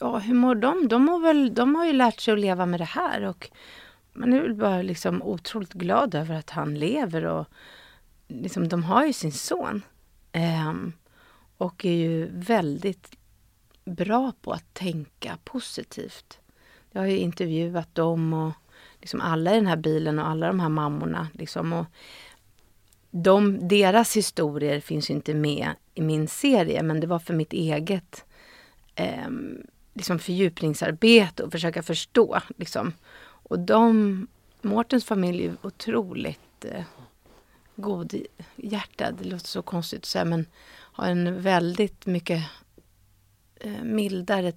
ja, 0.00 0.18
hur 0.18 0.34
mår 0.34 0.54
de? 0.54 0.88
De, 0.88 1.04
mår 1.04 1.20
väl, 1.20 1.54
de 1.54 1.74
har 1.74 1.86
ju 1.86 1.92
lärt 1.92 2.20
sig 2.20 2.34
att 2.34 2.40
leva 2.40 2.66
med 2.66 2.80
det 2.80 2.84
här 2.84 3.22
och 3.22 3.50
man 4.12 4.32
är 4.32 4.40
väl 4.40 4.54
bara 4.54 4.82
liksom 4.82 5.22
otroligt 5.22 5.72
glad 5.72 6.14
över 6.14 6.34
att 6.34 6.50
han 6.50 6.74
lever 6.74 7.24
och 7.24 7.46
liksom, 8.28 8.68
de 8.68 8.84
har 8.84 9.06
ju 9.06 9.12
sin 9.12 9.32
son. 9.32 9.82
Um, 10.68 10.92
och 11.56 11.84
är 11.84 11.92
ju 11.92 12.28
väldigt 12.32 13.16
bra 13.84 14.32
på 14.40 14.52
att 14.52 14.74
tänka 14.74 15.38
positivt. 15.44 16.38
Jag 16.90 17.00
har 17.00 17.08
ju 17.08 17.18
intervjuat 17.18 17.94
dem 17.94 18.32
och 18.32 18.52
liksom 19.00 19.20
alla 19.20 19.52
i 19.52 19.54
den 19.54 19.66
här 19.66 19.76
bilen 19.76 20.18
och 20.18 20.28
alla 20.28 20.46
de 20.46 20.60
här 20.60 20.68
mammorna. 20.68 21.28
Liksom, 21.32 21.72
och 21.72 21.86
de, 23.10 23.68
deras 23.68 24.16
historier 24.16 24.80
finns 24.80 25.10
ju 25.10 25.14
inte 25.14 25.34
med 25.34 25.70
i 25.94 26.02
min 26.02 26.28
serie 26.28 26.82
men 26.82 27.00
det 27.00 27.06
var 27.06 27.18
för 27.18 27.34
mitt 27.34 27.52
eget 27.52 28.24
ehm, 28.94 29.66
liksom 29.96 30.18
fördjupningsarbete 30.18 31.42
och 31.42 31.52
försöka 31.52 31.82
förstå. 31.82 32.40
Liksom. 32.56 32.92
Och 33.22 33.58
de, 33.58 34.26
Mårtens 34.62 35.04
familj 35.04 35.44
är 35.46 35.56
otroligt 35.62 36.64
eh, 36.64 36.84
godhjärtad. 37.76 39.14
Det 39.18 39.24
låter 39.24 39.46
så 39.46 39.62
konstigt 39.62 40.00
att 40.00 40.04
säga 40.04 40.24
men 40.24 40.46
har 40.68 41.06
en 41.06 41.42
väldigt 41.42 42.06
mycket 42.06 42.44
eh, 43.56 43.82
mildare 43.82 44.52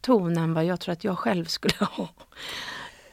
ton 0.00 0.36
än 0.36 0.54
vad 0.54 0.64
jag 0.64 0.80
tror 0.80 0.92
att 0.92 1.04
jag 1.04 1.18
själv 1.18 1.44
skulle 1.44 1.76
ha. 1.80 2.08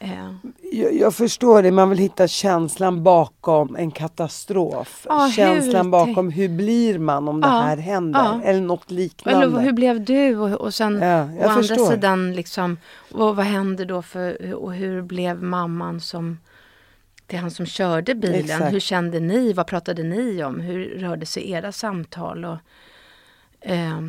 Eh. 0.02 0.34
Jag, 0.72 0.94
jag, 0.94 1.14
förstår 1.14 1.62
det, 1.62 1.70
man 1.70 1.90
vill 1.90 1.98
hitta 1.98 2.28
känslan 2.28 3.02
bakom 3.02 3.76
en 3.76 3.90
katastrof. 3.90 5.06
Ja, 5.08 5.30
känslan 5.36 5.86
hur, 5.86 5.90
bakom 5.90 6.30
hur 6.30 6.48
blir 6.48 6.98
man 6.98 7.28
om 7.28 7.42
ja, 7.42 7.48
det 7.48 7.54
här 7.54 7.76
händer? 7.76 8.20
Ja. 8.20 8.40
Eller 8.44 8.60
något 8.60 8.90
liknande. 8.90 9.46
Eller 9.46 9.60
hur 9.60 9.72
blev 9.72 10.04
du? 10.04 10.36
Och, 10.36 10.60
och 10.60 10.74
sen 10.74 11.00
ja, 11.02 11.24
å 11.24 11.48
andra 11.48 11.76
sidan, 11.76 12.32
liksom, 12.34 12.76
och 13.12 13.36
vad 13.36 13.46
händer 13.46 13.84
då 13.84 14.02
för, 14.02 14.54
och 14.54 14.74
hur 14.74 15.02
blev 15.02 15.42
mamman 15.42 16.00
som 16.00 16.38
till 17.26 17.38
han 17.38 17.50
som 17.50 17.66
körde 17.66 18.14
bilen? 18.14 18.40
Exakt. 18.40 18.72
Hur 18.72 18.80
kände 18.80 19.20
ni? 19.20 19.52
Vad 19.52 19.66
pratade 19.66 20.02
ni 20.02 20.44
om? 20.44 20.60
Hur 20.60 20.84
rörde 20.84 21.26
sig 21.26 21.50
era 21.50 21.72
samtal? 21.72 22.44
Och, 22.44 22.58
eh, 23.60 24.00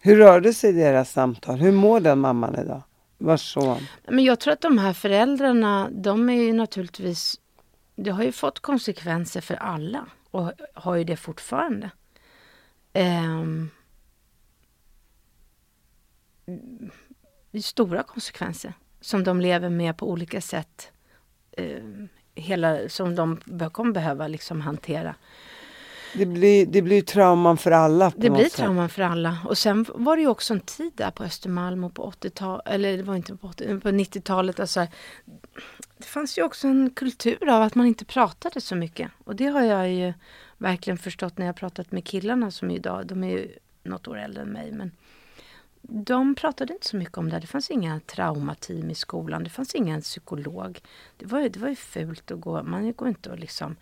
hur 0.00 0.16
rörde 0.16 0.54
sig 0.54 0.72
deras 0.72 1.12
samtal? 1.12 1.58
Hur 1.58 1.72
mår 1.72 2.00
den 2.00 2.18
mamman 2.18 2.56
idag? 2.64 2.82
Var 3.18 3.36
så? 3.36 3.80
Men 4.08 4.24
jag 4.24 4.40
tror 4.40 4.52
att 4.52 4.60
de 4.60 4.78
här 4.78 4.92
föräldrarna, 4.92 5.90
de 5.92 6.28
är 6.28 6.42
ju 6.42 6.52
naturligtvis... 6.52 7.40
Det 7.94 8.10
har 8.10 8.22
ju 8.22 8.32
fått 8.32 8.60
konsekvenser 8.60 9.40
för 9.40 9.54
alla 9.54 10.06
och 10.30 10.52
har 10.74 10.94
ju 10.94 11.04
det 11.04 11.16
fortfarande. 11.16 11.90
Um, 12.94 13.70
stora 17.62 18.02
konsekvenser 18.02 18.72
som 19.00 19.24
de 19.24 19.40
lever 19.40 19.68
med 19.68 19.96
på 19.96 20.10
olika 20.10 20.40
sätt. 20.40 20.92
Um, 21.56 22.08
hela, 22.34 22.88
som 22.88 23.14
de 23.14 23.40
kommer 23.72 23.92
behöva 23.92 24.28
liksom 24.28 24.60
hantera. 24.60 25.14
Det 26.14 26.26
blir, 26.26 26.66
det 26.66 26.82
blir 26.82 27.02
trauman 27.02 27.56
för 27.56 27.70
alla. 27.70 28.12
det 28.16 28.30
blir 28.30 28.44
sätt. 28.44 28.52
trauman 28.52 28.88
för 28.88 29.02
alla. 29.02 29.38
Och 29.44 29.58
sen 29.58 29.86
var 29.94 30.16
det 30.16 30.22
ju 30.22 30.28
också 30.28 30.54
en 30.54 30.60
tid 30.60 30.92
där 30.94 31.10
på 31.10 31.24
Östermalm 31.24 31.84
och 31.84 31.94
på 31.94 32.10
80-talet, 32.10 32.62
eller 32.66 32.96
det 32.96 33.02
var 33.02 33.16
inte 33.16 33.36
på, 33.36 33.46
80, 33.46 33.80
på 33.80 33.88
90-talet. 33.88 34.60
Alltså, 34.60 34.86
det 35.98 36.06
fanns 36.06 36.38
ju 36.38 36.42
också 36.42 36.68
en 36.68 36.90
kultur 36.90 37.48
av 37.48 37.62
att 37.62 37.74
man 37.74 37.86
inte 37.86 38.04
pratade 38.04 38.60
så 38.60 38.74
mycket. 38.74 39.10
Och 39.24 39.36
det 39.36 39.46
har 39.46 39.62
jag 39.62 39.92
ju 39.92 40.12
verkligen 40.58 40.98
förstått 40.98 41.38
när 41.38 41.46
jag 41.46 41.56
pratat 41.56 41.92
med 41.92 42.04
killarna 42.04 42.50
som 42.50 42.70
idag, 42.70 43.06
de 43.06 43.24
är 43.24 43.30
ju 43.30 43.48
något 43.82 44.08
år 44.08 44.18
äldre 44.18 44.42
än 44.42 44.48
mig. 44.48 44.72
Men 44.72 44.90
de 45.82 46.34
pratade 46.34 46.72
inte 46.72 46.88
så 46.88 46.96
mycket 46.96 47.18
om 47.18 47.30
det. 47.30 47.38
Det 47.38 47.46
fanns 47.46 47.70
inga 47.70 48.00
traumateam 48.00 48.90
i 48.90 48.94
skolan. 48.94 49.44
Det 49.44 49.50
fanns 49.50 49.74
ingen 49.74 50.00
psykolog. 50.00 50.80
Det 51.16 51.26
var 51.26 51.40
ju, 51.40 51.48
det 51.48 51.60
var 51.60 51.68
ju 51.68 51.76
fult 51.76 52.30
att 52.30 52.40
gå. 52.40 52.62
Man 52.62 52.92
går 52.92 53.08
inte 53.08 53.30
och 53.30 53.38
liksom 53.38 53.76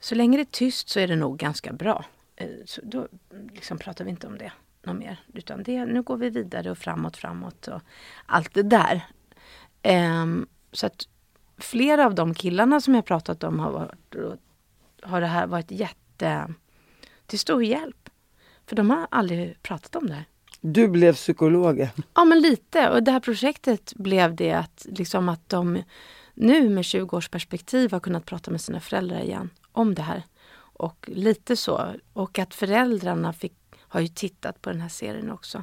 så 0.00 0.14
länge 0.14 0.36
det 0.36 0.42
är 0.42 0.44
tyst 0.44 0.88
så 0.88 1.00
är 1.00 1.08
det 1.08 1.16
nog 1.16 1.38
ganska 1.38 1.72
bra. 1.72 2.04
Eh, 2.36 2.48
så 2.64 2.80
då 2.84 3.08
liksom 3.52 3.78
pratar 3.78 4.04
vi 4.04 4.10
inte 4.10 4.26
om 4.26 4.38
det 4.38 4.52
något 4.82 4.96
mer. 4.96 5.20
Utan 5.34 5.62
det, 5.62 5.84
nu 5.84 6.02
går 6.02 6.16
vi 6.16 6.30
vidare 6.30 6.70
och 6.70 6.78
framåt, 6.78 7.16
framåt 7.16 7.68
och 7.68 7.80
allt 8.26 8.54
det 8.54 8.62
där. 8.62 9.06
Um, 9.82 10.46
så 10.72 10.86
att 10.86 11.08
flera 11.58 12.06
av 12.06 12.14
de 12.14 12.34
killarna 12.34 12.80
som 12.80 12.94
jag 12.94 13.04
pratat 13.04 13.44
om 13.44 13.58
har, 13.58 13.70
varit, 13.70 14.40
har 15.02 15.20
det 15.20 15.26
här 15.26 15.46
varit 15.46 15.70
jätte 15.70 16.54
till 17.26 17.38
stor 17.38 17.64
hjälp. 17.64 18.10
För 18.66 18.76
de 18.76 18.90
har 18.90 19.06
aldrig 19.10 19.62
pratat 19.62 19.96
om 19.96 20.06
det 20.06 20.14
här. 20.14 20.24
Du 20.60 20.88
blev 20.88 21.14
psykologen? 21.14 21.88
Ja, 22.14 22.24
men 22.24 22.40
lite. 22.40 22.90
Och 22.90 23.02
det 23.02 23.10
här 23.10 23.20
projektet 23.20 23.92
blev 23.94 24.34
det 24.34 24.52
att, 24.52 24.86
liksom 24.88 25.28
att 25.28 25.48
de 25.48 25.82
nu 26.34 26.68
med 26.68 26.84
20 26.84 27.16
års 27.16 27.28
perspektiv 27.28 27.92
har 27.92 28.00
kunnat 28.00 28.26
prata 28.26 28.50
med 28.50 28.60
sina 28.60 28.80
föräldrar 28.80 29.20
igen 29.20 29.50
om 29.72 29.94
det 29.94 30.02
här. 30.02 30.22
Och 30.56 31.08
lite 31.12 31.56
så. 31.56 31.94
Och 32.12 32.38
att 32.38 32.54
föräldrarna 32.54 33.32
fick, 33.32 33.54
har 33.78 34.00
ju 34.00 34.08
tittat 34.08 34.62
på 34.62 34.70
den 34.70 34.80
här 34.80 34.88
serien 34.88 35.30
också. 35.30 35.62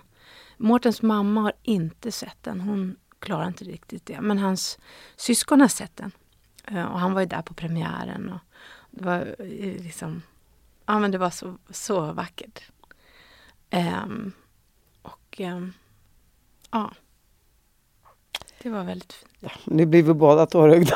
Mårtens 0.58 1.02
mamma 1.02 1.42
har 1.42 1.54
inte 1.64 2.12
sett 2.12 2.44
den. 2.44 2.62
Hon 2.62 2.96
klarar 3.20 3.48
inte 3.48 3.64
riktigt 3.64 4.06
det. 4.06 4.22
Men 4.22 4.38
hans 4.38 4.80
syskon 5.16 5.62
har 5.62 5.68
sett 5.68 5.98
den. 5.98 6.12
Eh, 6.64 6.86
och 6.86 7.00
han 7.00 7.14
var 7.14 7.22
ju 7.22 7.28
där 7.28 7.42
på 7.42 7.54
premiären. 7.54 8.30
Och 8.30 8.40
det 8.92 9.06
var 9.06 9.36
eh, 9.40 9.84
liksom... 9.84 10.22
Ja 10.86 11.00
men 11.00 11.12
det 11.12 11.18
var 11.18 11.30
så, 11.30 11.58
så 11.70 12.12
vackert. 12.12 12.64
Um, 13.72 14.32
och 15.02 15.40
um, 15.40 15.74
ja. 16.72 16.92
Det 18.62 18.70
var 18.70 18.84
väldigt 18.84 19.14
fint. 19.14 19.32
Ja, 19.40 19.50
ni 19.66 19.86
blir 19.86 20.04
väl 20.04 20.16
båda 20.16 20.46
tårögda? 20.46 20.96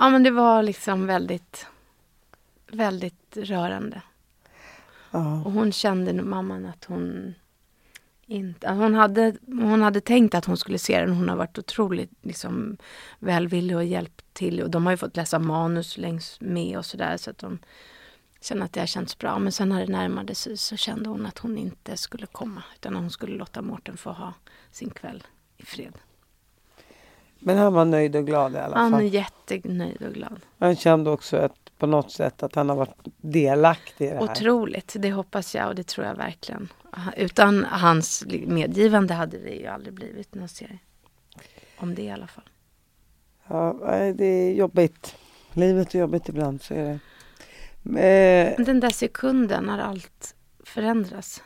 ja 0.00 0.08
men 0.08 0.22
det 0.22 0.30
var 0.30 0.62
liksom 0.62 1.06
väldigt 1.06 1.66
väldigt 2.72 3.36
rörande. 3.36 4.02
Ja. 5.10 5.42
Och 5.44 5.52
hon 5.52 5.72
kände 5.72 6.12
mamman 6.12 6.66
att 6.66 6.84
hon 6.84 7.34
inte, 8.26 8.68
att 8.68 8.76
hon, 8.76 8.94
hade, 8.94 9.36
hon 9.46 9.82
hade 9.82 10.00
tänkt 10.00 10.34
att 10.34 10.44
hon 10.44 10.56
skulle 10.56 10.78
se 10.78 11.00
den. 11.00 11.12
Hon 11.12 11.28
har 11.28 11.36
varit 11.36 11.58
otroligt 11.58 12.10
liksom, 12.22 12.76
välvillig 13.18 13.76
och 13.76 13.84
hjälpt 13.84 14.34
till. 14.34 14.62
Och 14.62 14.70
de 14.70 14.86
har 14.86 14.92
ju 14.92 14.96
fått 14.96 15.16
läsa 15.16 15.38
manus 15.38 15.98
längs 15.98 16.40
med 16.40 16.78
och 16.78 16.86
sådär. 16.86 17.16
Så 17.16 17.30
att 17.30 17.38
de 17.38 17.58
känner 18.40 18.64
att 18.64 18.72
det 18.72 18.80
har 18.80 18.86
känts 18.86 19.18
bra. 19.18 19.38
Men 19.38 19.52
sen 19.52 19.68
när 19.68 19.86
det 19.86 19.92
närmade 19.92 20.34
sig 20.34 20.56
så 20.56 20.76
kände 20.76 21.08
hon 21.08 21.26
att 21.26 21.38
hon 21.38 21.58
inte 21.58 21.96
skulle 21.96 22.26
komma. 22.26 22.62
Utan 22.74 22.96
hon 22.96 23.10
skulle 23.10 23.36
låta 23.36 23.62
Mårten 23.62 23.96
få 23.96 24.10
ha 24.10 24.34
sin 24.70 24.90
kväll 24.90 25.24
i 25.56 25.64
fred. 25.64 25.92
Men 27.38 27.58
han 27.58 27.72
var 27.72 27.84
nöjd 27.84 28.16
och 28.16 28.26
glad 28.26 28.54
i 28.54 28.56
alla 28.58 28.76
Han 28.76 28.94
är 28.94 28.98
fall. 28.98 29.06
jättenöjd 29.06 30.02
och 30.02 30.14
glad. 30.14 30.40
Han 30.58 30.76
kände 30.76 31.10
också 31.10 31.36
att 31.36 31.65
på 31.78 31.86
något 31.86 32.12
sätt 32.12 32.42
att 32.42 32.54
han 32.54 32.68
har 32.68 32.76
varit 32.76 33.06
delaktig 33.16 34.06
i 34.06 34.08
det 34.08 34.14
här. 34.14 34.22
Otroligt, 34.22 34.96
det 34.98 35.12
hoppas 35.12 35.54
jag 35.54 35.68
och 35.68 35.74
det 35.74 35.86
tror 35.86 36.06
jag 36.06 36.14
verkligen. 36.14 36.68
Utan 37.16 37.64
hans 37.64 38.24
medgivande 38.46 39.14
hade 39.14 39.38
det 39.38 39.54
ju 39.54 39.66
aldrig 39.66 39.94
blivit 39.94 40.34
någon 40.34 40.48
serie. 40.48 40.78
Om 41.78 41.94
det 41.94 42.02
i 42.02 42.10
alla 42.10 42.26
fall. 42.26 42.44
Ja, 43.48 43.72
det 44.14 44.24
är 44.24 44.54
jobbigt. 44.54 45.16
Livet 45.52 45.94
är 45.94 45.98
jobbigt 45.98 46.28
ibland, 46.28 46.62
så 46.62 46.74
är 46.74 46.84
det. 46.84 46.98
Eh, 48.00 48.54
Men 48.56 48.64
Den 48.64 48.80
där 48.80 48.90
sekunden 48.90 49.64
när 49.64 49.78
allt 49.78 50.34
förändras. 50.64 51.42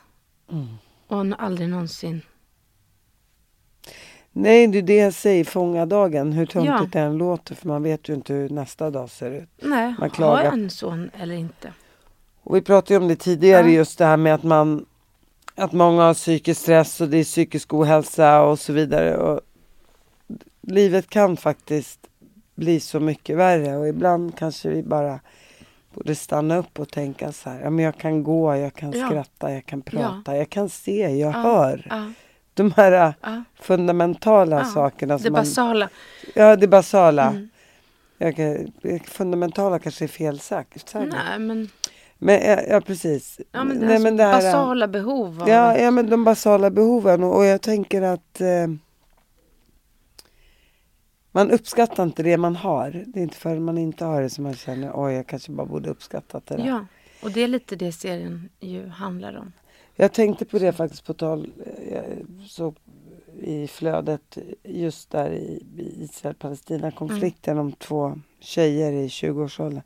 Mm. 0.50 0.66
Och 1.06 1.42
aldrig 1.42 1.68
någonsin. 1.68 2.22
Nej, 4.32 4.66
det 4.66 4.78
är 4.78 4.82
det 4.82 4.96
jag 4.96 5.14
säger, 5.14 5.44
fånga 5.44 5.86
dagen. 5.86 6.32
Hur 6.32 6.46
töntigt 6.46 6.72
Ja. 6.80 6.88
det 6.92 6.98
än 7.00 7.18
låter, 7.18 7.54
för 7.54 7.68
man 7.68 7.82
vet 7.82 8.08
ju 8.08 8.14
inte 8.14 8.32
hur 8.34 8.48
nästa 8.48 8.90
dag 8.90 9.10
ser 9.10 9.30
ut. 9.30 9.48
Nej, 9.62 9.84
Man 9.86 9.94
har 10.00 10.08
klagar. 10.08 10.44
jag 10.44 10.52
en 10.52 10.70
son 10.70 11.10
eller 11.20 11.34
inte? 11.34 11.72
Och 12.42 12.56
vi 12.56 12.60
pratade 12.62 12.94
ju 12.94 13.00
om 13.00 13.08
det 13.08 13.16
tidigare, 13.16 13.66
Ja. 13.66 13.72
just 13.72 13.98
det 13.98 14.04
här 14.04 14.16
med 14.16 14.34
att 14.34 14.42
man 14.42 14.86
att 15.54 15.72
många 15.72 16.02
har 16.02 16.14
psykisk 16.14 16.60
stress 16.60 17.00
och 17.00 17.08
det 17.08 17.16
är 17.18 17.24
psykisk 17.24 17.74
ohälsa 17.74 18.42
och 18.42 18.58
så 18.58 18.72
vidare. 18.72 19.16
Och 19.16 19.40
livet 20.60 21.10
kan 21.10 21.36
faktiskt 21.36 22.00
bli 22.54 22.80
så 22.80 23.00
mycket 23.00 23.36
värre 23.36 23.76
och 23.76 23.88
ibland 23.88 24.36
kanske 24.38 24.68
vi 24.68 24.82
bara 24.82 25.20
borde 25.94 26.14
stanna 26.14 26.56
upp 26.56 26.78
och 26.80 26.88
tänka 26.88 27.32
så 27.32 27.50
här, 27.50 27.60
ja 27.60 27.70
men 27.70 27.84
jag 27.84 27.96
kan 27.98 28.22
gå, 28.22 28.56
jag 28.56 28.74
kan 28.74 28.92
Ja. 28.92 29.06
skratta, 29.06 29.52
jag 29.52 29.66
kan 29.66 29.82
prata, 29.82 30.36
jag 30.36 30.50
kan 30.50 30.68
se, 30.68 31.00
jag 31.00 31.18
Ja, 31.18 31.30
hör. 31.30 31.86
De 32.54 32.72
här 32.76 33.14
ja, 33.22 33.42
fundamentala 33.60 34.58
ja. 34.58 34.64
sakerna. 34.64 35.16
Det 35.16 35.22
som 35.22 35.32
man, 35.32 35.40
basala. 35.40 35.88
ja, 36.34 36.56
det 36.56 36.68
basala. 36.68 37.26
Mm. 37.30 37.48
Jag 38.18 39.02
fundamentala 39.04 39.78
kanske 39.78 40.04
är 40.04 40.08
fel 40.08 40.40
sagt. 40.40 40.94
Nej, 40.94 41.38
men, 41.38 41.68
Men 42.18 42.34
ja, 42.34 42.60
ja 42.68 42.80
precis. 42.80 43.40
ja, 43.52 43.64
men 43.64 43.80
det, 43.80 43.86
Nej, 43.86 43.98
men 43.98 44.16
det 44.16 44.24
här, 44.24 44.32
basala 44.32 44.88
behov. 44.88 45.44
Ja, 45.48 45.70
att- 45.72 45.80
ja, 45.80 45.90
men 45.90 46.10
de 46.10 46.24
basala 46.24 46.70
behoven 46.70 47.22
och, 47.24 47.36
och 47.36 47.44
jag 47.44 47.62
tänker 47.62 48.02
att 48.02 48.40
eh, 48.40 48.66
man 51.32 51.50
uppskattar 51.50 52.02
inte 52.02 52.22
det 52.22 52.36
man 52.36 52.56
har. 52.56 53.04
Det 53.06 53.20
är 53.20 53.22
inte 53.22 53.36
förrän 53.36 53.64
man 53.64 53.78
inte 53.78 54.04
har 54.04 54.22
det 54.22 54.30
som 54.30 54.44
man 54.44 54.54
känner 54.54 54.92
oj, 54.94 55.12
jag 55.12 55.26
kanske 55.26 55.52
bara 55.52 55.66
borde 55.66 55.90
uppskattat 55.90 56.46
det 56.46 56.56
där. 56.56 56.66
ja, 56.66 56.86
och 57.22 57.30
det 57.30 57.40
är 57.40 57.48
lite 57.48 57.76
det 57.76 57.92
serien 57.92 58.48
ju 58.60 58.88
handlar 58.88 59.36
om. 59.38 59.52
Jag 59.96 60.12
tänkte 60.12 60.44
på 60.44 60.58
det 60.58 60.72
faktiskt 60.72 61.06
på 61.06 61.14
tal 61.14 61.50
såg 62.46 62.76
i 63.42 63.66
flödet 63.66 64.38
just 64.64 65.10
där 65.10 65.30
i, 65.30 65.62
i 65.78 66.04
Israel-Palestina 66.04 66.90
konflikten 66.90 67.58
om 67.58 67.72
två 67.72 68.18
tjejer 68.40 68.92
i 68.92 69.08
20-årsåldern 69.08 69.82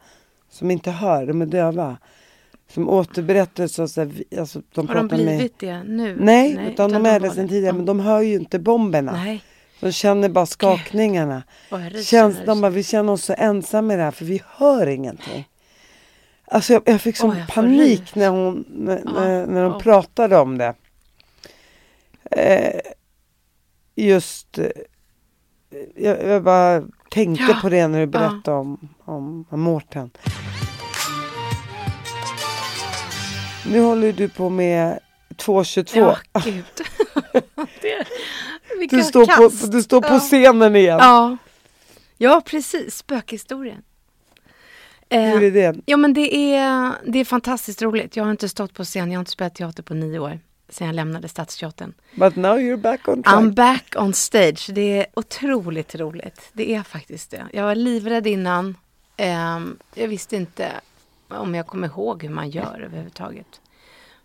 som 0.50 0.70
inte 0.70 0.90
hör, 0.90 1.26
de 1.26 1.42
är 1.42 1.46
döva. 1.46 1.96
Som 2.68 2.88
återberättar 2.88 3.66
så, 3.66 3.88
så 3.88 4.00
här, 4.00 4.24
alltså, 4.38 4.62
de 4.74 4.88
Har 4.88 4.94
de 4.94 5.09
pratar 5.09 5.24
med 5.24 5.36
blivit 5.36 5.59
det 5.59 5.82
nu? 5.82 6.16
Nej, 6.20 6.68
utan, 6.72 6.92
de 6.92 7.07
är 7.07 7.20
det 7.20 7.30
sedan 7.30 7.48
tidigare, 7.48 7.72
men 7.72 7.84
de 7.86 8.00
hör 8.00 8.20
ju 8.20 8.34
inte 8.34 8.59
bomberna. 8.59 9.12
Nej, 9.12 9.42
De 9.80 9.92
känner 9.92 10.28
bara 10.28 10.46
skakningarna. 10.46 11.42
ryser 11.70 12.02
Känns, 12.02 12.36
de 12.46 12.61
bara, 12.61 12.70
vi 12.70 12.82
känner 12.82 13.12
oss 13.12 13.24
så 13.24 13.34
ensamma 13.38 13.94
i 13.94 13.96
det 13.96 14.02
här 14.02 14.11
för 14.11 14.24
vi 14.24 14.42
hör 14.46 14.86
ingenting. 14.86 15.48
Alltså 16.46 16.72
jag, 16.72 16.82
jag 16.86 17.00
fick 17.00 17.16
sån 17.16 17.38
jag 17.38 17.48
panik 17.48 18.14
när, 18.14 18.28
hon, 18.28 18.64
när, 18.68 19.02
Ja, 19.05 19.46
när, 19.46 19.62
de 19.62 19.72
ja. 19.72 19.80
pratade 19.80 20.38
om 20.38 20.59
det. 20.59 20.74
Eh, 22.37 22.80
just, 23.97 24.59
eh, 24.59 24.66
jag, 25.97 26.24
jag 26.24 26.43
bara 26.43 26.82
tänkte 27.11 27.45
Ja, 27.49 27.59
på 27.62 27.68
det 27.68 27.89
när 27.89 27.99
du 27.99 28.05
ja. 28.05 28.07
berättade 28.07 28.57
om, 28.57 28.89
om, 29.05 29.45
om 29.51 29.61
Mårten. 29.61 30.11
Nu 33.66 33.80
håller 33.80 34.12
du 34.12 34.28
på 34.28 34.49
med 34.51 34.99
2.22. 35.37 36.16
Ja, 36.32 36.41
gud. 36.45 36.64
det, 37.80 38.05
vilka 38.78 38.97
Du 38.97 39.03
står, 39.03 39.26
kast. 39.26 39.61
på, 39.61 39.66
du 39.66 39.82
står 39.82 40.01
på 40.01 40.14
Ja. 40.14 40.18
scenen 40.20 40.76
igen. 40.76 40.99
Ja. 41.01 41.37
ja, 42.16 42.43
precis. 42.47 42.97
Spökhistorien. 42.97 43.82
Eh, 45.09 45.20
Hur 45.22 45.43
är 45.43 45.51
det? 45.51 45.76
ja, 45.87 45.97
men 45.97 46.14
det 46.14 46.55
är, 46.55 46.93
det 47.07 47.18
är 47.18 47.24
fantastiskt 47.24 47.82
roligt. 47.82 48.16
Jag 48.16 48.24
har 48.24 48.30
inte 48.30 48.49
stått 48.49 48.74
på 48.74 48.85
scen, 48.85 49.11
jag 49.11 49.18
har 49.18 49.22
inte 49.22 49.30
spelat 49.30 49.55
teater 49.55 49.82
på 49.82 49.95
nio 49.95 50.18
år. 50.18 50.41
Sen 50.68 50.86
jag 50.86 50.96
lämnade 50.96 51.28
Stadsteatern. 51.28 51.94
But 52.14 52.36
now 52.36 52.58
you're 52.58 52.76
back 52.76 53.08
on 53.08 53.22
track. 53.22 53.34
I'm 53.34 53.54
back 53.54 53.94
on 53.96 54.12
stage. 54.12 54.70
Det 54.72 54.98
är 54.98 55.06
otroligt 55.14 55.94
roligt. 55.94 56.50
Det 56.52 56.74
är 56.74 56.82
faktiskt 56.82 57.30
det. 57.30 57.46
Jag 57.52 57.64
var 57.64 57.74
livrädd 57.74 58.26
innan. 58.26 58.76
Ehm, 59.16 59.78
jag 59.94 60.08
visste 60.08 60.36
inte 60.36 60.72
om 61.28 61.54
jag 61.54 61.66
kommer 61.66 61.88
ihåg 61.88 62.22
hur 62.22 62.30
man 62.30 62.50
gör 62.50 62.80
överhuvudtaget. 62.84 63.60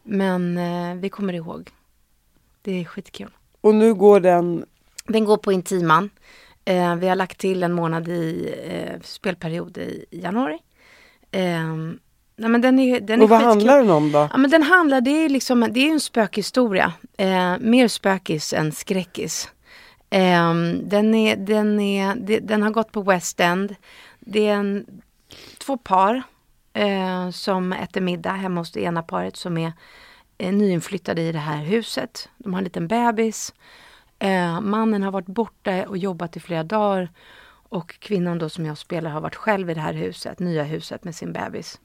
Men 0.03 0.57
eh, 0.57 0.95
vi 0.95 1.09
kommer 1.09 1.33
ihåg. 1.33 1.69
Det 2.61 2.71
är 2.81 2.85
skitkul. 2.85 3.31
Och 3.61 3.75
nu 3.75 3.93
går 3.93 4.19
den 4.19 4.65
Den 5.07 5.25
går 5.25 5.37
på 5.37 5.51
Intiman. 5.51 6.09
Eh, 6.65 6.95
vi 6.95 7.07
har 7.07 7.15
lagt 7.15 7.37
till 7.37 7.63
en 7.63 7.73
månad 7.73 8.07
i 8.07 8.55
eh, 8.63 9.01
spelperiod 9.01 9.77
i, 9.77 10.05
i 10.11 10.21
januari. 10.21 10.59
Nej 12.39 12.49
men 12.49 12.61
den 12.61 12.79
är, 12.79 12.99
den 12.99 13.19
är 13.19 13.23
Och 13.23 13.29
vad 13.29 13.39
skitkul. 13.39 13.49
handlar 13.69 13.77
den 13.77 13.89
om 13.89 14.11
då? 14.11 14.27
Ja 14.31 14.37
men 14.37 14.51
den 14.51 14.63
handlar, 14.63 15.01
det 15.01 15.25
är 15.25 15.29
liksom, 15.29 15.67
det 15.71 15.79
är 15.87 15.91
en 15.91 15.99
spökhistoria. 15.99 16.93
Eh, 17.17 17.57
mer 17.59 17.87
spökis 17.87 18.53
än 18.53 18.71
skräckis. 18.71 19.49
Eh, 20.09 20.53
den, 20.83 21.15
är, 21.15 21.35
den, 21.35 21.79
är, 21.79 22.15
det- 22.15 22.39
den 22.39 22.63
har 22.63 22.69
gått 22.71 22.91
på 22.91 23.01
West 23.01 23.39
End. 23.39 23.75
Det 24.19 24.47
är 24.47 24.53
en, 24.53 24.85
två 25.57 25.77
par 25.77 26.23
eh, 26.73 27.29
som 27.29 27.73
äter 27.73 28.01
middag 28.01 28.31
hemma 28.31 28.61
hos 28.61 28.71
det 28.71 28.81
ena 28.81 29.03
paret 29.03 29.37
som 29.37 29.57
är 29.57 29.73
eh, 30.37 30.53
nyinflyttade 30.53 31.21
i 31.21 31.31
det 31.31 31.39
här 31.39 31.63
huset. 31.63 32.29
De 32.37 32.53
har 32.53 32.57
en 32.57 32.63
liten 32.63 32.87
bebis. 32.87 33.53
Eh, 34.19 34.61
mannen 34.61 35.03
har 35.03 35.11
varit 35.11 35.25
borta 35.27 35.85
och 35.87 35.97
jobbat 35.97 36.37
i 36.37 36.39
flera 36.39 36.63
dagar. 36.63 37.09
Och 37.71 37.99
kvinnan 37.99 38.37
då 38.37 38.49
som 38.49 38.65
jag 38.65 38.77
spelar 38.77 39.09
har 39.11 39.21
varit 39.21 39.35
själv 39.35 39.69
i 39.69 39.73
det 39.73 39.79
här 39.81 39.93
huset, 39.93 40.39
nya 40.39 40.63
huset 40.63 41.03
med 41.03 41.15
sin 41.15 41.33
bebis. 41.33 41.79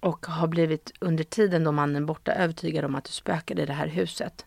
Och 0.00 0.26
har 0.26 0.48
blivit 0.48 0.92
under 1.00 1.24
tiden 1.24 1.64
då 1.64 1.72
mannen 1.72 2.06
borta 2.06 2.32
övertygad 2.32 2.84
om 2.84 2.94
att 2.94 3.04
det 3.04 3.12
spökade 3.12 3.62
i 3.62 3.66
det 3.66 3.72
här 3.72 3.86
huset. 3.86 4.46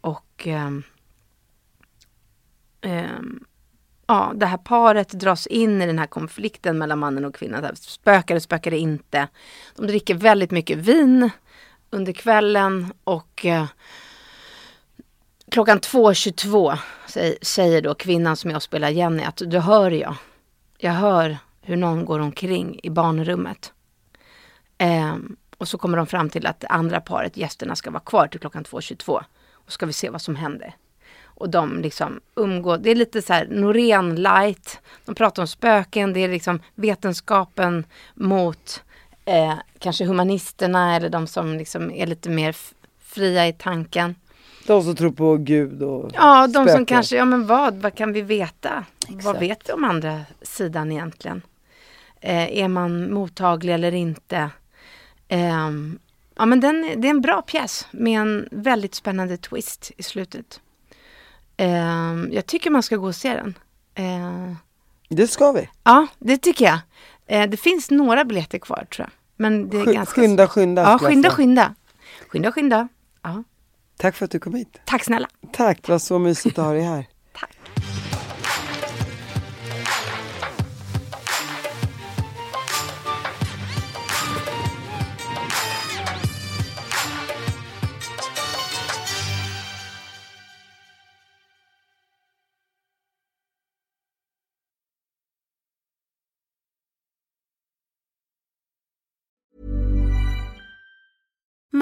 Och 0.00 0.46
eh, 0.46 0.70
eh, 2.80 3.20
ja, 4.06 4.32
det 4.34 4.46
här 4.46 4.58
paret 4.58 5.08
dras 5.08 5.46
in 5.46 5.82
i 5.82 5.86
den 5.86 5.98
här 5.98 6.06
konflikten 6.06 6.78
mellan 6.78 6.98
mannen 6.98 7.24
och 7.24 7.34
kvinnan. 7.34 7.62
Det 7.62 7.76
spökar 7.76 7.90
Spökade, 7.90 8.40
spökade 8.40 8.78
inte. 8.78 9.28
De 9.76 9.86
dricker 9.86 10.14
väldigt 10.14 10.50
mycket 10.50 10.78
vin 10.78 11.30
under 11.90 12.12
kvällen 12.12 12.92
och 13.04 13.46
eh, 13.46 13.66
klockan 15.50 15.80
2.22 15.80 16.78
säger, 17.06 17.38
säger 17.42 17.82
då 17.82 17.94
kvinnan 17.94 18.36
som 18.36 18.50
jag 18.50 18.62
spelar 18.62 18.88
Jenny 18.88 19.22
att 19.22 19.42
du 19.46 19.58
hör 19.58 19.90
jag. 19.90 20.14
Jag 20.78 20.92
hör 20.92 21.38
hur 21.60 21.76
någon 21.76 22.04
går 22.04 22.18
omkring 22.18 22.80
i 22.82 22.90
barnrummet. 22.90 23.72
Ehm, 24.78 25.36
och 25.58 25.68
så 25.68 25.78
kommer 25.78 25.96
de 25.96 26.06
fram 26.06 26.30
till 26.30 26.46
att 26.46 26.60
det 26.60 26.66
andra 26.66 27.00
paret, 27.00 27.36
gästerna, 27.36 27.76
ska 27.76 27.90
vara 27.90 28.02
kvar 28.02 28.26
till 28.26 28.40
klockan 28.40 28.64
2.22. 28.64 29.20
Och 29.52 29.72
ska 29.72 29.86
vi 29.86 29.92
se 29.92 30.10
vad 30.10 30.22
som 30.22 30.36
händer. 30.36 30.74
Och 31.24 31.50
de 31.50 31.80
liksom 31.80 32.20
umgår, 32.34 32.78
det 32.78 32.90
är 32.90 32.94
lite 32.94 33.22
så 33.22 33.32
här 33.32 33.46
Norén 33.50 34.16
light. 34.16 34.80
De 35.04 35.14
pratar 35.14 35.42
om 35.42 35.48
spöken, 35.48 36.12
det 36.12 36.20
är 36.20 36.28
liksom 36.28 36.60
vetenskapen 36.74 37.84
mot 38.14 38.82
eh, 39.24 39.54
kanske 39.78 40.04
humanisterna 40.04 40.96
eller 40.96 41.08
de 41.08 41.26
som 41.26 41.54
liksom 41.54 41.90
är 41.90 42.06
lite 42.06 42.30
mer 42.30 42.56
fria 43.00 43.48
i 43.48 43.52
tanken. 43.52 44.14
De 44.66 44.82
som 44.82 44.96
tror 44.96 45.10
på 45.10 45.36
Gud 45.36 45.82
och 45.82 46.10
Ja, 46.14 46.46
de 46.46 46.52
som 46.54 46.64
spöken. 46.64 46.86
kanske, 46.86 47.16
ja 47.16 47.24
men 47.24 47.46
vad, 47.46 47.74
vad 47.74 47.94
kan 47.94 48.12
vi 48.12 48.22
veta? 48.22 48.84
Vad 49.08 49.16
Exakt. 49.18 49.42
vet 49.42 49.68
vi 49.68 49.72
om 49.72 49.84
andra 49.84 50.20
sidan 50.42 50.92
egentligen? 50.92 51.42
Eh, 52.20 52.58
är 52.58 52.68
man 52.68 53.12
mottaglig 53.12 53.74
eller 53.74 53.94
inte? 53.94 54.50
Ehm, 55.28 55.98
ja 56.36 56.46
men 56.46 56.60
den, 56.60 56.82
det 57.00 57.08
är 57.08 57.10
en 57.10 57.20
bra 57.20 57.42
pjäs 57.42 57.86
med 57.90 58.20
en 58.20 58.48
väldigt 58.52 58.94
spännande 58.94 59.36
twist 59.36 59.90
i 59.96 60.02
slutet. 60.02 60.60
Ehm, 61.56 62.28
jag 62.32 62.46
tycker 62.46 62.70
man 62.70 62.82
ska 62.82 62.96
gå 62.96 63.06
och 63.06 63.14
se 63.14 63.34
den. 63.34 63.58
Eh, 63.94 64.54
Det 65.08 65.26
ska 65.26 65.52
vi. 65.52 65.68
ja, 65.84 66.06
det 66.18 66.36
tycker 66.38 66.64
jag. 66.64 66.78
Eh, 67.26 67.50
det 67.50 67.56
finns 67.56 67.90
några 67.90 68.24
biljetter 68.24 68.58
kvar 68.58 68.86
tror 68.92 69.04
jag. 69.06 69.10
Men 69.36 69.68
det 69.70 69.76
är 69.76 69.84
Sk- 69.84 69.92
ganska... 69.94 70.20
Skynda, 70.20 70.48
skynda. 70.48 70.82
Ja, 70.82 70.98
skynda, 70.98 71.30
skynda. 71.30 71.74
Skynda, 72.28 72.52
skynda. 72.52 72.88
Ja. 73.22 73.44
Tack 73.96 74.16
för 74.16 74.24
att 74.24 74.30
du 74.30 74.38
kom 74.38 74.54
hit. 74.54 74.80
Tack 74.84 75.04
snälla. 75.04 75.28
Tack, 75.52 75.82
det 75.82 75.92
var 75.92 75.98
så 75.98 76.18
mysigt 76.18 76.58
att 76.58 76.64
ha 76.64 76.72
dig 76.72 76.82
här. 76.82 77.06